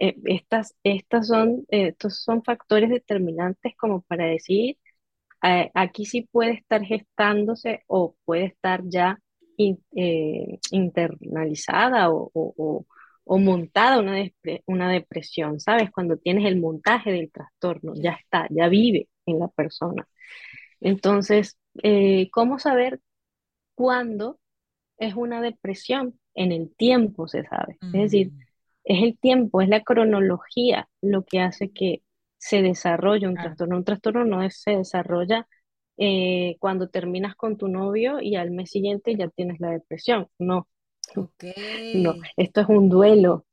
Eh, 0.00 0.16
estas, 0.26 0.74
estas 0.82 1.28
son, 1.28 1.64
eh, 1.70 1.88
estos 1.88 2.22
son 2.22 2.42
factores 2.44 2.90
determinantes 2.90 3.74
como 3.78 4.02
para 4.02 4.26
decir, 4.26 4.76
eh, 5.42 5.70
aquí 5.74 6.04
sí 6.04 6.28
puede 6.30 6.52
estar 6.52 6.84
gestándose 6.84 7.82
o 7.86 8.14
puede 8.26 8.44
estar 8.46 8.82
ya 8.84 9.18
internalizada 10.70 12.10
o, 12.10 12.30
o, 12.34 13.38
montada 13.38 14.00
una, 14.00 14.22
una 14.66 14.90
depresión, 14.92 15.60
¿sabes? 15.60 15.90
Cuando 15.90 16.18
tienes 16.18 16.44
el 16.46 16.60
montaje 16.60 17.10
del 17.12 17.30
trastorno, 17.32 17.94
ya 17.96 18.12
está, 18.12 18.46
ya 18.50 18.68
vive 18.68 19.08
en 19.26 19.38
la 19.38 19.48
persona. 19.48 20.06
Entonces, 20.80 21.58
eh, 21.82 22.30
¿cómo 22.30 22.58
saber 22.58 23.00
cuándo 23.74 24.38
es 24.98 25.14
una 25.14 25.40
depresión? 25.40 26.18
En 26.34 26.52
el 26.52 26.74
tiempo 26.76 27.26
se 27.26 27.44
sabe. 27.44 27.78
Es 27.80 27.92
decir, 27.92 28.32
mm. 28.32 28.40
es 28.84 29.02
el 29.02 29.18
tiempo, 29.18 29.60
es 29.60 29.68
la 29.68 29.82
cronología 29.82 30.88
lo 31.00 31.24
que 31.24 31.40
hace 31.40 31.70
que 31.70 32.02
se 32.38 32.62
desarrolle 32.62 33.28
un 33.28 33.34
trastorno. 33.34 33.76
Un 33.76 33.84
trastorno 33.84 34.24
no 34.24 34.48
se 34.50 34.76
desarrolla 34.76 35.48
eh, 35.96 36.56
cuando 36.60 36.88
terminas 36.88 37.34
con 37.34 37.56
tu 37.56 37.66
novio 37.68 38.20
y 38.20 38.36
al 38.36 38.52
mes 38.52 38.70
siguiente 38.70 39.16
ya 39.16 39.28
tienes 39.28 39.60
la 39.60 39.70
depresión. 39.70 40.28
No. 40.38 40.68
No, 41.94 42.14
esto 42.36 42.60
es 42.60 42.68
un 42.68 42.88
duelo. 42.88 43.46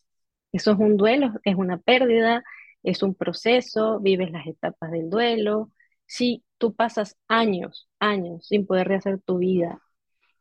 Eso 0.51 0.71
es 0.71 0.77
un 0.77 0.97
duelo, 0.97 1.33
es 1.43 1.55
una 1.55 1.77
pérdida, 1.77 2.43
es 2.83 3.01
un 3.03 3.15
proceso, 3.15 3.99
vives 3.99 4.31
las 4.31 4.45
etapas 4.47 4.91
del 4.91 5.09
duelo. 5.09 5.71
Si 6.07 6.43
tú 6.57 6.73
pasas 6.75 7.17
años, 7.27 7.89
años 7.99 8.47
sin 8.47 8.65
poder 8.65 8.87
rehacer 8.87 9.19
tu 9.21 9.39
vida, 9.39 9.81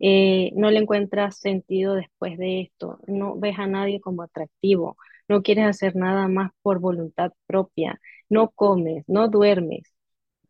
eh, 0.01 0.53
no 0.57 0.71
le 0.71 0.81
encuentras 0.81 1.39
sentido 1.39 1.95
después 1.95 2.39
de 2.39 2.63
esto, 2.63 3.01
no 3.07 3.37
ves 3.39 3.59
a 3.59 3.67
nadie 3.67 4.01
como 4.01 4.23
atractivo, 4.23 4.97
no 5.29 5.43
quieres 5.43 5.67
hacer 5.67 5.97
nada 5.97 6.29
más 6.29 6.53
por 6.63 6.81
voluntad 6.81 7.33
propia, 7.47 8.01
no 8.29 8.51
comes, 8.51 9.05
no 9.09 9.29
duermes 9.29 9.85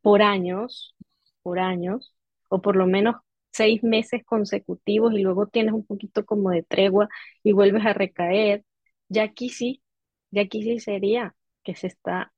por 0.02 0.22
años, 0.22 0.94
por 1.42 1.58
años, 1.58 2.14
o 2.48 2.60
por 2.62 2.76
lo 2.76 2.86
menos 2.86 3.16
seis 3.52 3.82
meses 3.82 4.24
consecutivos 4.24 5.14
y 5.14 5.20
luego 5.22 5.46
tienes 5.46 5.74
un 5.74 5.84
poquito 5.86 6.24
como 6.26 6.50
de 6.50 6.62
tregua 6.62 7.08
y 7.42 7.52
vuelves 7.52 7.86
a 7.86 7.92
recaer, 7.94 8.64
ya 9.08 9.24
aquí 9.24 9.48
sí, 9.50 9.82
ya 10.30 10.42
aquí 10.42 10.62
sí 10.62 10.80
sería 10.80 11.34
que 11.62 11.74
se 11.76 11.86
está 11.88 12.32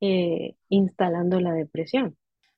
eh, 0.00 0.56
instalando 0.68 1.40
la 1.40 1.52
depresión. 1.54 2.16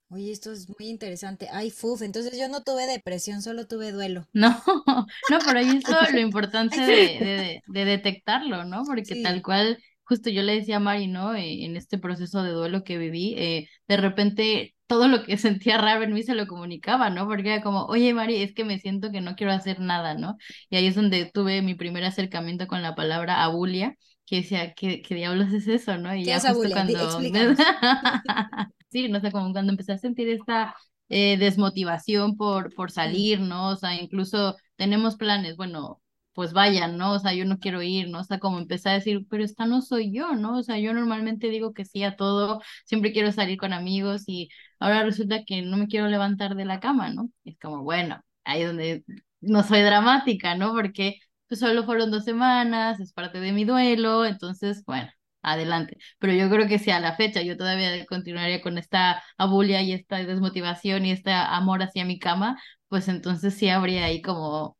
Oye, 0.09 0.30
esto 0.30 0.52
es 0.52 0.68
muy 0.68 0.88
interesante. 0.88 1.48
Ay, 1.50 1.70
fuf, 1.70 2.02
entonces 2.02 2.38
yo 2.38 2.48
no 2.48 2.62
tuve 2.62 2.86
depresión, 2.86 3.42
solo 3.42 3.66
tuve 3.66 3.90
duelo. 3.90 4.26
No, 4.32 4.50
no, 5.30 5.38
pero 5.44 5.59
ahí 5.59 5.68
es 5.84 6.12
lo, 6.12 6.20
importante 6.20 6.80
de, 6.80 6.86
de, 6.86 7.62
de 7.66 7.84
detectarlo, 7.84 8.64
¿no? 8.64 8.84
Porque 8.84 9.22
tal 9.22 9.42
cual, 9.42 9.78
justo 10.05 10.30
yo 10.30 10.42
le 10.42 10.55
decía 10.55 10.76
a 10.76 10.80
Mari, 10.80 11.09
¿no? 11.09 11.34
Eh, 11.34 11.64
en 11.64 11.76
este 11.76 11.98
proceso 11.98 12.42
de 12.42 12.50
duelo 12.50 12.84
que 12.84 12.98
viví, 12.98 13.34
eh, 13.36 13.68
de 13.88 13.96
repente 13.96 14.74
todo 14.86 15.09
lo 15.09 15.24
que 15.24 15.36
sentía 15.38 15.78
raro 15.78 16.05
en 16.05 16.12
mí 16.12 16.22
se 16.22 16.34
lo 16.34 16.46
comunicaba, 16.46 17.11
¿no? 17.11 17.26
Porque 17.26 17.55
era 17.55 17.62
como, 17.62 17.86
oye, 17.86 18.12
Mari, 18.14 18.42
es 18.42 18.55
que 18.55 18.64
me 18.64 18.78
siento 18.78 19.11
que 19.11 19.20
no 19.20 19.34
quiero 19.36 19.52
hacer 19.52 19.80
nada, 19.80 20.14
¿no? 20.14 20.36
Y 20.70 20.76
ahí 20.76 20.86
es 20.86 20.94
donde 20.94 21.30
tuve 21.32 21.62
mi 21.62 21.74
primer 21.74 22.05
acercamiento 22.05 22.66
con 22.66 22.82
la 22.82 22.94
palabra 22.94 23.42
abulia, 23.42 23.96
que 24.27 24.37
decía, 24.37 24.75
¿qué, 24.75 25.03
qué 25.03 25.14
diablos 25.14 25.53
es 25.53 25.68
eso, 25.68 25.99
no? 25.99 26.14
Y 26.14 26.20
¿Qué 26.20 26.27
ya 26.27 26.37
es 26.37 26.47
justo 26.49 26.70
cuando... 26.70 27.16
Sí, 28.91 29.09
no 29.09 29.20
sé, 29.20 29.33
como 29.33 29.53
cuando 29.53 29.72
empecé 29.72 29.93
a 29.93 29.99
sentir 29.99 30.29
esta 30.29 30.75
eh, 31.09 31.37
desmotivación 31.39 32.37
por, 32.37 32.72
por 32.75 32.91
salir, 32.93 33.41
¿no? 33.41 33.70
O 33.70 33.77
sea, 33.77 33.95
incluso 34.01 34.57
tenemos 34.77 35.16
planes, 35.16 35.57
bueno, 35.57 36.01
pues 36.33 36.53
vayan, 36.53 36.97
¿no? 36.97 37.12
O 37.12 37.18
sea, 37.18 37.33
yo 37.35 37.45
no 37.45 37.59
quiero 37.59 37.83
ir, 37.83 38.09
¿no? 38.09 38.20
O 38.20 38.25
sea, 38.25 38.39
como 38.39 38.59
empecé 38.59 38.89
a 38.91 38.93
decir, 38.95 39.27
pero 39.29 39.45
esta 39.45 39.66
no 39.66 39.83
soy 39.83 40.12
yo, 40.12 40.35
¿no? 40.37 40.59
O 40.59 40.62
sea, 40.62 40.79
yo 40.79 40.93
normalmente 40.95 41.49
digo 41.49 41.72
que 41.72 41.85
sí 41.85 42.03
a 42.05 42.16
todo, 42.16 42.61
siempre 42.85 43.12
quiero 43.12 43.33
salir 43.33 43.59
con 43.59 43.72
amigos 43.72 44.25
y 44.27 44.49
ahora 44.81 45.05
resulta 45.05 45.45
que 45.45 45.62
no 45.62 45.77
me 45.77 45.87
quiero 45.89 46.09
levantar 46.09 46.55
de 46.57 46.64
la 46.64 46.81
cama, 46.81 47.11
¿no? 47.11 47.31
Es 47.45 47.59
como, 47.59 47.83
bueno, 47.83 48.20
ahí 48.45 48.62
donde 48.64 49.05
no 49.41 49.62
soy 49.62 49.81
dramática, 49.83 50.55
¿no? 50.57 50.72
Porque 50.72 51.18
pues 51.49 51.61
solo 51.61 51.84
fueron 51.84 52.11
dos 52.11 52.24
semanas, 52.24 53.01
es 53.01 53.12
parte 53.12 53.40
de 53.40 53.53
mi 53.53 53.64
duelo, 53.64 54.24
entonces, 54.24 54.84
bueno. 54.86 55.11
Adelante. 55.47 55.99
Pero 56.18 56.32
yo 56.32 56.49
creo 56.49 56.66
que 56.66 56.78
si 56.78 56.90
a 56.90 57.01
la 57.01 57.16
fecha 57.16 57.42
yo 57.42 57.57
todavía 57.59 58.07
continuaría 58.07 58.62
con 58.62 58.78
esta 58.78 59.22
abulia 59.36 59.82
y 59.82 59.92
esta 59.92 60.16
desmotivación 60.24 61.05
y 61.05 61.11
este 61.12 61.32
amor 61.32 61.82
hacia 61.82 62.07
mi 62.07 62.18
cama, 62.18 62.59
pues 62.88 63.09
entonces 63.09 63.53
sí 63.55 63.68
habría 63.68 64.07
ahí 64.07 64.22
como, 64.22 64.78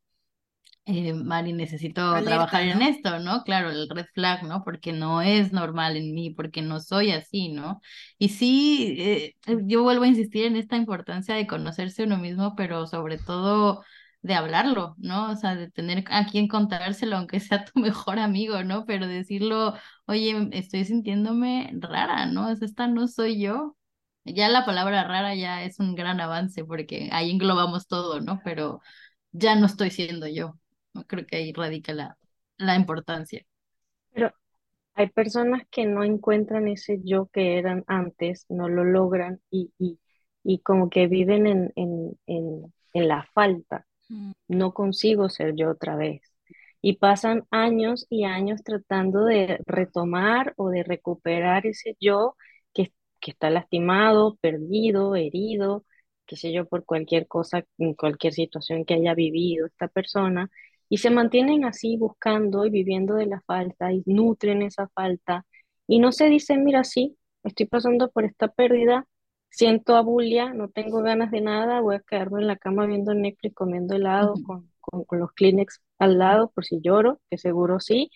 eh, 0.85 1.13
Mari, 1.13 1.53
necesito 1.53 2.13
trabajar 2.23 2.63
en 2.63 2.81
esto, 2.81 3.19
¿no? 3.19 3.43
Claro, 3.43 3.71
el 3.71 3.89
red 3.89 4.05
flag, 4.13 4.43
¿no? 4.43 4.63
Porque 4.63 4.93
no 4.93 5.21
es 5.21 5.51
normal 5.53 5.97
en 5.97 6.13
mí, 6.13 6.31
porque 6.31 6.61
no 6.61 6.79
soy 6.79 7.11
así, 7.11 7.49
¿no? 7.49 7.81
Y 8.19 8.29
sí, 8.29 8.95
eh, 8.99 9.33
yo 9.65 9.83
vuelvo 9.83 10.03
a 10.03 10.07
insistir 10.07 10.45
en 10.45 10.55
esta 10.55 10.77
importancia 10.77 11.35
de 11.35 11.47
conocerse 11.47 12.03
uno 12.03 12.17
mismo, 12.17 12.55
pero 12.55 12.87
sobre 12.87 13.17
todo 13.17 13.83
de 14.25 14.33
hablarlo, 14.35 14.95
¿no? 14.97 15.31
O 15.31 15.35
sea, 15.35 15.55
de 15.55 15.69
tener 15.71 16.03
a 16.09 16.25
quien 16.25 16.47
contárselo, 16.47 17.17
aunque 17.17 17.39
sea 17.39 17.65
tu 17.65 17.79
mejor 17.79 18.19
amigo, 18.19 18.63
¿no? 18.63 18.85
Pero 18.85 19.07
decirlo, 19.07 19.75
oye, 20.07 20.49
estoy 20.53 20.85
sintiéndome 20.85 21.71
rara, 21.79 22.25
¿no? 22.25 22.55
Sea, 22.55 22.65
esta 22.67 22.87
no 22.87 23.07
soy 23.07 23.39
yo. 23.41 23.77
Ya 24.25 24.49
la 24.49 24.65
palabra 24.65 25.03
rara 25.03 25.35
ya 25.35 25.63
es 25.63 25.79
un 25.79 25.93
gran 25.95 26.19
avance 26.19 26.65
porque 26.65 27.09
ahí 27.11 27.29
englobamos 27.31 27.87
todo, 27.87 28.21
¿no? 28.21 28.41
Pero 28.43 28.81
ya 29.31 29.55
no 29.55 29.65
estoy 29.67 29.91
siendo 29.91 30.27
yo. 30.27 30.59
Creo 31.07 31.25
que 31.27 31.37
ahí 31.37 31.53
radica 31.53 31.93
la, 31.93 32.17
la 32.57 32.75
importancia. 32.75 33.45
Pero 34.13 34.31
hay 34.95 35.09
personas 35.09 35.63
que 35.71 35.85
no 35.85 36.03
encuentran 36.03 36.67
ese 36.67 37.01
yo 37.03 37.27
que 37.27 37.57
eran 37.59 37.83
antes, 37.87 38.45
no 38.49 38.69
lo 38.69 38.83
logran 38.85 39.41
y, 39.51 39.73
y, 39.79 39.99
y 40.43 40.59
como 40.61 40.89
que 40.89 41.07
viven 41.07 41.47
en, 41.47 41.73
en, 41.77 42.19
en, 42.27 42.73
en 42.93 43.07
la 43.07 43.23
falta. 43.33 43.87
Mm, 44.09 44.31
no 44.49 44.73
consigo 44.73 45.29
ser 45.29 45.55
yo 45.55 45.71
otra 45.71 45.95
vez. 45.95 46.21
Y 46.81 46.97
pasan 46.97 47.45
años 47.51 48.05
y 48.09 48.25
años 48.25 48.63
tratando 48.63 49.25
de 49.25 49.59
retomar 49.65 50.53
o 50.57 50.69
de 50.69 50.83
recuperar 50.83 51.65
ese 51.65 51.97
yo 51.99 52.35
que, 52.73 52.93
que 53.19 53.31
está 53.31 53.49
lastimado, 53.49 54.37
perdido, 54.41 55.15
herido, 55.15 55.85
qué 56.27 56.35
sé 56.37 56.51
yo, 56.53 56.65
por 56.67 56.85
cualquier 56.85 57.27
cosa, 57.27 57.65
cualquier 57.97 58.33
situación 58.33 58.85
que 58.85 58.95
haya 58.95 59.15
vivido 59.15 59.65
esta 59.65 59.87
persona. 59.87 60.49
Y 60.89 60.99
se 60.99 61.09
mantienen 61.09 61.65
así 61.65 61.97
buscando 61.97 62.65
y 62.65 62.69
viviendo 62.69 63.15
de 63.15 63.25
la 63.25 63.41
falta 63.41 63.91
y 63.91 64.03
nutren 64.05 64.61
esa 64.61 64.87
falta. 64.89 65.45
Y 65.87 65.99
no 65.99 66.11
se 66.11 66.29
dicen, 66.29 66.63
mira, 66.63 66.83
sí, 66.83 67.17
estoy 67.43 67.65
pasando 67.67 68.11
por 68.11 68.25
esta 68.25 68.47
pérdida, 68.49 69.07
siento 69.55 69.95
abulia, 69.95 70.53
no 70.53 70.69
tengo 70.69 71.01
ganas 71.01 71.31
de 71.31 71.41
nada, 71.41 71.81
voy 71.81 71.95
a 71.95 71.99
quedarme 72.01 72.41
en 72.41 72.47
la 72.47 72.57
cama 72.57 72.85
viendo 72.85 73.13
Netflix, 73.13 73.55
comiendo 73.55 73.95
helado 73.95 74.39
Ujú, 74.39 74.41
con, 74.41 74.69
con, 74.81 75.03
con 75.05 75.19
los 75.19 75.31
Kleenex 75.33 75.81
al 75.99 76.17
lado 76.19 76.51
por 76.51 76.65
si 76.65 76.81
lloro, 76.81 77.21
que 77.29 77.37
seguro 77.37 77.79
sí, 77.79 78.11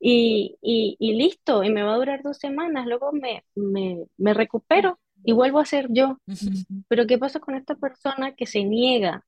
y, 0.00 0.56
y, 0.62 0.96
y 1.00 1.14
listo, 1.14 1.64
y 1.64 1.70
me 1.70 1.82
va 1.82 1.94
a 1.94 1.96
durar 1.98 2.22
dos 2.22 2.38
semanas, 2.38 2.86
luego 2.86 3.12
me, 3.12 3.44
me, 3.54 4.04
me 4.18 4.34
recupero 4.34 4.98
y 5.24 5.32
vuelvo 5.32 5.60
a 5.60 5.64
ser 5.66 5.88
yo. 5.90 6.18
ujú, 6.26 6.82
Pero 6.88 7.06
¿qué 7.06 7.18
pasa 7.18 7.40
con 7.40 7.56
esta 7.56 7.76
persona 7.76 8.34
que 8.34 8.46
se 8.46 8.64
niega, 8.64 9.26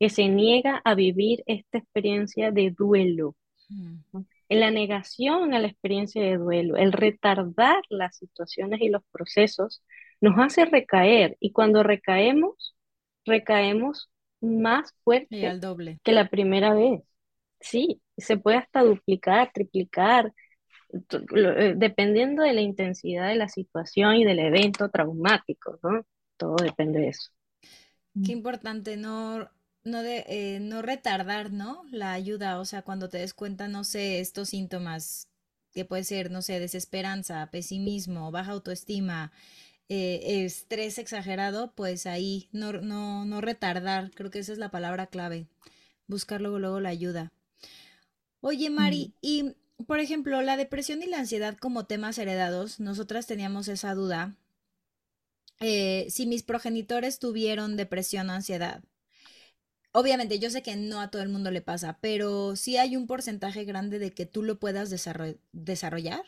que 0.00 0.10
se 0.10 0.28
niega 0.28 0.80
a 0.84 0.94
vivir 0.94 1.42
esta 1.46 1.78
experiencia 1.78 2.50
de 2.52 2.70
duelo? 2.70 3.36
mm. 3.70 4.04
¿no? 4.12 4.26
En 4.48 4.60
la 4.60 4.70
negación 4.70 5.54
a 5.54 5.58
la 5.60 5.68
experiencia 5.68 6.22
de 6.22 6.36
duelo, 6.38 6.76
el 6.76 6.92
retardar 6.92 7.82
las 7.90 8.16
situaciones 8.16 8.80
y 8.82 8.88
los 8.90 9.02
procesos 9.12 9.82
nos 10.24 10.38
hace 10.38 10.64
recaer 10.66 11.36
y 11.40 11.52
cuando 11.52 11.82
recaemos, 11.82 12.76
recaemos 13.26 14.10
más 14.40 14.94
Y 15.28 15.44
fuerte 15.44 15.44
al 15.44 15.60
doble. 15.60 16.00
que 16.04 16.12
la 16.12 16.28
primera 16.30 16.74
vez. 16.74 17.02
Sí, 17.60 18.02
se 18.16 18.36
puede 18.38 18.58
hasta 18.58 18.82
duplicar, 18.82 19.50
triplicar, 19.54 20.32
eh, 21.36 21.74
dependiendo 21.76 22.42
de 22.42 22.52
la 22.52 22.60
intensidad 22.62 23.28
de 23.28 23.36
la 23.36 23.48
situación 23.48 24.16
y 24.16 24.24
del 24.24 24.38
evento 24.40 24.88
traumático, 24.90 25.78
¿no? 25.82 26.04
Todo 26.36 26.56
depende 26.62 27.00
de 27.00 27.08
eso. 27.08 27.30
Qué 28.22 28.32
importante 28.32 28.96
no, 28.96 29.50
no, 29.84 30.02
de, 30.02 30.24
eh, 30.28 30.58
no 30.60 30.82
retardar, 30.82 31.52
¿no? 31.52 31.84
La 31.90 32.12
ayuda, 32.12 32.58
o 32.58 32.64
sea, 32.64 32.82
cuando 32.82 33.08
te 33.08 33.18
des 33.18 33.34
cuenta, 33.34 33.68
no 33.68 33.84
sé, 33.84 34.20
estos 34.20 34.48
síntomas 34.50 35.28
que 35.72 35.84
puede 35.84 36.04
ser, 36.04 36.30
no 36.30 36.40
sé, 36.42 36.58
desesperanza, 36.60 37.50
pesimismo, 37.50 38.30
baja 38.30 38.52
autoestima, 38.52 39.32
eh, 39.88 40.44
estrés 40.44 40.98
exagerado, 40.98 41.72
pues 41.74 42.06
ahí 42.06 42.48
no, 42.52 42.72
no, 42.74 43.24
no 43.24 43.40
retardar, 43.40 44.10
creo 44.14 44.30
que 44.30 44.40
esa 44.40 44.52
es 44.52 44.58
la 44.58 44.70
palabra 44.70 45.06
clave, 45.08 45.48
buscar 46.08 46.40
luego, 46.42 46.58
luego 46.60 46.80
la 46.80 46.90
ayuda. 46.90 47.32
Oye, 48.40 48.70
ujú. 48.78 48.94
Mari, 48.94 49.12
y 49.20 49.56
por 49.88 49.98
ejemplo, 49.98 50.40
la 50.40 50.56
depresión 50.56 51.02
y 51.02 51.06
la 51.06 51.18
ansiedad 51.18 51.56
como 51.56 51.86
temas 51.86 52.16
heredados, 52.18 52.78
nosotras 52.78 53.26
teníamos 53.26 53.66
esa 53.66 53.92
duda, 53.94 54.36
eh, 55.60 56.06
si 56.10 56.26
mis 56.26 56.44
progenitores 56.44 57.18
tuvieron 57.18 57.76
depresión 57.76 58.30
o 58.30 58.34
ansiedad. 58.34 58.84
Obviamente, 59.92 60.38
yo 60.38 60.50
sé 60.50 60.62
que 60.62 60.76
no 60.76 61.00
a 61.00 61.10
todo 61.10 61.22
el 61.22 61.30
mundo 61.30 61.50
le 61.50 61.62
pasa, 61.62 61.96
pero 62.02 62.54
sí 62.54 62.76
hay 62.76 62.96
un 62.96 63.06
porcentaje 63.06 63.64
grande 63.64 63.98
de 63.98 64.12
que 64.12 64.26
tú 64.26 64.42
lo 64.42 64.58
puedas 64.58 64.92
desarroll- 64.92 65.38
desarrollar. 65.52 66.22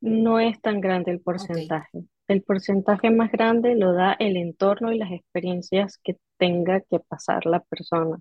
No 0.00 0.40
es 0.40 0.58
tan 0.62 0.80
grande 0.80 1.10
el 1.10 1.20
porcentaje. 1.20 2.06
El 2.28 2.42
porcentaje 2.42 3.10
más 3.10 3.30
grande 3.32 3.76
lo 3.76 3.92
da 3.92 4.14
el 4.18 4.36
entorno 4.36 4.92
y 4.92 4.98
las 4.98 5.12
experiencias 5.12 5.98
que 6.02 6.16
tenga 6.38 6.80
que 6.80 7.00
pasar 7.00 7.46
la 7.46 7.60
persona. 7.60 8.18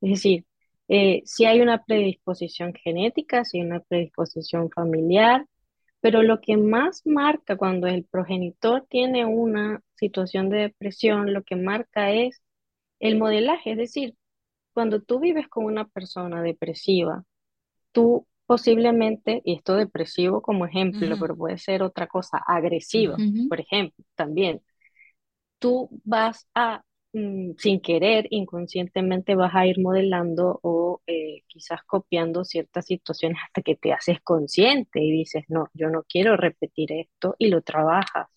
Es 0.00 0.10
decir, 0.10 0.44
eh, 0.88 1.22
si 1.24 1.46
hay 1.46 1.60
una 1.60 1.84
predisposición 1.84 2.74
genética, 2.74 3.44
si 3.44 3.58
hay 3.60 3.66
una 3.66 3.80
predisposición 3.80 4.70
familiar, 4.70 5.46
pero 6.00 6.22
lo 6.22 6.40
que 6.40 6.56
más 6.56 7.02
marca 7.06 7.56
cuando 7.56 7.86
el 7.88 8.04
progenitor 8.04 8.86
tiene 8.88 9.24
una 9.24 9.82
situación 9.96 10.50
de 10.50 10.58
depresión, 10.58 11.32
lo 11.32 11.42
que 11.42 11.56
marca 11.56 12.12
es 12.12 12.42
el 13.00 13.18
modelaje. 13.18 13.72
Es 13.72 13.78
decir, 13.78 14.14
cuando 14.72 15.02
tú 15.02 15.20
vives 15.20 15.48
con 15.48 15.64
una 15.64 15.86
persona 15.88 16.42
depresiva, 16.42 17.24
tú 17.92 18.26
posiblemente, 18.46 19.42
y 19.44 19.54
esto 19.56 19.74
depresivo 19.76 20.42
como 20.42 20.66
ejemplo, 20.66 21.18
pero 21.18 21.36
puede 21.36 21.58
ser 21.58 21.82
otra 21.82 22.06
cosa, 22.08 22.38
agresiva, 22.46 23.22
por 23.48 23.60
ejemplo, 23.60 24.04
también, 24.16 24.62
tú 25.58 25.88
vas 26.04 26.46
a, 26.54 26.82
mm, 27.12 27.52
sin 27.58 27.80
querer, 27.80 28.26
inconscientemente 28.30 29.34
vas 29.34 29.54
a 29.54 29.66
ir 29.66 29.78
modelando 29.80 30.60
o 30.62 31.02
eh, 31.06 31.42
quizás 31.46 31.80
copiando 31.86 32.44
ciertas 32.44 32.86
situaciones 32.86 33.38
hasta 33.44 33.62
que 33.62 33.76
te 33.76 33.92
haces 33.92 34.20
consciente 34.22 35.00
y 35.00 35.10
dices, 35.12 35.44
no, 35.48 35.68
yo 35.74 35.88
no 35.90 36.04
quiero 36.08 36.36
repetir 36.36 36.92
esto 36.92 37.34
y 37.38 37.48
lo 37.48 37.62
trabajas. 37.62 38.28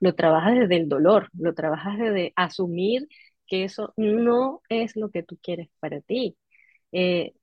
Lo 0.00 0.14
trabajas 0.14 0.54
desde 0.58 0.76
el 0.76 0.88
dolor, 0.88 1.30
lo 1.38 1.54
trabajas 1.54 1.98
desde 1.98 2.32
asumir 2.36 3.08
que 3.46 3.64
eso 3.64 3.92
no 3.96 4.62
es 4.68 4.96
lo 4.96 5.10
que 5.10 5.22
tú 5.22 5.38
quieres 5.42 5.68
para 5.80 6.00
ti. 6.00 6.36
Eh, 6.92 7.34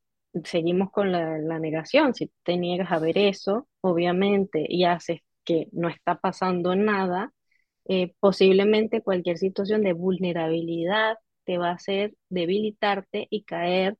seguimos 0.43 0.91
con 0.91 1.11
la, 1.11 1.59
negación. 1.59 2.13
Si 2.13 2.31
te 2.43 2.57
niegas 2.57 2.91
a 2.91 2.99
ver 2.99 3.17
eso, 3.17 3.67
obviamente, 3.81 4.65
y 4.67 4.83
haces 4.85 5.21
que 5.43 5.67
no 5.71 5.89
está 5.89 6.19
pasando 6.19 6.75
nada, 6.75 7.33
eh, 7.85 8.13
posiblemente 8.19 9.01
cualquier 9.01 9.37
situación 9.37 9.81
de 9.83 9.93
vulnerabilidad 9.93 11.17
te 11.45 11.57
va 11.57 11.69
a 11.69 11.73
hacer 11.73 12.13
debilitarte 12.29 13.27
y 13.29 13.43
caer 13.43 13.97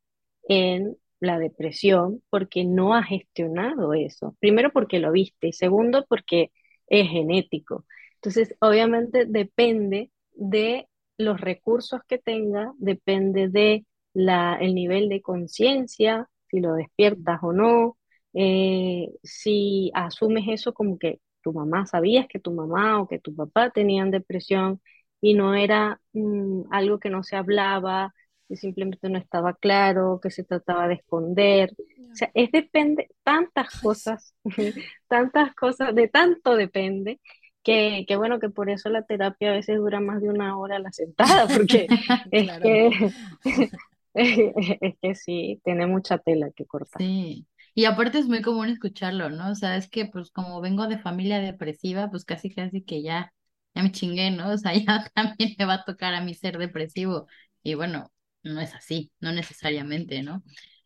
en 0.48 0.98
la 1.20 1.40
depresión 1.40 2.24
porque 2.30 2.66
no 2.66 2.94
has 2.94 3.08
gestionado 3.08 3.94
eso. 3.94 4.36
Primero 4.40 4.72
porque 4.72 5.00
lo 5.00 5.12
viste 5.12 5.48
y 5.48 5.54
segundo 5.54 6.06
porque 6.08 6.52
es 6.88 7.10
genético. 7.10 7.86
Entonces, 8.16 8.56
obviamente 8.62 9.26
depende 9.26 10.12
de 10.34 10.88
los 11.18 11.40
recursos 11.42 12.02
que 12.08 12.18
tenga, 12.18 12.74
depende 12.78 13.50
de 13.50 13.86
la, 14.20 14.58
el 14.60 14.76
nivel 14.76 15.10
de 15.10 15.22
conciencia, 15.22 16.30
si 16.50 16.60
lo 16.60 16.74
despiertas 16.74 17.40
o 17.42 17.54
no, 17.54 17.98
eh, 18.34 19.10
si 19.24 19.92
asumes 19.94 20.46
eso 20.48 20.74
como 20.74 20.98
que 21.00 21.20
tu 21.42 21.54
mamá, 21.54 21.86
sabías 21.86 22.28
que 22.28 22.40
tu 22.40 22.52
mamá 22.52 23.02
o 23.02 23.08
que 23.08 23.20
tu 23.20 23.34
papá 23.36 23.70
tenían 23.70 24.12
depresión 24.12 24.82
y 25.22 25.34
no 25.36 25.56
era 25.56 26.02
mm, 26.14 26.64
algo 26.72 27.00
que 27.00 27.10
no 27.10 27.24
se 27.24 27.38
hablaba, 27.38 28.14
que 28.48 28.56
simplemente 28.58 29.10
no 29.10 29.18
estaba 29.18 29.54
claro, 29.54 30.20
que 30.22 30.32
se 30.32 30.44
trataba 30.44 30.88
de 30.88 30.96
esconder. 30.96 31.74
O 32.12 32.16
sea, 32.16 32.32
es 32.34 32.52
depende, 32.52 33.10
tantas 33.24 33.80
cosas, 33.80 34.34
tantas 35.08 35.56
cosas, 35.56 35.96
de 35.96 36.08
tanto 36.10 36.56
depende, 36.56 37.20
que, 37.64 38.06
que, 38.08 38.16
bueno, 38.18 38.40
que 38.40 38.50
por 38.50 38.70
eso 38.70 38.90
la 38.90 39.04
terapia 39.04 39.52
a 39.52 39.54
veces 39.54 39.78
dura 39.78 40.00
más 40.00 40.22
de 40.22 40.30
una 40.30 40.58
hora 40.58 40.80
la 40.80 40.92
sentada, 40.92 41.48
porque 41.48 41.88
es, 42.32 42.52
que, 42.60 43.12
es 44.82 44.96
que 45.02 45.16
sí, 45.16 45.62
tiene 45.64 45.88
mucha 45.88 46.18
tela 46.18 46.52
que 46.56 46.66
cortar. 46.66 47.02
Sí. 47.02 47.48
Y 47.76 47.86
aparte 47.86 48.20
es 48.20 48.28
muy 48.28 48.42
común 48.42 48.68
escucharlo, 48.70 49.30
¿no? 49.30 49.52
O 49.52 49.56
sea, 49.56 49.78
es 49.78 49.90
que 49.90 50.06
pues 50.06 50.32
como 50.32 50.60
vengo 50.62 50.88
de 50.88 50.98
familia 50.98 51.40
depresiva, 51.40 52.10
pues 52.10 52.26
casi 52.26 52.54
casi 52.54 52.84
que 52.84 53.02
ya, 53.02 53.32
ya 53.76 53.84
me 53.84 53.92
chingué, 53.92 54.32
¿no? 54.32 54.52
O 54.52 54.58
sea, 54.58 54.74
ya 54.76 55.10
también 55.14 55.56
me 55.58 55.66
va 55.66 55.76
a 55.76 55.86
tocar 55.86 56.14
a 56.14 56.22
mí 56.22 56.34
ser 56.34 56.58
depresivo. 56.58 57.28
Y 57.64 57.76
bueno, 57.76 58.12
no 58.44 58.60
es 58.60 58.74
así, 58.74 59.12
no 59.20 59.32
necesariamente, 59.32 60.24
¿no? 60.24 60.44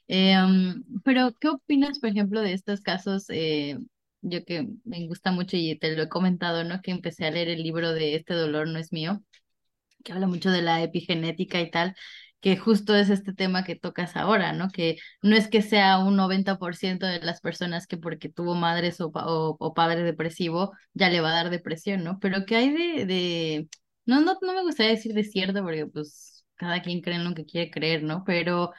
Eh, 0.08 0.36
pero, 1.04 1.32
¿qué 1.40 1.50
opinas, 1.50 2.00
por 2.00 2.10
ejemplo, 2.10 2.42
de 2.42 2.54
estos 2.54 2.82
casos? 2.82 3.26
Eh, 3.30 3.78
yo 4.22 4.44
que 4.46 4.68
me 4.86 5.08
gusta 5.08 5.32
mucho 5.32 5.58
y 5.58 5.78
te 5.78 5.96
lo 5.96 6.04
he 6.04 6.10
comentado, 6.10 6.64
¿no? 6.64 6.82
Que 6.82 6.92
empecé 6.92 7.26
a 7.26 7.32
leer 7.32 7.50
el 7.50 7.64
libro 7.64 7.94
de 7.94 8.16
Este 8.16 8.34
dolor 8.34 8.68
no 8.68 8.80
es 8.80 8.92
mío, 8.94 9.24
que 10.04 10.14
habla 10.14 10.28
mucho 10.28 10.52
de 10.52 10.62
la 10.62 10.84
epigenética 10.84 11.62
y 11.62 11.72
tal, 11.72 11.96
que 12.44 12.58
justo 12.58 12.94
es 12.94 13.10
este 13.10 13.34
tema 13.34 13.64
que 13.64 13.78
tocas 13.78 14.18
ahora, 14.18 14.52
¿no? 14.52 14.70
Que 14.70 14.98
no 15.22 15.34
es 15.38 15.48
que 15.48 15.62
sea 15.62 16.00
un 16.00 16.18
90% 16.18 17.06
de 17.08 17.22
las 17.22 17.40
personas 17.40 17.88
que 17.88 17.96
porque 17.98 18.28
tuvo 18.28 18.54
madres 18.54 19.00
o, 19.00 19.12
o, 19.14 19.74
padre 19.74 20.04
depresivo 20.04 20.74
ya 20.94 21.10
le 21.10 21.22
va 21.22 21.30
a 21.32 21.36
dar 21.36 21.50
depresión, 21.50 22.04
¿no? 22.04 22.20
Pero 22.20 22.46
que 22.46 22.58
hay 22.58 22.70
de, 22.72 23.06
de... 23.06 23.70
No, 24.06 24.20
no, 24.22 24.38
no 24.42 24.54
me 24.54 24.64
gustaría 24.64 24.92
decir 24.92 25.14
de 25.14 25.24
cierto 25.24 25.64
porque 25.64 25.86
pues 25.88 26.46
cada 26.56 26.82
quien 26.82 27.00
cree 27.02 27.16
en 27.16 27.24
lo 27.24 27.34
que 27.34 27.46
quiere 27.46 27.72
creer, 27.72 28.04
¿no? 28.04 28.24
Pero 28.26 28.72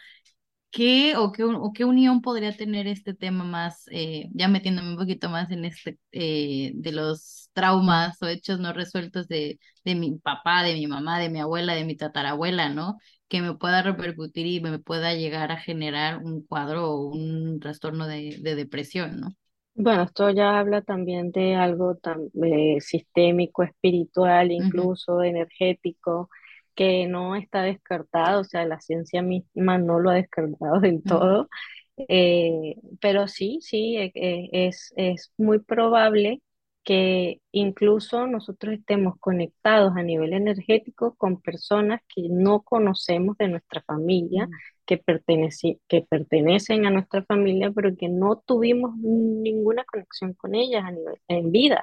¿qué 0.70 1.16
o 1.16 1.32
qué, 1.32 1.44
o 1.44 1.72
qué 1.72 1.84
unión 1.84 2.20
podría 2.20 2.56
tener 2.56 2.86
este 2.88 3.14
tema 3.14 3.44
más, 3.44 3.84
eh, 3.92 4.28
ya 4.34 4.48
metiéndome 4.48 4.90
un 4.90 4.96
poquito 4.98 5.28
más 5.30 5.50
en 5.50 5.64
este, 5.64 5.98
eh, 6.12 6.72
de 6.74 6.92
los 6.92 7.50
traumas 7.52 8.20
o 8.22 8.26
hechos 8.26 8.58
no 8.60 8.72
resueltos 8.72 9.28
de, 9.28 9.60
de 9.84 9.94
mi 9.94 10.18
papá, 10.18 10.62
de 10.64 10.74
mi 10.74 10.86
mamá, 10.86 11.18
de 11.20 11.30
mi 11.30 11.40
abuela, 11.40 11.74
de 11.74 11.84
mi 11.84 11.96
tatarabuela, 11.96 12.68
¿no? 12.68 12.98
Que 13.34 13.42
me 13.42 13.54
pueda 13.54 13.82
repercutir 13.82 14.46
y 14.46 14.60
me 14.60 14.78
pueda 14.78 15.12
llegar 15.12 15.50
a 15.50 15.56
generar 15.56 16.18
un 16.18 16.46
cuadro 16.46 16.92
o 16.92 17.08
un 17.08 17.58
trastorno 17.58 18.06
de, 18.06 18.38
depresión, 18.40 19.18
¿no? 19.18 19.34
Bueno, 19.74 20.04
esto 20.04 20.30
ya 20.30 20.60
habla 20.60 20.82
también 20.82 21.32
de 21.32 21.56
algo 21.56 21.96
tan, 21.96 22.30
eh, 22.44 22.80
sistémico, 22.80 23.64
espiritual, 23.64 24.52
incluso 24.52 25.20
energético, 25.24 26.30
que 26.76 27.08
no 27.08 27.34
está 27.34 27.62
descartado, 27.62 28.42
o 28.42 28.44
sea, 28.44 28.64
la 28.66 28.80
ciencia 28.80 29.20
misma 29.20 29.78
no 29.78 29.98
lo 29.98 30.10
ha 30.10 30.14
descartado 30.14 30.78
del 30.78 31.02
todo, 31.02 31.48
eh, 32.06 32.76
pero 33.00 33.26
sí, 33.26 33.58
sí, 33.62 33.96
e, 33.96 34.12
e, 34.14 34.68
es, 34.68 34.92
es 34.96 35.32
muy 35.36 35.58
probable 35.58 36.40
que 36.84 37.40
incluso 37.52 38.26
nosotros 38.26 38.74
estemos 38.74 39.14
conectados 39.18 39.94
a 39.96 40.02
nivel 40.02 40.34
energético 40.34 41.14
con 41.16 41.40
personas 41.40 42.00
que 42.14 42.28
no 42.30 42.62
conocemos 42.62 43.36
de 43.38 43.48
nuestra 43.48 43.82
familia, 43.82 44.48
que, 44.86 45.02
que 45.88 46.02
pertenecen 46.02 46.86
a 46.86 46.90
nuestra 46.90 47.24
familia, 47.24 47.72
pero 47.72 47.96
que 47.96 48.08
no 48.08 48.42
tuvimos 48.46 48.96
ninguna 48.98 49.84
conexión 49.84 50.34
con 50.34 50.54
ellas 50.54 50.84
a 50.84 50.92
nivel, 50.92 51.20
en 51.28 51.50
vida. 51.52 51.82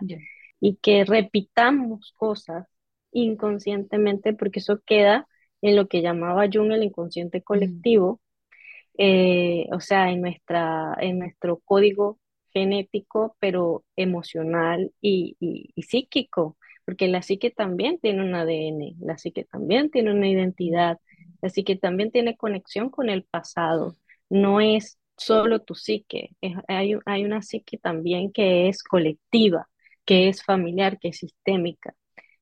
Y 0.59 0.75
que 0.77 1.05
repitamos 1.05 2.13
cosas 2.17 2.67
inconscientemente, 3.11 4.33
porque 4.33 4.59
eso 4.59 4.81
queda 4.85 5.27
en 5.61 5.75
lo 5.75 5.87
que 5.87 6.01
llamaba 6.01 6.47
Jung 6.51 6.71
el 6.71 6.83
inconsciente 6.83 7.41
colectivo, 7.43 8.21
eh, 8.97 9.67
o 9.71 9.79
sea, 9.79 10.11
en, 10.11 10.21
nuestra, 10.21 10.95
en 10.99 11.19
nuestro 11.19 11.59
código 11.65 12.19
genético, 12.53 13.35
pero 13.39 13.83
emocional 13.95 14.91
y, 15.01 15.35
psíquico, 15.81 16.57
porque 16.85 17.07
la 17.07 17.21
psique 17.21 17.51
también 17.51 17.99
tiene 17.99 18.23
un 18.23 18.35
ADN, 18.35 18.95
la 18.99 19.17
psique 19.17 19.45
también 19.45 19.89
tiene 19.89 20.11
una 20.11 20.27
identidad, 20.27 20.99
la 21.41 21.49
psique 21.49 21.75
también 21.75 22.11
tiene 22.11 22.37
conexión 22.37 22.89
con 22.89 23.09
el 23.09 23.23
pasado, 23.23 23.95
no 24.29 24.61
es 24.61 24.97
solo 25.17 25.61
tu 25.61 25.75
psique, 25.75 26.31
hay, 26.67 26.95
hay 27.05 27.25
una 27.25 27.41
psique 27.41 27.77
también 27.77 28.31
que 28.31 28.67
es 28.67 28.83
colectiva, 28.83 29.69
que 30.05 30.29
es 30.29 30.43
familiar, 30.43 30.99
que 30.99 31.09
es 31.09 31.17
sistémica. 31.17 31.95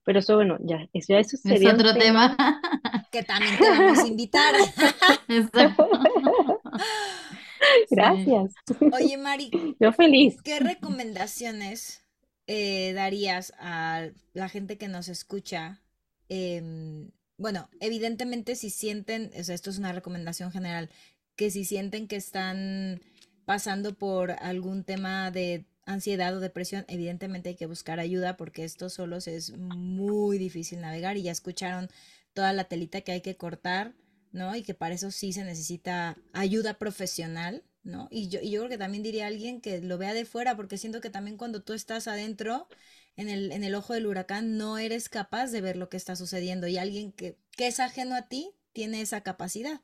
Pero 0.04 0.20
eso, 0.20 0.36
bueno, 0.36 0.58
ya, 0.62 0.88
eso, 0.94 1.16
eso 1.16 1.38
sería 1.38 1.70
es 1.70 1.74
otro 1.76 1.94
tema. 1.94 2.36
que 3.12 3.22
también 3.22 3.58
te 3.58 3.70
vamos 3.70 4.00
a 4.00 4.08
invitar. 4.08 4.56
Gracias. 7.90 8.54
Oye, 8.94 9.18
Mari. 9.18 9.52
Yo 9.80 9.92
feliz. 9.94 10.42
¿Qué 10.42 10.60
recomendaciones 10.60 12.06
eh, 12.48 12.94
darías 12.94 13.54
a 13.60 14.10
la 14.34 14.50
gente 14.50 14.78
que 14.78 14.88
nos 14.88 15.08
escucha? 15.08 15.82
Em, 16.30 17.12
bueno, 17.38 17.70
evidentemente 17.80 18.56
si 18.56 18.70
sienten, 18.70 19.32
o 19.40 19.44
sea, 19.44 19.56
esto 19.56 19.70
es 19.70 19.78
una 19.78 19.94
recomendación 19.94 20.52
general, 20.52 20.90
que 21.36 21.52
si 21.52 21.64
sienten 21.66 22.08
que 22.08 22.18
están 22.18 23.02
pasando 23.46 23.94
por 23.94 24.32
algún 24.32 24.84
tema 24.84 25.32
de 25.32 25.66
ansiedad 25.86 26.36
o 26.36 26.40
depresión, 26.40 26.86
evidentemente 26.88 27.50
hay 27.50 27.56
que 27.56 27.66
buscar 27.66 28.00
ayuda 28.00 28.38
porque 28.38 28.64
esto 28.64 28.90
solos 28.90 29.28
es 29.28 29.58
muy 29.58 30.38
difícil 30.38 30.82
navegar 30.82 31.18
y 31.18 31.24
ya 31.24 31.32
escucharon 31.32 31.90
toda 32.34 32.54
la 32.54 32.66
telita 32.66 33.02
que 33.02 33.12
hay 33.12 33.22
que 33.22 33.38
cortar 33.38 33.94
¿no? 34.32 34.56
Y 34.56 34.64
que 34.64 34.74
para 34.74 34.96
eso 34.96 35.12
sí 35.12 35.34
se 35.34 35.44
necesita 35.44 36.18
ayuda 36.34 36.78
profesional, 36.78 37.64
¿no? 37.84 38.08
Y 38.12 38.30
yo, 38.30 38.40
y 38.42 38.52
yo 38.52 38.62
creo 38.62 38.70
que 38.70 38.78
también 38.78 39.04
diría 39.04 39.28
alguien 39.28 39.62
que 39.62 39.82
lo 39.82 39.98
vea 39.98 40.14
de 40.14 40.26
fuera, 40.26 40.56
porque 40.56 40.78
siento 40.78 41.02
que 41.02 41.10
también 41.10 41.38
cuando 41.38 41.62
tú 41.62 41.74
estás 41.74 42.08
adentro, 42.08 42.68
en 43.20 43.28
el, 43.28 43.52
en 43.52 43.66
el 43.66 43.76
ojo 43.76 43.94
del 43.94 44.08
huracán, 44.08 44.58
no 44.58 44.78
eres 44.78 45.10
capaz 45.10 45.48
de 45.48 45.60
ver 45.60 45.76
lo 45.76 45.90
que 45.90 45.98
está 45.98 46.16
sucediendo 46.16 46.68
y 46.68 46.78
alguien 46.78 47.12
que, 47.12 47.38
que 47.52 47.68
es 47.68 47.82
ajeno 47.82 48.16
a 48.16 48.30
ti 48.30 48.52
tiene 48.72 49.02
esa 49.02 49.22
capacidad. 49.22 49.82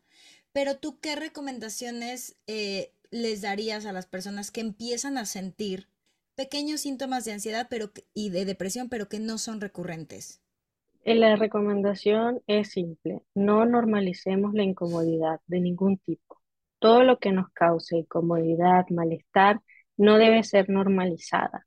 Pero 0.54 0.78
tú, 0.78 1.02
¿qué 1.02 1.18
recomendaciones 1.18 2.38
eh, 2.48 2.93
les 3.12 3.41
darías 3.41 3.86
a 3.86 3.91
las 3.91 4.06
personas 4.06 4.52
que 4.52 4.62
empiezan 4.62 5.18
a 5.18 5.26
sentir 5.26 5.89
pequeños 6.36 6.82
síntomas 6.82 7.26
de 7.26 7.34
ansiedad 7.34 7.68
pero, 7.70 7.91
y 8.14 8.30
de 8.30 8.46
depresión, 8.46 8.88
pero 8.88 9.10
que 9.10 9.20
no 9.20 9.38
son 9.38 9.60
recurrentes? 9.60 10.39
La 11.06 11.36
recomendación 11.36 12.41
es 12.47 12.72
simple, 12.72 13.22
no 13.36 13.66
normalicemos 13.66 14.53
la 14.53 14.64
incomodidad 14.64 15.39
de 15.47 15.60
ningún 15.62 15.97
tipo. 15.99 16.41
Todo 16.80 17.03
lo 17.03 17.20
que 17.20 17.32
nos 17.32 17.49
cause 17.53 17.97
incomodidad, 17.97 18.88
malestar, 18.89 19.62
no 19.97 20.18
debe 20.18 20.43
ser 20.43 20.70
normalizada. 20.70 21.66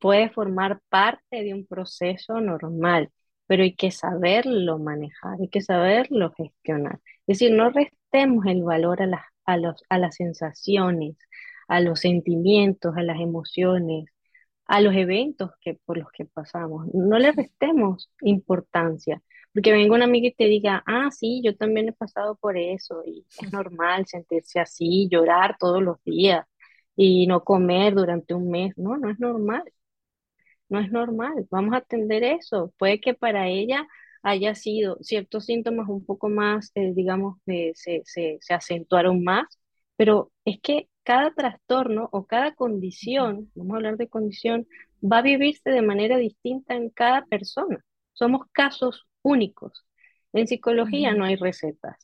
puede 0.00 0.30
formar 0.30 0.80
parte 0.90 1.42
de 1.44 1.54
un 1.54 1.66
proceso 1.66 2.40
normal, 2.40 3.10
pero 3.46 3.62
hay 3.64 3.74
que 3.74 3.90
saberlo 3.90 4.78
manejar, 4.78 5.38
hay 5.40 5.48
que 5.48 5.60
saberlo 5.62 6.32
gestionar. 6.36 7.00
Es 7.26 7.38
decir, 7.38 7.52
no 7.52 7.70
restemos 7.70 8.46
el 8.46 8.62
valor 8.64 9.02
a 9.02 9.06
las, 9.06 9.22
a 9.46 9.56
los, 9.56 9.82
a 9.88 9.98
las 9.98 10.16
sensaciones, 10.16 11.16
a 11.68 11.80
los 11.80 12.00
sentimientos, 12.00 12.96
a 12.96 13.02
las 13.02 13.20
emociones, 13.20 14.06
a 14.68 14.80
los 14.80 14.94
eventos 14.94 15.50
que, 15.60 15.74
por 15.84 15.98
los 15.98 16.10
que 16.12 16.26
pasamos. 16.26 16.86
No 16.94 17.18
le 17.18 17.32
restemos 17.32 18.10
importancia, 18.22 19.22
porque 19.54 19.72
venga 19.72 19.94
una 19.96 20.04
amiga 20.06 20.28
y 20.28 20.34
te 20.34 20.44
diga, 20.46 20.82
ah, 20.86 21.10
sí, 21.10 21.42
yo 21.44 21.56
también 21.56 21.88
he 21.88 21.92
pasado 21.92 22.36
por 22.36 22.56
eso, 22.58 23.02
y 23.06 23.26
es 23.40 23.52
normal 23.52 24.06
sentirse 24.06 24.60
así, 24.60 25.08
llorar 25.10 25.56
todos 25.58 25.82
los 25.82 26.02
días 26.04 26.46
y 26.96 27.26
no 27.26 27.44
comer 27.44 27.94
durante 27.94 28.34
un 28.34 28.50
mes. 28.50 28.74
No, 28.76 28.96
no 28.98 29.10
es 29.10 29.18
normal. 29.20 29.64
No 30.68 30.80
es 30.80 30.90
normal. 30.92 31.46
Vamos 31.50 31.74
a 31.74 31.78
atender 31.78 32.22
eso. 32.24 32.72
Puede 32.78 33.00
que 33.00 33.14
para 33.14 33.48
ella 33.48 33.86
haya 34.22 34.54
sido 34.54 34.98
ciertos 35.00 35.46
síntomas 35.46 35.88
un 35.88 36.04
poco 36.04 36.28
más, 36.28 36.70
eh, 36.74 36.92
digamos, 36.94 37.38
se, 37.46 37.72
se, 38.04 38.38
se 38.40 38.54
acentuaron 38.54 39.22
más, 39.24 39.46
pero 39.96 40.32
es 40.44 40.60
que 40.60 40.88
cada 41.08 41.30
trastorno 41.32 42.10
o 42.12 42.26
cada 42.26 42.54
condición, 42.54 43.50
vamos 43.54 43.72
a 43.72 43.76
hablar 43.76 43.96
de 43.96 44.10
condición, 44.10 44.66
va 45.02 45.18
a 45.18 45.22
vivirse 45.22 45.70
de 45.70 45.80
manera 45.80 46.18
distinta 46.18 46.74
en 46.74 46.90
cada 46.90 47.24
persona. 47.24 47.82
Somos 48.12 48.42
casos 48.52 49.06
únicos. 49.22 49.86
En 50.34 50.46
psicología 50.46 51.14
no 51.14 51.24
hay 51.24 51.36
recetas. 51.36 51.96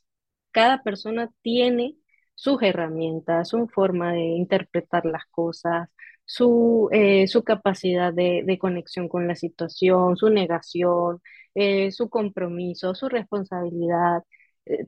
Cada 0.53 0.83
persona 0.83 1.31
tiene 1.43 1.97
sus 2.35 2.63
herramientas, 2.63 3.51
su 3.51 3.69
forma 3.69 4.15
de 4.15 4.23
interpretar 4.23 5.05
las 5.05 5.27
cosas, 5.27 5.91
su, 6.25 6.89
eh, 6.91 7.27
su 7.29 7.45
capacidad 7.45 8.11
de, 8.11 8.59
conexión 8.59 9.09
con 9.11 9.29
la 9.29 9.35
situación, 9.37 10.17
su 10.17 10.31
negación, 10.31 11.21
eh, 11.55 11.93
su 11.93 12.09
compromiso, 12.09 12.95
su 12.95 13.11
responsabilidad. 13.11 14.23
Eh, 14.65 14.87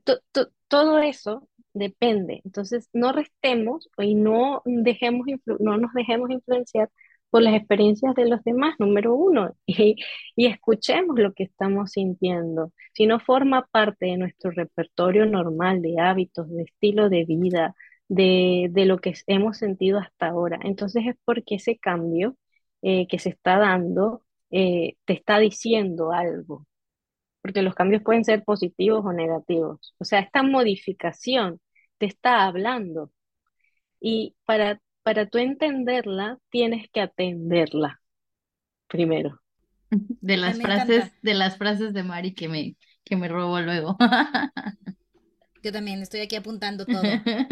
todo 0.68 1.00
eso 1.00 1.50
depende. 1.78 2.40
Entonces, 2.44 2.88
no 2.92 3.12
restemos 3.12 3.88
y 3.98 4.14
no, 4.14 4.62
dejemos 4.64 5.26
no 5.60 5.78
nos 5.78 5.92
dejemos 5.94 6.30
influenciar 6.30 6.90
por 7.30 7.42
las 7.42 7.54
experiencias 7.54 8.14
de 8.14 8.26
los 8.28 8.42
demás, 8.44 8.74
número 8.78 9.14
uno, 9.14 9.54
y, 9.66 9.96
y, 10.36 10.46
escuchemos 10.46 11.18
lo 11.18 11.32
que 11.34 11.44
estamos 11.44 11.92
sintiendo. 11.92 12.72
Si 12.94 13.06
no 13.06 13.20
forma 13.20 13.66
parte 13.70 14.06
de 14.06 14.16
nuestro 14.16 14.50
repertorio 14.52 15.26
normal 15.26 15.82
de 15.82 16.00
hábitos, 16.00 16.48
de 16.50 16.62
estilo 16.62 17.08
de 17.10 17.24
vida, 17.26 17.74
de, 18.08 18.68
de 18.70 18.84
lo 18.86 18.98
que 18.98 19.14
hemos 19.26 19.58
sentido 19.58 19.98
hasta 19.98 20.28
ahora, 20.28 20.58
entonces 20.62 21.04
es 21.06 21.16
porque 21.24 21.56
ese 21.56 21.78
cambio 21.78 22.36
eh, 22.82 23.06
que 23.08 23.18
se 23.18 23.30
está 23.30 23.58
dando 23.58 24.22
eh, 24.50 24.96
te 25.04 25.14
está 25.14 25.38
diciendo 25.38 26.12
algo, 26.12 26.66
porque 27.42 27.62
los 27.62 27.74
cambios 27.74 28.02
pueden 28.02 28.24
ser 28.24 28.44
positivos 28.44 29.04
o 29.04 29.12
negativos. 29.12 29.94
O 29.98 30.04
sea, 30.04 30.20
esta 30.20 30.42
modificación 30.42 31.60
te 31.98 32.06
está 32.06 32.44
hablando. 32.44 33.12
Y 34.00 34.36
para 34.44 34.80
para 35.06 35.24
tú 35.26 35.38
entenderla, 35.38 36.36
tienes 36.50 36.90
que 36.90 37.00
atenderla 37.00 38.00
primero. 38.88 39.40
De 40.20 40.36
las 40.36 40.60
frases, 40.60 41.12
de 41.22 41.34
las 41.34 41.56
frases 41.56 41.94
de 41.94 42.02
Mari 42.02 42.34
que 42.34 42.48
me, 42.48 42.74
que 43.04 43.14
me 43.14 43.28
robó 43.28 43.60
luego. 43.60 43.96
Yo 45.62 45.70
también 45.70 46.02
estoy 46.02 46.22
aquí 46.22 46.34
apuntando 46.34 46.84
todo. 46.86 47.02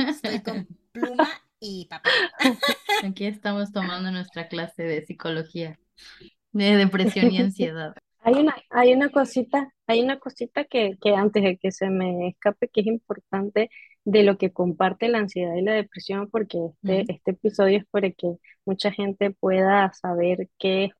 Estoy 0.09 0.41
con 0.43 0.67
pluma 0.93 1.29
y 1.61 1.87
papel. 1.87 2.13
Aquí 3.05 3.27
estamos 3.27 3.71
tomando 3.71 4.11
nuestra 4.11 4.49
clase 4.49 4.83
de 4.83 5.07
psicología, 5.07 5.79
de 6.51 6.77
depresión 6.77 7.31
y 7.31 7.39
ansiedad. 7.39 7.95
Hay 8.23 8.35
una, 8.35 8.57
hay 8.71 8.95
una 8.95 9.11
cosita, 9.11 9.73
hay 9.87 10.03
una 10.03 10.19
cosita 10.19 10.65
que, 10.65 10.99
que 11.01 11.15
antes 11.15 11.41
de 11.41 11.57
que 11.57 11.71
se 11.71 11.89
me 11.89 12.31
escape 12.31 12.67
que 12.67 12.81
es 12.81 12.89
importante 12.89 13.71
de 14.05 14.23
lo 14.23 14.37
que 14.39 14.53
comparte 14.53 15.09
la 15.09 15.19
ansiedad 15.19 15.55
y 15.55 15.63
la 15.63 15.73
depresión, 15.73 16.31
porque 16.31 16.59
este, 16.83 17.13
este 17.13 17.31
episodio 17.33 17.79
es 17.79 17.87
para 17.87 18.11
que 18.11 18.37
mucha 18.65 18.93
gente 18.93 19.31
pueda 19.31 19.93
saber 19.95 20.49
qué 20.59 20.91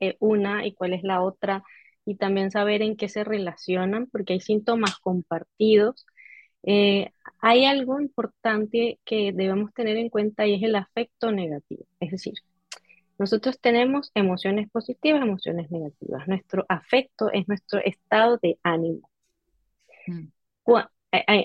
es 0.00 0.16
una 0.18 0.66
y 0.66 0.72
cuál 0.72 0.94
es 0.94 1.02
la 1.02 1.22
otra, 1.22 1.62
y 2.06 2.16
también 2.16 2.50
saber 2.50 2.82
en 2.82 2.96
qué 2.96 3.08
se 3.08 3.24
relacionan, 3.24 4.06
porque 4.06 4.34
hay 4.34 4.40
síntomas 4.40 4.98
compartidos. 4.98 6.06
Eh, 6.62 7.10
hay 7.40 7.66
algo 7.66 8.00
importante 8.00 8.98
que 9.04 9.32
debemos 9.32 9.72
tener 9.74 9.96
en 9.96 10.08
cuenta 10.08 10.46
y 10.46 10.54
es 10.54 10.62
el 10.62 10.76
afecto 10.76 11.30
negativo, 11.30 11.84
es 12.00 12.10
decir, 12.10 12.34
nosotros 13.18 13.60
tenemos 13.60 14.10
emociones 14.14 14.68
positivas, 14.70 15.22
emociones 15.22 15.70
negativas. 15.70 16.26
Nuestro 16.26 16.66
afecto 16.68 17.30
es 17.32 17.46
nuestro 17.46 17.78
estado 17.78 18.38
de 18.42 18.58
ánimo. 18.62 19.08
Mm. 20.06 20.26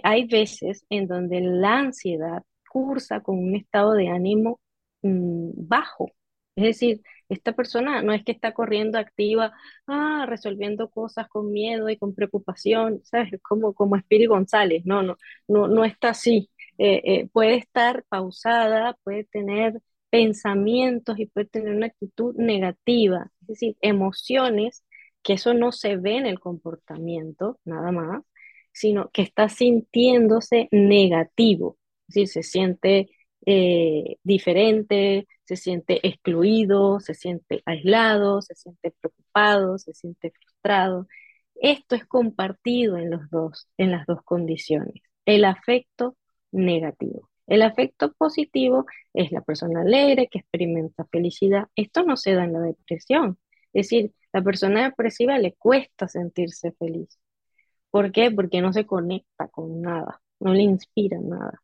Hay, 0.04 0.28
veces 0.28 0.86
en 0.90 1.08
donde 1.08 1.42
la 1.42 1.80
ansiedad 1.80 2.44
cursa 2.70 3.22
con 3.22 3.38
un 3.40 3.56
estado 3.56 3.94
de 3.94 4.10
ánimo 4.10 4.60
mm, 5.02 5.52
bajo. 5.68 6.12
Es 6.56 6.64
decir, 6.64 7.02
esta 7.30 7.54
persona 7.54 8.02
no 8.02 8.14
es 8.14 8.24
que 8.24 8.32
está 8.32 8.54
corriendo 8.54 8.98
activa, 9.00 9.54
ah, 9.88 10.26
resolviendo 10.28 10.90
cosas 10.90 11.28
con 11.30 11.52
miedo 11.52 11.90
y 11.90 11.98
con 11.98 12.16
preocupación, 12.16 13.02
¿sabes? 13.04 13.32
Como, 13.42 13.74
como 13.74 13.96
Espíritu 13.96 14.32
González, 14.32 14.84
no, 14.86 15.04
no, 15.04 15.18
no, 15.48 15.68
no 15.68 15.86
está 15.86 16.10
así. 16.10 16.50
Eh, 16.78 17.02
eh, 17.06 17.30
puede 17.32 17.56
estar 17.58 18.04
pausada, 18.10 18.98
puede 19.04 19.26
tener 19.26 19.82
pensamientos 20.10 21.20
y 21.20 21.28
puede 21.28 21.48
tener 21.48 21.76
una 21.76 21.88
actitud 21.88 22.36
negativa, 22.36 23.32
es 23.42 23.48
decir, 23.48 23.78
emociones, 23.82 24.84
que 25.24 25.34
eso 25.34 25.54
no 25.54 25.72
se 25.72 25.98
ve 25.98 26.18
en 26.18 26.26
el 26.26 26.40
comportamiento, 26.40 27.60
nada 27.66 27.92
más, 27.92 28.24
sino 28.72 29.10
que 29.12 29.22
está 29.24 29.50
sintiéndose 29.50 30.68
negativo, 30.72 31.78
es 32.08 32.16
decir, 32.16 32.28
se 32.28 32.44
siente 32.44 33.10
eh, 33.46 34.18
diferente, 34.24 35.28
se 35.46 35.56
siente 35.56 36.06
excluido, 36.08 37.00
se 37.00 37.14
siente 37.14 37.62
aislado, 37.66 38.42
se 38.42 38.56
siente 38.56 38.92
preocupado, 39.00 39.78
se 39.78 39.94
siente 39.94 40.32
frustrado. 40.32 41.08
Esto 41.56 41.96
es 41.96 42.06
compartido 42.06 42.98
en 42.98 43.12
los 43.12 43.30
dos, 43.30 43.68
en 43.78 43.92
las 43.92 44.06
dos 44.06 44.22
condiciones. 44.24 45.02
El 45.26 45.46
afecto 45.46 46.16
negativo. 46.52 47.30
El 47.48 47.64
afecto 47.64 48.14
positivo 48.14 48.86
es 49.14 49.32
la 49.32 49.42
persona 49.42 49.82
alegre 49.82 50.28
que 50.32 50.40
experimenta 50.40 51.06
felicidad. 51.12 51.68
Esto 51.76 52.04
no 52.04 52.18
se 52.18 52.34
da 52.34 52.44
en 52.46 52.54
la 52.54 52.60
depresión. 52.60 53.40
Es 53.74 53.88
decir, 53.88 54.14
la 54.34 54.44
persona 54.44 54.84
depresiva 54.84 55.38
le 55.40 55.54
cuesta 55.56 56.08
sentirse 56.08 56.72
feliz. 56.74 57.20
¿Por 57.92 58.12
qué? 58.12 58.32
Porque 58.32 58.62
no 58.62 58.74
se 58.74 58.86
conecta 58.86 59.48
con 59.50 59.82
nada, 59.82 60.22
no 60.40 60.54
le 60.54 60.64
inspira 60.64 61.18
nada. 61.22 61.62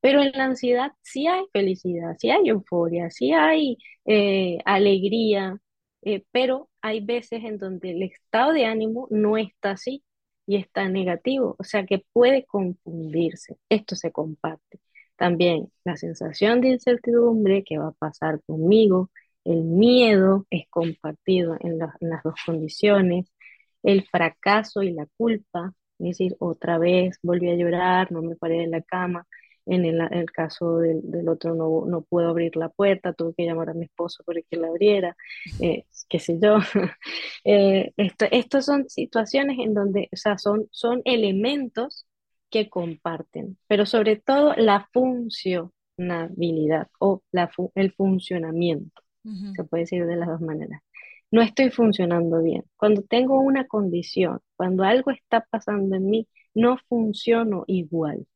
Pero 0.00 0.22
en 0.22 0.32
la 0.32 0.44
ansiedad 0.44 0.92
sí 1.02 1.26
hay 1.26 1.44
felicidad, 1.52 2.16
sí 2.18 2.30
hay 2.30 2.48
euforia, 2.48 3.10
sí 3.10 3.32
hay 3.32 3.78
eh, 4.04 4.58
alegría, 4.64 5.58
eh, 6.02 6.24
pero 6.32 6.70
hay 6.80 7.00
veces 7.04 7.44
en 7.44 7.58
donde 7.58 7.90
el 7.92 8.02
estado 8.04 8.52
de 8.52 8.66
ánimo 8.66 9.08
no 9.10 9.36
está 9.36 9.72
así 9.72 10.04
y 10.46 10.56
está 10.56 10.88
negativo, 10.88 11.56
o 11.58 11.64
sea 11.64 11.84
que 11.86 12.04
puede 12.12 12.44
confundirse. 12.46 13.58
Esto 13.68 13.96
se 13.96 14.12
comparte. 14.12 14.80
También 15.16 15.72
la 15.84 15.96
sensación 15.96 16.60
de 16.60 16.68
incertidumbre 16.68 17.64
que 17.64 17.78
va 17.78 17.88
a 17.88 17.92
pasar 17.92 18.40
conmigo, 18.46 19.10
el 19.44 19.62
miedo 19.62 20.46
es 20.50 20.68
compartido 20.70 21.56
en, 21.60 21.78
las 21.78 22.22
dos 22.24 22.34
condiciones, 22.44 23.26
el 23.86 24.04
fracaso 24.06 24.82
y 24.82 24.92
la 24.92 25.06
culpa, 25.16 25.72
es 25.98 26.18
decir, 26.18 26.36
otra 26.40 26.78
vez 26.78 27.18
volví 27.22 27.48
a 27.50 27.54
llorar, 27.54 28.10
no 28.12 28.20
me 28.20 28.36
paré 28.36 28.58
de 28.60 28.66
la 28.66 28.82
cama, 28.82 29.26
en 29.66 29.84
el, 29.84 30.30
caso 30.30 30.78
del, 30.78 31.28
otro 31.28 31.54
no, 31.54 31.84
no, 31.86 32.02
puedo 32.02 32.28
abrir 32.28 32.56
la 32.56 32.68
puerta, 32.68 33.12
tuve 33.12 33.34
que 33.36 33.44
llamar 33.44 33.70
a 33.70 33.74
mi 33.74 33.86
esposo 33.86 34.22
para 34.24 34.40
que 34.42 34.56
la 34.56 34.68
abriera, 34.68 35.16
eh, 35.60 35.84
qué 36.08 36.18
sé 36.20 36.38
yo. 36.40 36.58
eh, 37.44 37.92
estas 37.96 38.64
son 38.64 38.88
situaciones 38.88 39.58
en 39.58 39.74
donde, 39.74 40.08
o 40.12 40.16
sea, 40.16 40.38
son, 40.38 40.68
son 40.70 41.02
elementos 41.04 42.06
que 42.50 42.68
comparten, 42.70 43.58
pero 43.66 43.86
sobre 43.86 44.16
todo 44.16 44.54
la 44.56 44.88
funcionabilidad 44.92 46.88
o 47.00 47.22
la 47.32 47.50
el 47.74 47.92
funcionamiento, 47.92 49.02
se 49.56 49.64
puede 49.64 49.82
decir 49.82 50.06
de 50.06 50.16
las 50.16 50.28
dos 50.28 50.40
maneras. 50.40 50.80
No 51.30 51.40
estoy 51.42 51.70
funcionando 51.70 52.42
bien. 52.42 52.64
Cuando 52.76 53.02
tengo 53.02 53.38
una 53.40 53.66
condición, 53.68 54.40
cuando 54.56 54.82
algo 54.82 55.12
está 55.12 55.46
pasando 55.48 55.94
en 55.96 56.06
mí, 56.10 56.28
no 56.54 56.78
funciono 56.88 57.62
igual. 57.68 58.26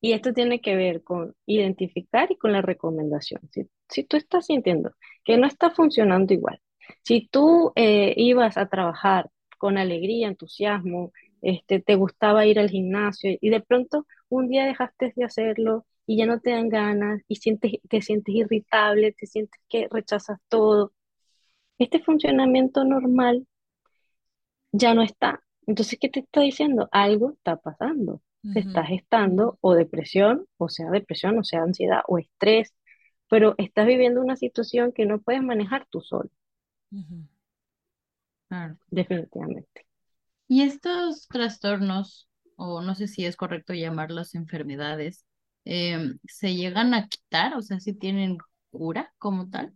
Y 0.00 0.12
esto 0.12 0.32
tiene 0.34 0.60
que 0.60 0.76
ver 0.76 1.02
con 1.02 1.34
identificar 1.46 2.30
y 2.30 2.36
con 2.36 2.52
la 2.52 2.60
recomendación. 2.62 3.40
Si, 3.52 3.68
si 3.88 4.04
tú 4.04 4.16
estás 4.16 4.46
sintiendo 4.46 4.92
que 5.24 5.38
no 5.38 5.46
está 5.46 5.70
funcionando 5.70 6.34
igual, 6.34 6.60
si 7.02 7.26
tú 7.28 7.72
eh, 7.76 8.12
ibas 8.16 8.56
a 8.58 8.68
trabajar 8.68 9.30
con 9.58 9.78
alegría, 9.78 10.28
entusiasmo, 10.28 11.12
este, 11.40 11.80
te 11.80 11.94
gustaba 11.96 12.44
ir 12.46 12.58
al 12.58 12.68
gimnasio 12.70 13.36
y 13.40 13.48
de 13.50 13.60
pronto 13.60 14.06
un 14.28 14.48
día 14.48 14.66
dejaste 14.66 15.12
de 15.16 15.24
hacerlo 15.24 15.86
y 16.06 16.18
ya 16.18 16.26
no 16.26 16.40
te 16.40 16.50
dan 16.50 16.68
ganas 16.68 17.22
y 17.28 17.36
sientes, 17.36 17.72
te 17.88 18.02
sientes 18.02 18.34
irritable, 18.34 19.12
te 19.12 19.26
sientes 19.26 19.60
que 19.68 19.88
rechazas 19.90 20.38
todo. 20.48 20.92
Este 21.78 22.00
funcionamiento 22.00 22.84
normal 22.84 23.46
ya 24.72 24.94
no 24.94 25.02
está. 25.02 25.42
Entonces, 25.66 25.98
¿qué 26.00 26.08
te 26.08 26.20
está 26.20 26.40
diciendo? 26.40 26.88
Algo 26.92 27.32
está 27.32 27.56
pasando. 27.56 28.20
Te 28.52 28.60
estás 28.60 28.88
gestando 28.88 29.56
o 29.62 29.74
depresión, 29.74 30.46
o 30.58 30.68
sea, 30.68 30.90
depresión, 30.90 31.38
o 31.38 31.44
sea, 31.44 31.62
ansiedad 31.62 32.02
o 32.06 32.18
estrés, 32.18 32.74
pero 33.30 33.54
estás 33.56 33.86
viviendo 33.86 34.20
una 34.20 34.36
situación 34.36 34.92
que 34.92 35.06
no 35.06 35.22
puedes 35.22 35.42
manejar 35.42 35.86
tú 35.88 36.02
solo. 36.02 36.28
Definitivamente. 38.90 39.86
Y 40.46 40.62
estos 40.62 41.26
trastornos, 41.28 42.28
o 42.56 42.82
no 42.82 42.94
sé 42.94 43.08
si 43.08 43.24
es 43.24 43.34
correcto 43.36 43.72
llamarlos 43.72 44.34
enfermedades, 44.34 45.24
em, 45.64 46.18
¿se 46.26 46.54
llegan 46.54 46.94
a 46.94 47.08
quitar? 47.08 47.54
O 47.54 47.62
sea, 47.62 47.80
si 47.80 47.94
tienen 47.94 48.38
cura 48.70 49.12
como 49.18 49.48
tal. 49.50 49.72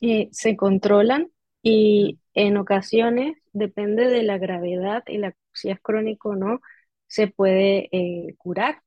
Eh, 0.00 0.28
se 0.32 0.56
controlan 0.56 1.30
y 1.62 2.18
en 2.34 2.56
ocasiones, 2.56 3.36
depende 3.52 4.08
de 4.08 4.22
la 4.22 4.38
gravedad 4.38 5.02
y 5.06 5.18
la, 5.18 5.34
si 5.52 5.70
es 5.70 5.80
crónico 5.80 6.30
o 6.30 6.36
no, 6.36 6.60
se 7.06 7.28
puede 7.28 7.88
eh, 7.92 8.34
curar. 8.38 8.82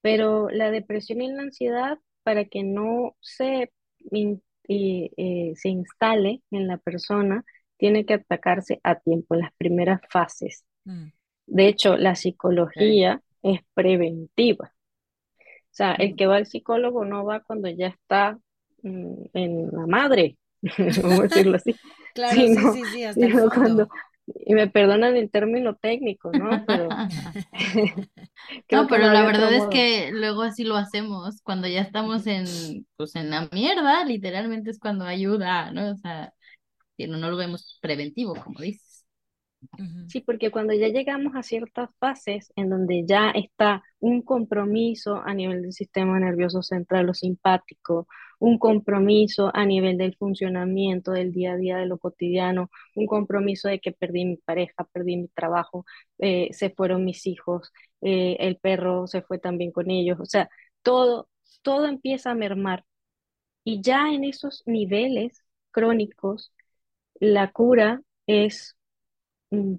Pero 0.00 0.50
la 0.50 0.70
depresión 0.70 1.22
y 1.22 1.32
la 1.32 1.42
ansiedad, 1.42 1.98
para 2.22 2.44
que 2.44 2.62
no 2.62 3.16
se, 3.20 3.72
eh, 4.68 5.52
se 5.56 5.68
instale 5.68 6.42
en 6.50 6.66
la 6.68 6.76
persona, 6.76 7.44
tiene 7.76 8.04
que 8.06 8.14
atacarse 8.14 8.80
a 8.82 9.00
tiempo, 9.00 9.34
en 9.34 9.40
las 9.40 9.52
primeras 9.54 10.00
fases. 10.10 10.64
Mm. 10.84 11.08
De 11.46 11.68
hecho, 11.68 11.96
la 11.96 12.14
psicología 12.14 13.22
es 13.44 13.60
preventiva. 13.74 14.72
O 15.38 15.76
sea, 15.76 15.92
el 15.94 16.16
que 16.16 16.26
va 16.26 16.36
al 16.36 16.46
psicólogo 16.46 17.04
no 17.04 17.24
va 17.24 17.40
cuando 17.40 17.68
ya 17.68 17.88
está 17.88 18.38
mm, 18.82 19.24
en 19.34 19.70
la 19.70 19.86
madre, 19.86 20.38
vamos 21.02 21.20
a 21.20 21.22
decirlo 21.24 21.56
así. 21.56 21.76
Claro, 22.14 22.40
sí, 22.40 22.54
sí, 22.54 22.82
sí, 22.92 23.02
hasta 23.04 23.26
el 23.26 23.32
fondo. 23.50 23.88
y 24.46 24.54
me 24.54 24.68
perdonan 24.68 25.16
el 25.16 25.32
término 25.32 25.74
técnico, 25.74 26.30
¿no? 26.30 26.64
Pero, 26.64 26.86
no, 28.70 28.86
pero 28.86 29.08
la 29.08 29.26
verdad 29.26 29.52
es 29.52 29.66
que 29.66 30.12
luego 30.12 30.42
así 30.42 30.62
lo 30.62 30.76
hacemos, 30.76 31.40
cuando 31.42 31.66
ya 31.66 31.80
estamos 31.80 32.28
en, 32.28 32.86
pues 32.96 33.16
en 33.16 33.30
la 33.30 33.48
mierda, 33.50 34.04
literalmente 34.04 34.70
es 34.70 34.78
cuando 34.78 35.04
ayuda, 35.06 35.72
¿no? 35.72 35.90
O 35.90 35.96
sea, 35.96 36.32
no, 36.98 37.16
no 37.16 37.30
lo 37.32 37.36
vemos 37.36 37.80
preventivo, 37.82 38.36
como 38.36 38.60
dices. 38.60 38.93
Sí, 40.06 40.20
porque 40.20 40.50
cuando 40.50 40.74
ya 40.74 40.88
llegamos 40.88 41.34
a 41.34 41.42
ciertas 41.42 41.90
fases 41.98 42.52
en 42.56 42.70
donde 42.70 43.04
ya 43.06 43.30
está 43.30 43.82
un 44.00 44.22
compromiso 44.22 45.16
a 45.24 45.34
nivel 45.34 45.62
del 45.62 45.72
sistema 45.72 46.20
nervioso 46.20 46.62
central 46.62 47.08
o 47.08 47.14
simpático, 47.14 48.06
un 48.38 48.58
compromiso 48.58 49.50
a 49.54 49.64
nivel 49.64 49.96
del 49.96 50.16
funcionamiento 50.16 51.12
del 51.12 51.32
día 51.32 51.52
a 51.54 51.56
día 51.56 51.76
de 51.78 51.86
lo 51.86 51.98
cotidiano, 51.98 52.70
un 52.94 53.06
compromiso 53.06 53.68
de 53.68 53.80
que 53.80 53.92
perdí 53.92 54.24
mi 54.24 54.36
pareja, 54.36 54.84
perdí 54.92 55.16
mi 55.16 55.28
trabajo, 55.28 55.86
eh, 56.18 56.48
se 56.52 56.70
fueron 56.70 57.04
mis 57.04 57.26
hijos, 57.26 57.72
eh, 58.02 58.36
el 58.40 58.56
perro 58.58 59.06
se 59.06 59.22
fue 59.22 59.38
también 59.38 59.72
con 59.72 59.90
ellos, 59.90 60.18
o 60.20 60.26
sea, 60.26 60.48
todo, 60.82 61.28
todo 61.62 61.86
empieza 61.86 62.30
a 62.32 62.34
mermar. 62.34 62.84
Y 63.64 63.80
ya 63.82 64.10
en 64.12 64.24
esos 64.24 64.62
niveles 64.66 65.42
crónicos, 65.70 66.52
la 67.20 67.52
cura 67.52 68.02
es 68.26 68.76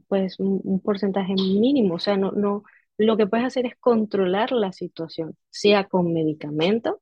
pues 0.08 0.40
un, 0.40 0.80
porcentaje 0.82 1.34
mínimo, 1.34 1.96
o 1.96 2.00
sea, 2.00 2.18
no, 2.18 2.32
no, 2.32 2.64
lo 2.98 3.18
que 3.18 3.28
puedes 3.28 3.46
hacer 3.46 3.66
es 3.66 3.76
controlar 3.78 4.52
la 4.52 4.72
situación, 4.72 5.36
sea 5.50 5.86
con 5.86 6.14
medicamento 6.14 7.02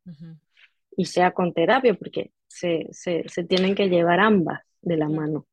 y 0.95 1.05
sea 1.05 1.31
con 1.31 1.53
terapia, 1.53 1.93
porque 1.93 2.31
se, 2.47 2.87
se, 2.91 3.23
se, 3.27 3.43
tienen 3.43 3.75
que 3.75 3.89
llevar 3.89 4.19
ambas 4.19 4.61
de 4.81 4.97
la 4.97 5.09
mano. 5.09 5.47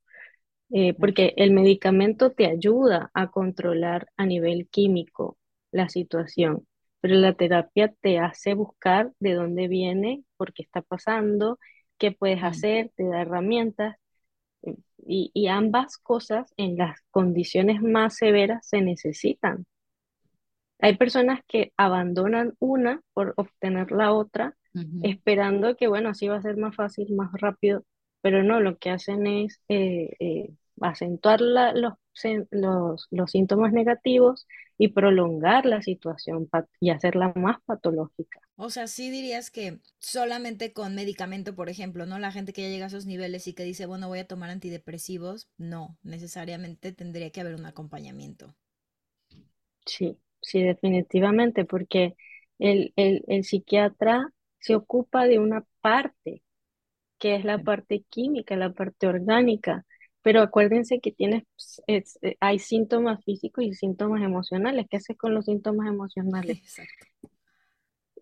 Eh, 0.72 0.94
porque 0.94 1.34
el 1.36 1.50
medicamento 1.50 2.30
te 2.30 2.46
ayuda 2.46 3.10
a 3.12 3.30
controlar 3.30 4.08
a 4.16 4.24
nivel 4.24 4.68
químico 4.68 5.36
la 5.72 5.88
situación, 5.88 6.66
pero 7.00 7.16
la 7.16 7.32
terapia 7.34 7.92
te 8.00 8.18
hace 8.20 8.54
buscar 8.54 9.12
de 9.18 9.34
dónde 9.34 9.66
viene, 9.66 10.22
por 10.36 10.52
qué 10.52 10.62
está 10.62 10.82
pasando, 10.82 11.58
qué 11.98 12.12
puedes 12.12 12.42
hacer, 12.44 12.92
te 12.94 13.04
da 13.04 13.22
herramientas 13.22 13.96
y, 15.06 15.46
ambas 15.48 15.98
cosas 15.98 16.52
en 16.56 16.76
las 16.76 17.00
condiciones 17.10 17.82
más 17.82 18.16
severas 18.16 18.66
se 18.66 18.80
necesitan. 18.80 19.66
Hay 20.78 20.96
personas 20.96 21.40
que 21.46 21.72
abandonan 21.76 22.54
una 22.58 23.02
por 23.12 23.34
obtener 23.36 23.90
la 23.92 24.12
otra, 24.12 24.56
esperando 25.02 25.76
que, 25.76 25.88
bueno, 25.88 26.10
así 26.10 26.28
va 26.28 26.36
a 26.36 26.42
ser 26.42 26.56
más 26.56 26.76
fácil, 26.76 27.12
más 27.14 27.32
rápido, 27.32 27.84
pero 28.22 28.42
no, 28.42 28.60
lo 28.60 28.78
que 28.78 28.90
hacen 28.90 29.26
es 29.26 29.60
eh, 29.68 30.16
eh, 30.20 30.50
acentuar 30.80 31.40
los, 31.40 31.94
los, 32.50 33.08
los, 33.10 33.30
síntomas 33.30 33.72
negativos 33.72 34.46
y 34.78 34.88
prolongar 34.88 35.66
la 35.66 35.82
situación 35.82 36.48
y 36.80 36.90
hacerla 36.90 37.32
más 37.34 37.58
patológica. 37.64 38.40
O 38.60 38.70
sea, 38.70 38.86
sí 38.86 39.10
dirías 39.10 39.50
que 39.50 39.80
solamente 39.98 40.72
con 40.72 40.94
medicamento, 40.94 41.56
por 41.56 41.68
ejemplo, 41.68 42.06
¿no? 42.06 42.18
La 42.20 42.30
gente 42.30 42.52
que 42.52 42.62
ya 42.62 42.68
llega 42.68 42.84
a 42.84 42.88
esos 42.88 43.06
niveles 43.06 43.46
y 43.48 43.54
que 43.54 43.64
dice, 43.64 43.86
bueno, 43.86 44.06
voy 44.08 44.20
a 44.20 44.28
tomar 44.28 44.50
antidepresivos, 44.50 45.48
no, 45.56 45.98
necesariamente 46.04 46.92
tendría 46.92 47.30
que 47.32 47.40
haber 47.40 47.56
un 47.56 47.66
acompañamiento. 47.66 48.54
Sí, 49.86 50.18
sí, 50.40 50.62
definitivamente, 50.62 51.64
porque 51.64 52.14
el, 52.58 52.92
el, 52.96 53.24
el 53.28 53.44
psiquiatra 53.44 54.32
se 54.58 54.74
ocupa 54.76 55.26
de 55.26 55.38
una 55.38 55.64
parte, 55.80 56.42
que 57.18 57.36
es 57.36 57.44
la 57.44 57.62
parte 57.64 58.04
química, 58.10 58.56
la 58.56 58.72
parte 58.74 59.08
orgánica, 59.08 59.86
pero 60.22 60.42
acuérdense 60.42 61.00
que 61.00 61.12
tienes, 61.12 61.44
pues, 61.86 62.20
eh, 62.22 62.36
hay 62.40 62.58
síntomas 62.60 63.24
físicos 63.24 63.64
y 63.64 63.74
síntomas 63.74 64.22
emocionales. 64.22 64.86
¿Qué 64.90 64.98
haces 64.98 65.16
con 65.18 65.34
los 65.34 65.46
síntomas 65.46 65.88
emocionales? 65.88 66.58
Exacto. 66.62 67.06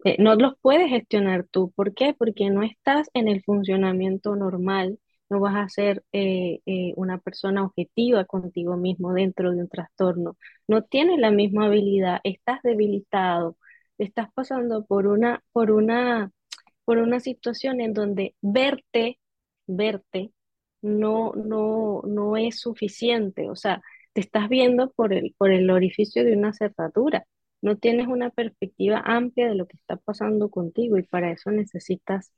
Eh, 0.04 0.16
no 0.18 0.34
los 0.36 0.54
puedes 0.60 0.88
gestionar 0.90 1.46
tú. 1.50 1.72
¿Por 1.74 1.94
qué? 1.94 2.14
Porque 2.16 2.50
no 2.50 2.62
estás 2.62 3.08
en 3.14 3.28
el 3.28 3.42
funcionamiento 3.42 4.36
normal, 4.36 4.98
no 5.28 5.40
vas 5.40 5.56
a 5.56 5.68
ser 5.68 6.04
eh, 6.12 6.60
una 6.96 7.18
persona 7.18 7.64
objetiva 7.64 8.24
contigo 8.24 8.76
mismo 8.76 9.12
dentro 9.12 9.50
de 9.52 9.58
un 9.60 9.68
trastorno. 9.68 10.36
No 10.68 10.82
tienes 10.84 11.18
la 11.18 11.30
misma 11.30 11.66
habilidad, 11.66 12.20
estás 12.24 12.62
debilitado, 12.62 13.56
estás 13.98 14.28
pasando 14.34 14.84
por 14.86 15.06
una, 15.06 15.42
por 15.52 15.70
una, 15.70 16.30
por 16.84 16.98
una 16.98 17.20
situación 17.20 17.80
en 17.80 17.92
donde 17.94 18.34
verte, 18.40 19.18
verte 19.66 20.32
no, 20.82 21.32
no, 21.34 22.02
no 22.04 22.36
es 22.36 22.60
suficiente. 22.60 23.50
O 23.50 23.56
sea, 23.56 23.82
te 24.12 24.20
estás 24.20 24.48
viendo 24.48 24.90
por 24.92 25.12
el, 25.12 25.34
por 25.38 25.50
el 25.50 25.70
orificio 25.70 26.24
de 26.24 26.36
una 26.36 26.52
cerradura. 26.52 27.26
No 27.62 27.76
tienes 27.76 28.06
una 28.08 28.30
perspectiva 28.30 29.00
amplia 29.04 29.48
de 29.48 29.54
lo 29.54 29.66
que 29.66 29.76
está 29.76 29.96
pasando 29.96 30.50
contigo 30.50 30.98
y 30.98 31.02
para 31.04 31.30
eso 31.32 31.50
necesitas 31.50 32.32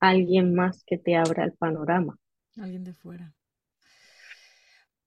alguien 0.00 0.54
más 0.54 0.84
que 0.86 0.98
te 0.98 1.16
abra 1.16 1.44
el 1.44 1.52
panorama. 1.54 2.18
Alguien 2.58 2.84
de 2.84 2.92
fuera. 2.92 3.34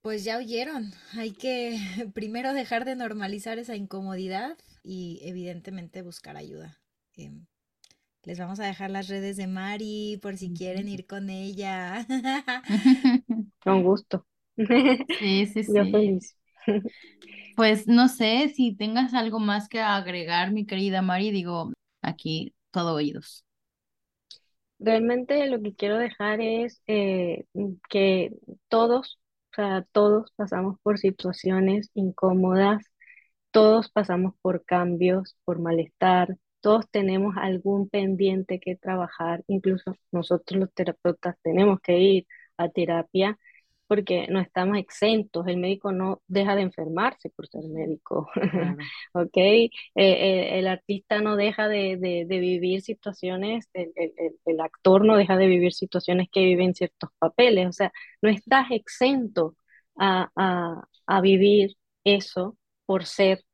Pues 0.02 0.24
ya 0.24 0.38
oyeron, 0.38 0.92
hay 1.16 1.32
que 1.32 1.78
primero 2.14 2.52
dejar 2.52 2.84
de 2.84 2.96
normalizar 2.96 3.58
esa 3.58 3.76
incomodidad 3.76 4.58
y 4.82 5.20
evidentemente 5.22 6.02
buscar 6.02 6.36
ayuda. 6.36 6.80
Em, 7.14 7.46
les 8.24 8.38
vamos 8.38 8.60
a 8.60 8.66
dejar 8.66 8.90
las 8.90 9.08
redes 9.08 9.36
de 9.36 9.46
Mari 9.48 10.18
por 10.22 10.36
si 10.38 10.52
quieren 10.52 10.88
ir 10.88 11.06
con 11.06 11.30
ella. 11.30 12.06
Con 13.64 13.82
gusto. 13.82 14.26
Sí, 15.18 15.46
sí, 15.46 15.64
sí. 15.64 15.72
Yo 15.74 15.86
feliz. 15.86 16.36
Pues 17.56 17.86
no 17.86 18.08
sé 18.08 18.52
si 18.54 18.74
tengas 18.74 19.14
algo 19.14 19.38
más 19.38 19.68
que 19.68 19.80
agregar, 19.80 20.52
mi 20.52 20.66
querida 20.66 21.02
Mari, 21.02 21.30
digo, 21.30 21.72
aquí 22.02 22.54
todo 22.70 22.94
oídos. 22.94 23.44
Realmente 24.78 25.46
lo 25.48 25.60
que 25.62 25.74
quiero 25.74 25.96
dejar 25.98 26.40
es 26.40 26.82
eh, 26.88 27.44
que 27.88 28.32
todos, 28.68 29.20
o 29.52 29.54
sea, 29.54 29.86
todos 29.92 30.32
pasamos 30.34 30.76
por 30.82 30.98
situaciones 30.98 31.90
incómodas, 31.94 32.84
todos 33.52 33.90
pasamos 33.90 34.34
por 34.42 34.64
cambios, 34.64 35.36
por 35.44 35.60
malestar, 35.60 36.36
todos 36.60 36.88
tenemos 36.90 37.34
algún 37.38 37.88
pendiente 37.88 38.58
que 38.60 38.76
trabajar, 38.76 39.44
incluso 39.48 39.94
nosotros 40.12 40.60
los 40.60 40.74
terapeutas 40.74 41.36
tenemos 41.42 41.80
que 41.80 41.98
ir 42.00 42.26
a 42.56 42.68
terapia 42.68 43.38
porque 43.92 44.26
no 44.30 44.40
estamos 44.40 44.78
exentos, 44.78 45.46
el 45.46 45.58
médico 45.58 45.92
no 45.92 46.22
deja 46.26 46.56
de 46.56 46.62
enfermarse 46.62 47.28
por 47.28 47.46
ser 47.46 47.64
médico, 47.64 48.26
¿ok? 49.12 49.36
Eh, 49.36 49.70
eh, 49.94 50.58
el 50.58 50.66
artista 50.66 51.20
no 51.20 51.36
deja 51.36 51.68
de, 51.68 52.24
vivir 52.26 52.80
situaciones, 52.80 53.68
el, 53.74 54.60
actor 54.60 55.04
no 55.04 55.18
deja 55.18 55.36
de 55.36 55.46
vivir 55.46 55.74
situaciones 55.74 56.28
que 56.32 56.40
viven 56.40 56.74
ciertos 56.74 57.10
papeles, 57.18 57.68
o 57.68 57.72
sea, 57.72 57.92
no 58.22 58.30
estás 58.30 58.70
exento 58.70 59.56
a, 59.98 60.30
a 61.06 61.20
vivir 61.20 61.76
eso 62.02 62.56
por 62.86 63.04
ser 63.04 63.44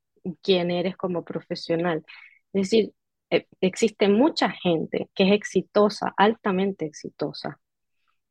quien 0.41 0.71
eres 0.71 0.95
como 0.95 1.25
profesional. 1.25 2.05
Es 2.53 2.69
decir, 2.69 2.93
eh, 3.29 3.45
existe 3.59 4.07
mucha 4.07 4.51
gente 4.51 5.09
que 5.13 5.25
es 5.25 5.33
exitosa, 5.33 6.13
altamente 6.15 6.85
exitosa, 6.85 7.59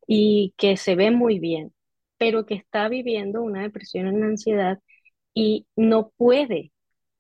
y 0.07 0.55
que 0.57 0.79
se 0.79 0.97
ve 0.97 1.11
muy 1.11 1.39
bien, 1.39 1.75
pero 2.19 2.47
que 2.47 2.55
está 2.55 2.89
viviendo 2.89 3.43
una 3.43 3.63
depresión 3.63 4.07
o 4.09 4.11
una 4.15 4.27
ansiedad 4.27 4.81
y 5.35 5.67
no 5.77 6.11
puede 6.17 6.73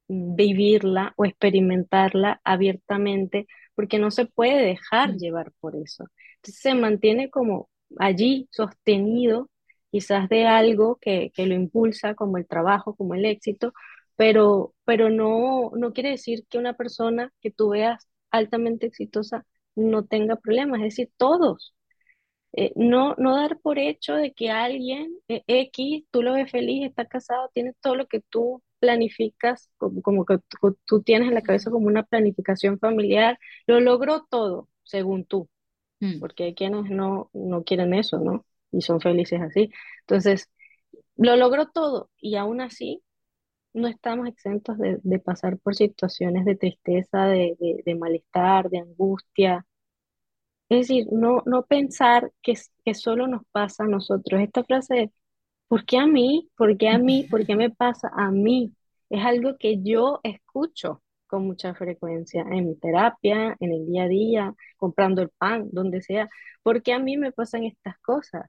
vivirla 0.08 1.14
o 1.16 1.24
experimentarla 1.24 2.40
abiertamente 2.44 3.46
porque 3.74 3.98
no 3.98 4.10
se 4.10 4.26
puede 4.26 4.62
dejar 4.62 5.14
mm. 5.14 5.18
llevar 5.18 5.52
por 5.60 5.76
eso. 5.76 6.04
Entonces 6.36 6.60
se 6.62 6.74
mantiene 6.74 7.30
como 7.30 7.68
allí 7.98 8.48
sostenido 8.52 9.50
quizás 9.90 10.28
de 10.28 10.46
algo 10.46 10.96
que, 11.00 11.30
que 11.34 11.46
lo 11.46 11.54
impulsa 11.54 12.14
como 12.14 12.38
el 12.38 12.46
trabajo, 12.46 12.94
como 12.96 13.14
el 13.14 13.24
éxito, 13.24 13.72
pero, 14.16 14.74
pero 14.84 15.10
no, 15.10 15.70
no 15.76 15.92
quiere 15.92 16.10
decir 16.10 16.44
que 16.48 16.58
una 16.58 16.74
persona 16.74 17.32
que 17.40 17.50
tú 17.50 17.70
veas 17.70 18.08
altamente 18.30 18.86
exitosa 18.86 19.46
no 19.76 20.04
tenga 20.06 20.36
problemas, 20.36 20.80
es 20.80 20.86
decir, 20.96 21.10
todos. 21.16 21.74
Eh, 22.52 22.72
no, 22.76 23.14
no 23.18 23.36
dar 23.36 23.58
por 23.60 23.78
hecho 23.78 24.14
de 24.14 24.32
que 24.32 24.50
alguien 24.50 25.12
eh, 25.28 25.42
X, 25.46 26.04
tú 26.10 26.22
lo 26.22 26.32
ves 26.32 26.50
feliz, 26.50 26.86
está 26.86 27.04
casado, 27.06 27.50
tiene 27.52 27.74
todo 27.80 27.94
lo 27.94 28.06
que 28.06 28.20
tú 28.20 28.62
planificas, 28.78 29.70
como, 29.76 30.02
como 30.02 30.24
que 30.24 30.38
tú, 30.86 31.02
tienes 31.02 31.28
en 31.28 31.34
la 31.34 31.42
cabeza 31.42 31.70
como 31.70 31.86
una 31.86 32.04
planificación 32.04 32.78
familiar, 32.78 33.38
lo 33.66 33.80
logró 33.80 34.24
todo, 34.30 34.68
según 34.84 35.24
tú, 35.24 35.48
mm. 36.00 36.20
porque 36.20 36.44
hay 36.44 36.54
quienes 36.54 36.90
no, 36.90 37.30
no 37.32 37.64
quieren 37.64 37.94
eso, 37.94 38.18
¿no? 38.18 38.46
Y 38.72 38.82
son 38.82 39.00
felices 39.00 39.40
así. 39.40 39.70
Entonces, 40.00 40.50
lo 41.16 41.36
logró 41.36 41.68
todo 41.68 42.10
y 42.18 42.36
aún 42.36 42.60
así 42.60 43.02
no 43.74 43.88
estamos 43.88 44.28
exentos 44.28 44.76
de, 44.78 45.18
pasar 45.20 45.58
por 45.58 45.74
situaciones 45.74 46.44
de 46.44 46.56
tristeza, 46.56 47.26
de, 47.26 47.96
malestar, 47.98 48.70
de 48.70 48.78
angustia. 48.80 49.66
Es 50.68 50.88
decir, 50.88 51.06
no, 51.12 51.42
no 51.46 51.64
pensar 51.66 52.32
que, 52.42 52.54
que 52.84 52.94
solo 52.94 53.26
nos 53.26 53.42
pasa 53.52 53.84
a 53.84 53.88
nosotros. 53.88 54.40
Esta 54.40 54.64
frase 54.64 54.94
de, 54.94 55.12
¿por 55.68 55.84
qué 55.86 55.98
a 55.98 56.06
mí? 56.06 56.50
¿Por 56.56 56.76
qué 56.78 56.88
a 56.90 56.98
mí? 56.98 57.24
¿Por 57.30 57.46
qué 57.46 57.56
me 57.56 57.70
pasa 57.70 58.10
a 58.16 58.30
mí? 58.30 58.74
Es 59.10 59.24
algo 59.24 59.56
que 59.58 59.82
yo 59.82 60.20
escucho 60.24 61.02
con 61.26 61.46
mucha 61.46 61.74
frecuencia 61.74 62.42
en 62.42 62.68
mi 62.68 62.76
terapia, 62.76 63.56
en 63.60 63.72
el 63.72 63.86
día 63.86 64.04
a 64.04 64.08
día, 64.08 64.54
comprando 64.76 65.22
el 65.22 65.30
pan, 65.30 65.68
donde 65.72 66.02
sea. 66.02 66.28
¿Por 66.62 66.82
qué 66.82 66.92
a 66.94 66.98
mí 66.98 67.16
me 67.16 67.32
pasan 67.32 67.64
estas 67.64 67.98
cosas? 68.00 68.46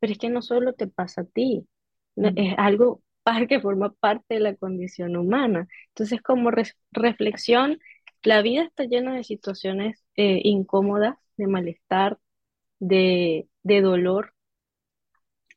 Pero 0.00 0.12
es 0.12 0.18
que 0.18 0.30
no 0.30 0.42
solo 0.42 0.74
te 0.74 0.86
pasa 0.88 1.22
a 1.22 1.24
ti, 1.24 1.66
es 2.16 2.54
algo 2.58 3.02
que 3.48 3.60
forma 3.60 3.92
parte 4.00 4.34
de 4.34 4.40
la 4.40 4.56
condición 4.56 5.16
humana. 5.16 5.68
Entonces, 5.88 6.22
como 6.22 6.50
reflexión, 6.92 7.78
la 8.22 8.42
vida 8.42 8.64
está 8.64 8.84
llena 8.84 9.14
de 9.14 9.24
situaciones 9.24 10.02
eh, 10.16 10.40
incómodas, 10.44 11.16
de 11.40 11.48
malestar, 11.48 12.18
de, 12.78 13.48
de 13.62 13.80
dolor, 13.80 14.34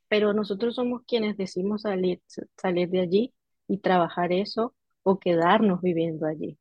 pero 0.07 0.33
nosotros 0.33 0.75
somos 0.75 1.01
quienes 1.07 1.37
decimos 1.37 1.83
salir, 1.83 2.21
salir 2.57 2.89
de 2.89 3.01
allí 3.01 3.33
y 3.67 3.79
trabajar 3.79 4.31
eso 4.31 4.75
o 5.03 5.19
quedarnos 5.19 5.81
viviendo 5.81 6.27
allí. 6.27 6.57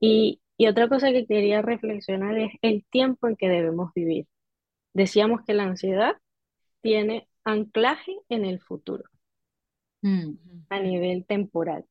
Y, 0.00 0.40
y 0.56 0.66
otra 0.68 0.88
cosa 0.88 1.10
que 1.10 1.26
quería 1.26 1.62
reflexionar 1.62 2.38
es 2.38 2.52
el 2.62 2.84
tiempo 2.84 3.28
en 3.28 3.36
que 3.36 3.48
debemos 3.48 3.92
vivir. 3.94 4.26
Decíamos 4.94 5.40
que 5.46 5.54
la 5.54 5.64
ansiedad 5.64 6.16
tiene 6.82 7.28
anclaje 7.44 8.16
en 8.28 8.44
el 8.44 8.60
futuro, 8.60 9.04
mm. 10.02 10.32
a 10.68 10.80
nivel 10.80 11.24
temporal. 11.26 11.84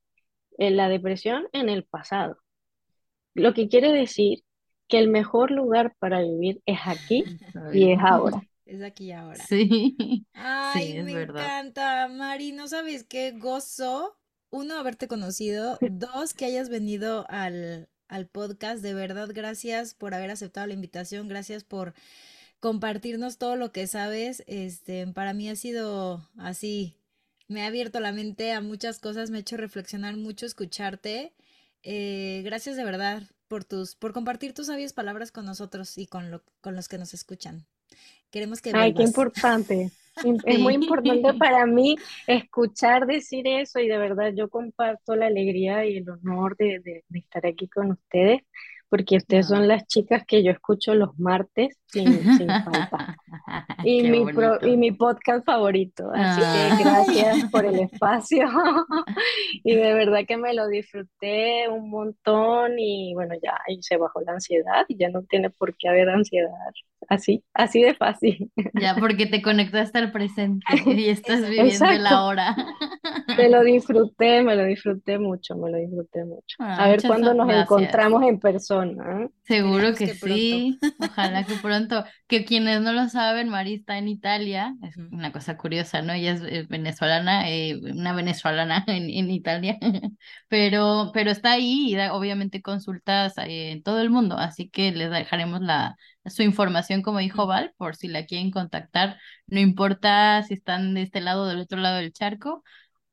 En 0.58 0.78
la 0.78 0.90
depresión 0.90 1.48
en 1.54 1.70
el 1.70 1.84
pasado. 1.84 2.38
Lo 3.34 3.54
que 3.54 3.68
quiere 3.68 3.92
decir 3.92 4.44
que 4.92 5.00
el 5.00 5.08
mejor 5.08 5.52
lugar 5.52 5.96
para 5.98 6.22
vivir 6.22 6.62
es 6.66 6.80
aquí 6.86 7.24
y 7.74 7.92
es 7.92 8.00
ahora. 8.00 8.44
Es 8.64 8.82
aquí 8.84 9.08
y 9.08 9.12
ahora. 9.12 9.44
Sí. 9.50 10.26
Ay, 10.34 11.04
me 11.04 11.24
encanta, 11.24 12.08
Mari. 12.08 12.54
No 12.54 12.70
sabes 12.70 13.04
qué 13.04 13.32
gozo. 13.32 14.18
Uno, 14.50 14.76
haberte 14.76 15.10
conocido. 15.10 15.78
Dos, 15.82 16.34
que 16.34 16.46
hayas 16.46 16.70
venido 16.70 17.26
al, 17.28 17.90
al 18.08 18.28
podcast. 18.28 18.82
De 18.82 18.94
verdad, 18.94 19.28
gracias 19.34 19.94
por 19.94 20.14
haber 20.14 20.32
aceptado 20.32 20.68
la 20.68 20.74
invitación. 20.74 21.28
Gracias 21.28 21.66
por 21.66 21.94
compartirnos 22.62 23.38
todo 23.38 23.58
lo 23.58 23.74
que 23.74 23.88
sabes. 23.88 24.42
Este, 24.48 25.06
para 25.08 25.34
mí 25.34 25.50
ha 25.50 25.58
sido 25.58 26.30
así, 26.38 26.96
me 27.50 27.64
ha 27.64 27.68
abierto 27.68 28.00
la 28.00 28.14
mente 28.14 28.54
a 28.54 28.62
muchas 28.62 29.00
cosas, 29.00 29.32
me 29.32 29.38
ha 29.38 29.42
hecho 29.42 29.58
reflexionar 29.58 30.16
mucho 30.16 30.46
escucharte. 30.46 31.34
Eh, 31.84 32.42
gracias 32.46 32.78
de 32.78 32.86
verdad 32.86 33.24
por 33.52 33.66
tus, 33.66 33.96
por 33.96 34.14
compartir 34.14 34.54
tus 34.54 34.68
sabias 34.68 34.94
palabras 34.94 35.30
con 35.30 35.46
nosotros 35.46 35.98
y 35.98 36.08
con 36.08 36.32
lo, 36.32 36.42
con 36.62 36.74
los 36.74 36.88
que 36.88 36.98
nos 36.98 37.14
escuchan. 37.14 37.66
Queremos 38.32 38.62
que 38.62 38.72
Ay, 38.74 38.94
qué 38.94 39.04
importante. 39.04 39.92
Es 40.46 40.58
muy 40.58 40.76
importante 40.82 41.34
para 41.34 41.66
mí 41.66 41.98
escuchar 42.28 43.06
decir 43.06 43.46
eso 43.46 43.80
y 43.80 43.90
de 43.90 43.98
verdad 43.98 44.32
yo 44.34 44.48
comparto 44.48 45.18
la 45.18 45.26
alegría 45.26 45.86
y 45.86 45.98
el 45.98 46.10
honor 46.10 46.56
de, 46.56 46.80
de 46.80 47.20
estar 47.20 47.46
aquí 47.46 47.68
con 47.68 47.92
ustedes 47.92 48.44
porque 48.92 49.16
ustedes 49.16 49.48
son 49.48 49.70
las 49.70 49.88
chicas 49.88 50.26
que 50.28 50.44
yo 50.44 50.52
escucho 50.52 50.94
los 50.94 51.18
martes 51.18 51.80
sin, 51.86 52.22
falta. 52.22 53.16
Y 53.86 54.04
mi, 54.04 54.24
y 54.64 54.78
mi 54.78 54.92
podcast 54.92 55.46
favorito. 55.46 56.12
Así 56.14 56.42
que 56.42 56.46
ah. 56.46 56.78
gracias 56.80 57.50
por 57.50 57.66
el 57.66 57.80
espacio. 57.92 58.48
y 59.64 59.76
de 59.76 59.94
verdad 59.94 60.20
que 60.28 60.38
me 60.38 60.54
lo 60.54 60.68
disfruté 60.68 61.68
un 61.70 61.90
montón 61.90 62.78
y 62.78 63.14
bueno, 63.16 63.34
ya 63.42 63.58
ahí 63.68 63.82
se 63.82 63.98
bajó 63.98 64.22
la 64.22 64.34
ansiedad 64.34 64.86
y 64.90 64.98
ya 64.98 65.10
no 65.10 65.24
tiene 65.24 65.50
por 65.50 65.76
qué 65.78 65.88
haber 65.88 66.10
ansiedad. 66.10 66.52
Así, 67.08 67.44
así 67.54 67.82
de 67.82 67.96
fácil. 67.96 68.52
Ya, 68.80 68.96
porque 69.00 69.26
te 69.26 69.42
conectaste 69.42 69.98
al 69.98 70.12
presente 70.12 70.66
y 70.86 71.10
estás 71.10 71.50
viviendo 71.50 71.86
la 71.98 72.26
hora. 72.26 72.56
Me 73.38 73.50
lo 73.50 73.64
disfruté, 73.64 74.44
me 74.44 74.56
lo 74.56 74.66
disfruté 74.66 75.18
mucho, 75.18 75.56
me 75.56 75.72
lo 75.72 75.78
disfruté 75.78 76.26
mucho. 76.26 76.58
Ah, 76.60 76.86
a 76.86 76.90
ver 76.90 77.02
cuándo 77.02 77.34
nos 77.34 77.50
encontramos 77.50 78.24
en 78.24 78.40
persona. 78.40 78.81
¿Eh? 78.84 79.30
Seguro 79.44 79.94
que, 79.96 80.14
sí, 80.16 80.80
ojalá 81.00 81.46
que 81.46 81.56
pronto. 81.56 82.04
Que 82.28 82.46
quienes 82.46 82.82
no 82.82 82.94
lo 82.94 83.10
saben, 83.10 83.50
Mari 83.50 83.76
está 83.76 83.98
en 83.98 84.08
Italia, 84.08 84.76
es 84.84 84.98
una 84.98 85.32
cosa 85.32 85.58
curiosa, 85.58 86.02
¿no? 86.02 86.14
Ella 86.14 86.34
es 86.34 86.68
venezolana, 86.68 87.50
eh, 87.50 87.80
una 87.82 88.14
venezolana 88.14 88.84
en, 88.88 89.10
en 89.10 89.30
Italia, 89.30 89.78
pero, 90.48 91.12
pero 91.14 91.32
está 91.32 91.54
ahí 91.54 91.92
y 91.92 91.96
da 91.96 92.14
obviamente 92.14 92.62
consultas 92.62 93.38
eh, 93.38 93.72
en 93.72 93.84
todo 93.84 94.02
el 94.02 94.10
mundo, 94.10 94.38
así 94.38 94.70
que 94.70 94.92
les 94.92 95.12
dejaremos 95.12 95.62
la, 95.62 95.96
su 96.26 96.44
información, 96.44 97.02
como 97.02 97.20
dijo 97.20 97.48
Val, 97.48 97.74
por 97.78 97.96
si 97.96 98.08
la 98.08 98.26
quieren 98.26 98.52
contactar, 98.52 99.18
no 99.48 99.60
importa 99.60 100.44
si 100.44 100.54
están 100.54 100.94
de 100.94 101.04
este 101.04 101.22
lado 101.22 101.44
o 101.44 101.48
del 101.48 101.60
otro 101.60 101.80
lado 101.80 101.98
del 101.98 102.14
charco, 102.14 102.64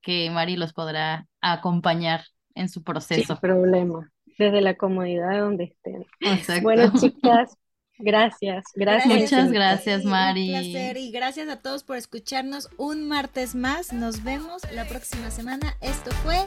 que 0.00 0.30
Mari 0.30 0.56
los 0.56 0.72
podrá 0.72 1.26
acompañar 1.40 2.24
en 2.54 2.68
su 2.68 2.82
proceso. 2.82 3.34
Sin 3.34 3.36
problema, 3.36 4.10
desde 4.38 4.60
la 4.60 4.74
comodidad 4.74 5.30
de 5.30 5.38
donde 5.38 5.64
estén. 5.64 6.06
Exacto. 6.20 6.62
Bueno, 6.62 6.92
chicas, 6.98 7.56
gracias, 7.98 8.64
gracias. 8.74 9.20
Muchas 9.20 9.52
gracias, 9.52 10.04
Mari. 10.04 10.54
Un 10.54 10.60
placer 10.60 10.96
y 10.96 11.10
gracias 11.10 11.48
a 11.48 11.60
todos 11.60 11.84
por 11.84 11.96
escucharnos 11.96 12.70
un 12.78 13.08
martes 13.08 13.54
más. 13.54 13.92
Nos 13.92 14.24
vemos 14.24 14.62
la 14.72 14.86
próxima 14.86 15.30
semana. 15.30 15.76
Esto 15.80 16.10
fue 16.22 16.38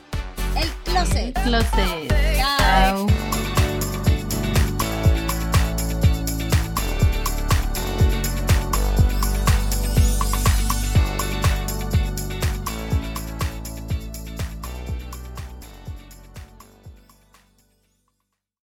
El 0.60 0.70
Closet. 0.86 1.40
Closet. 1.44 2.38
Chao. 2.38 3.08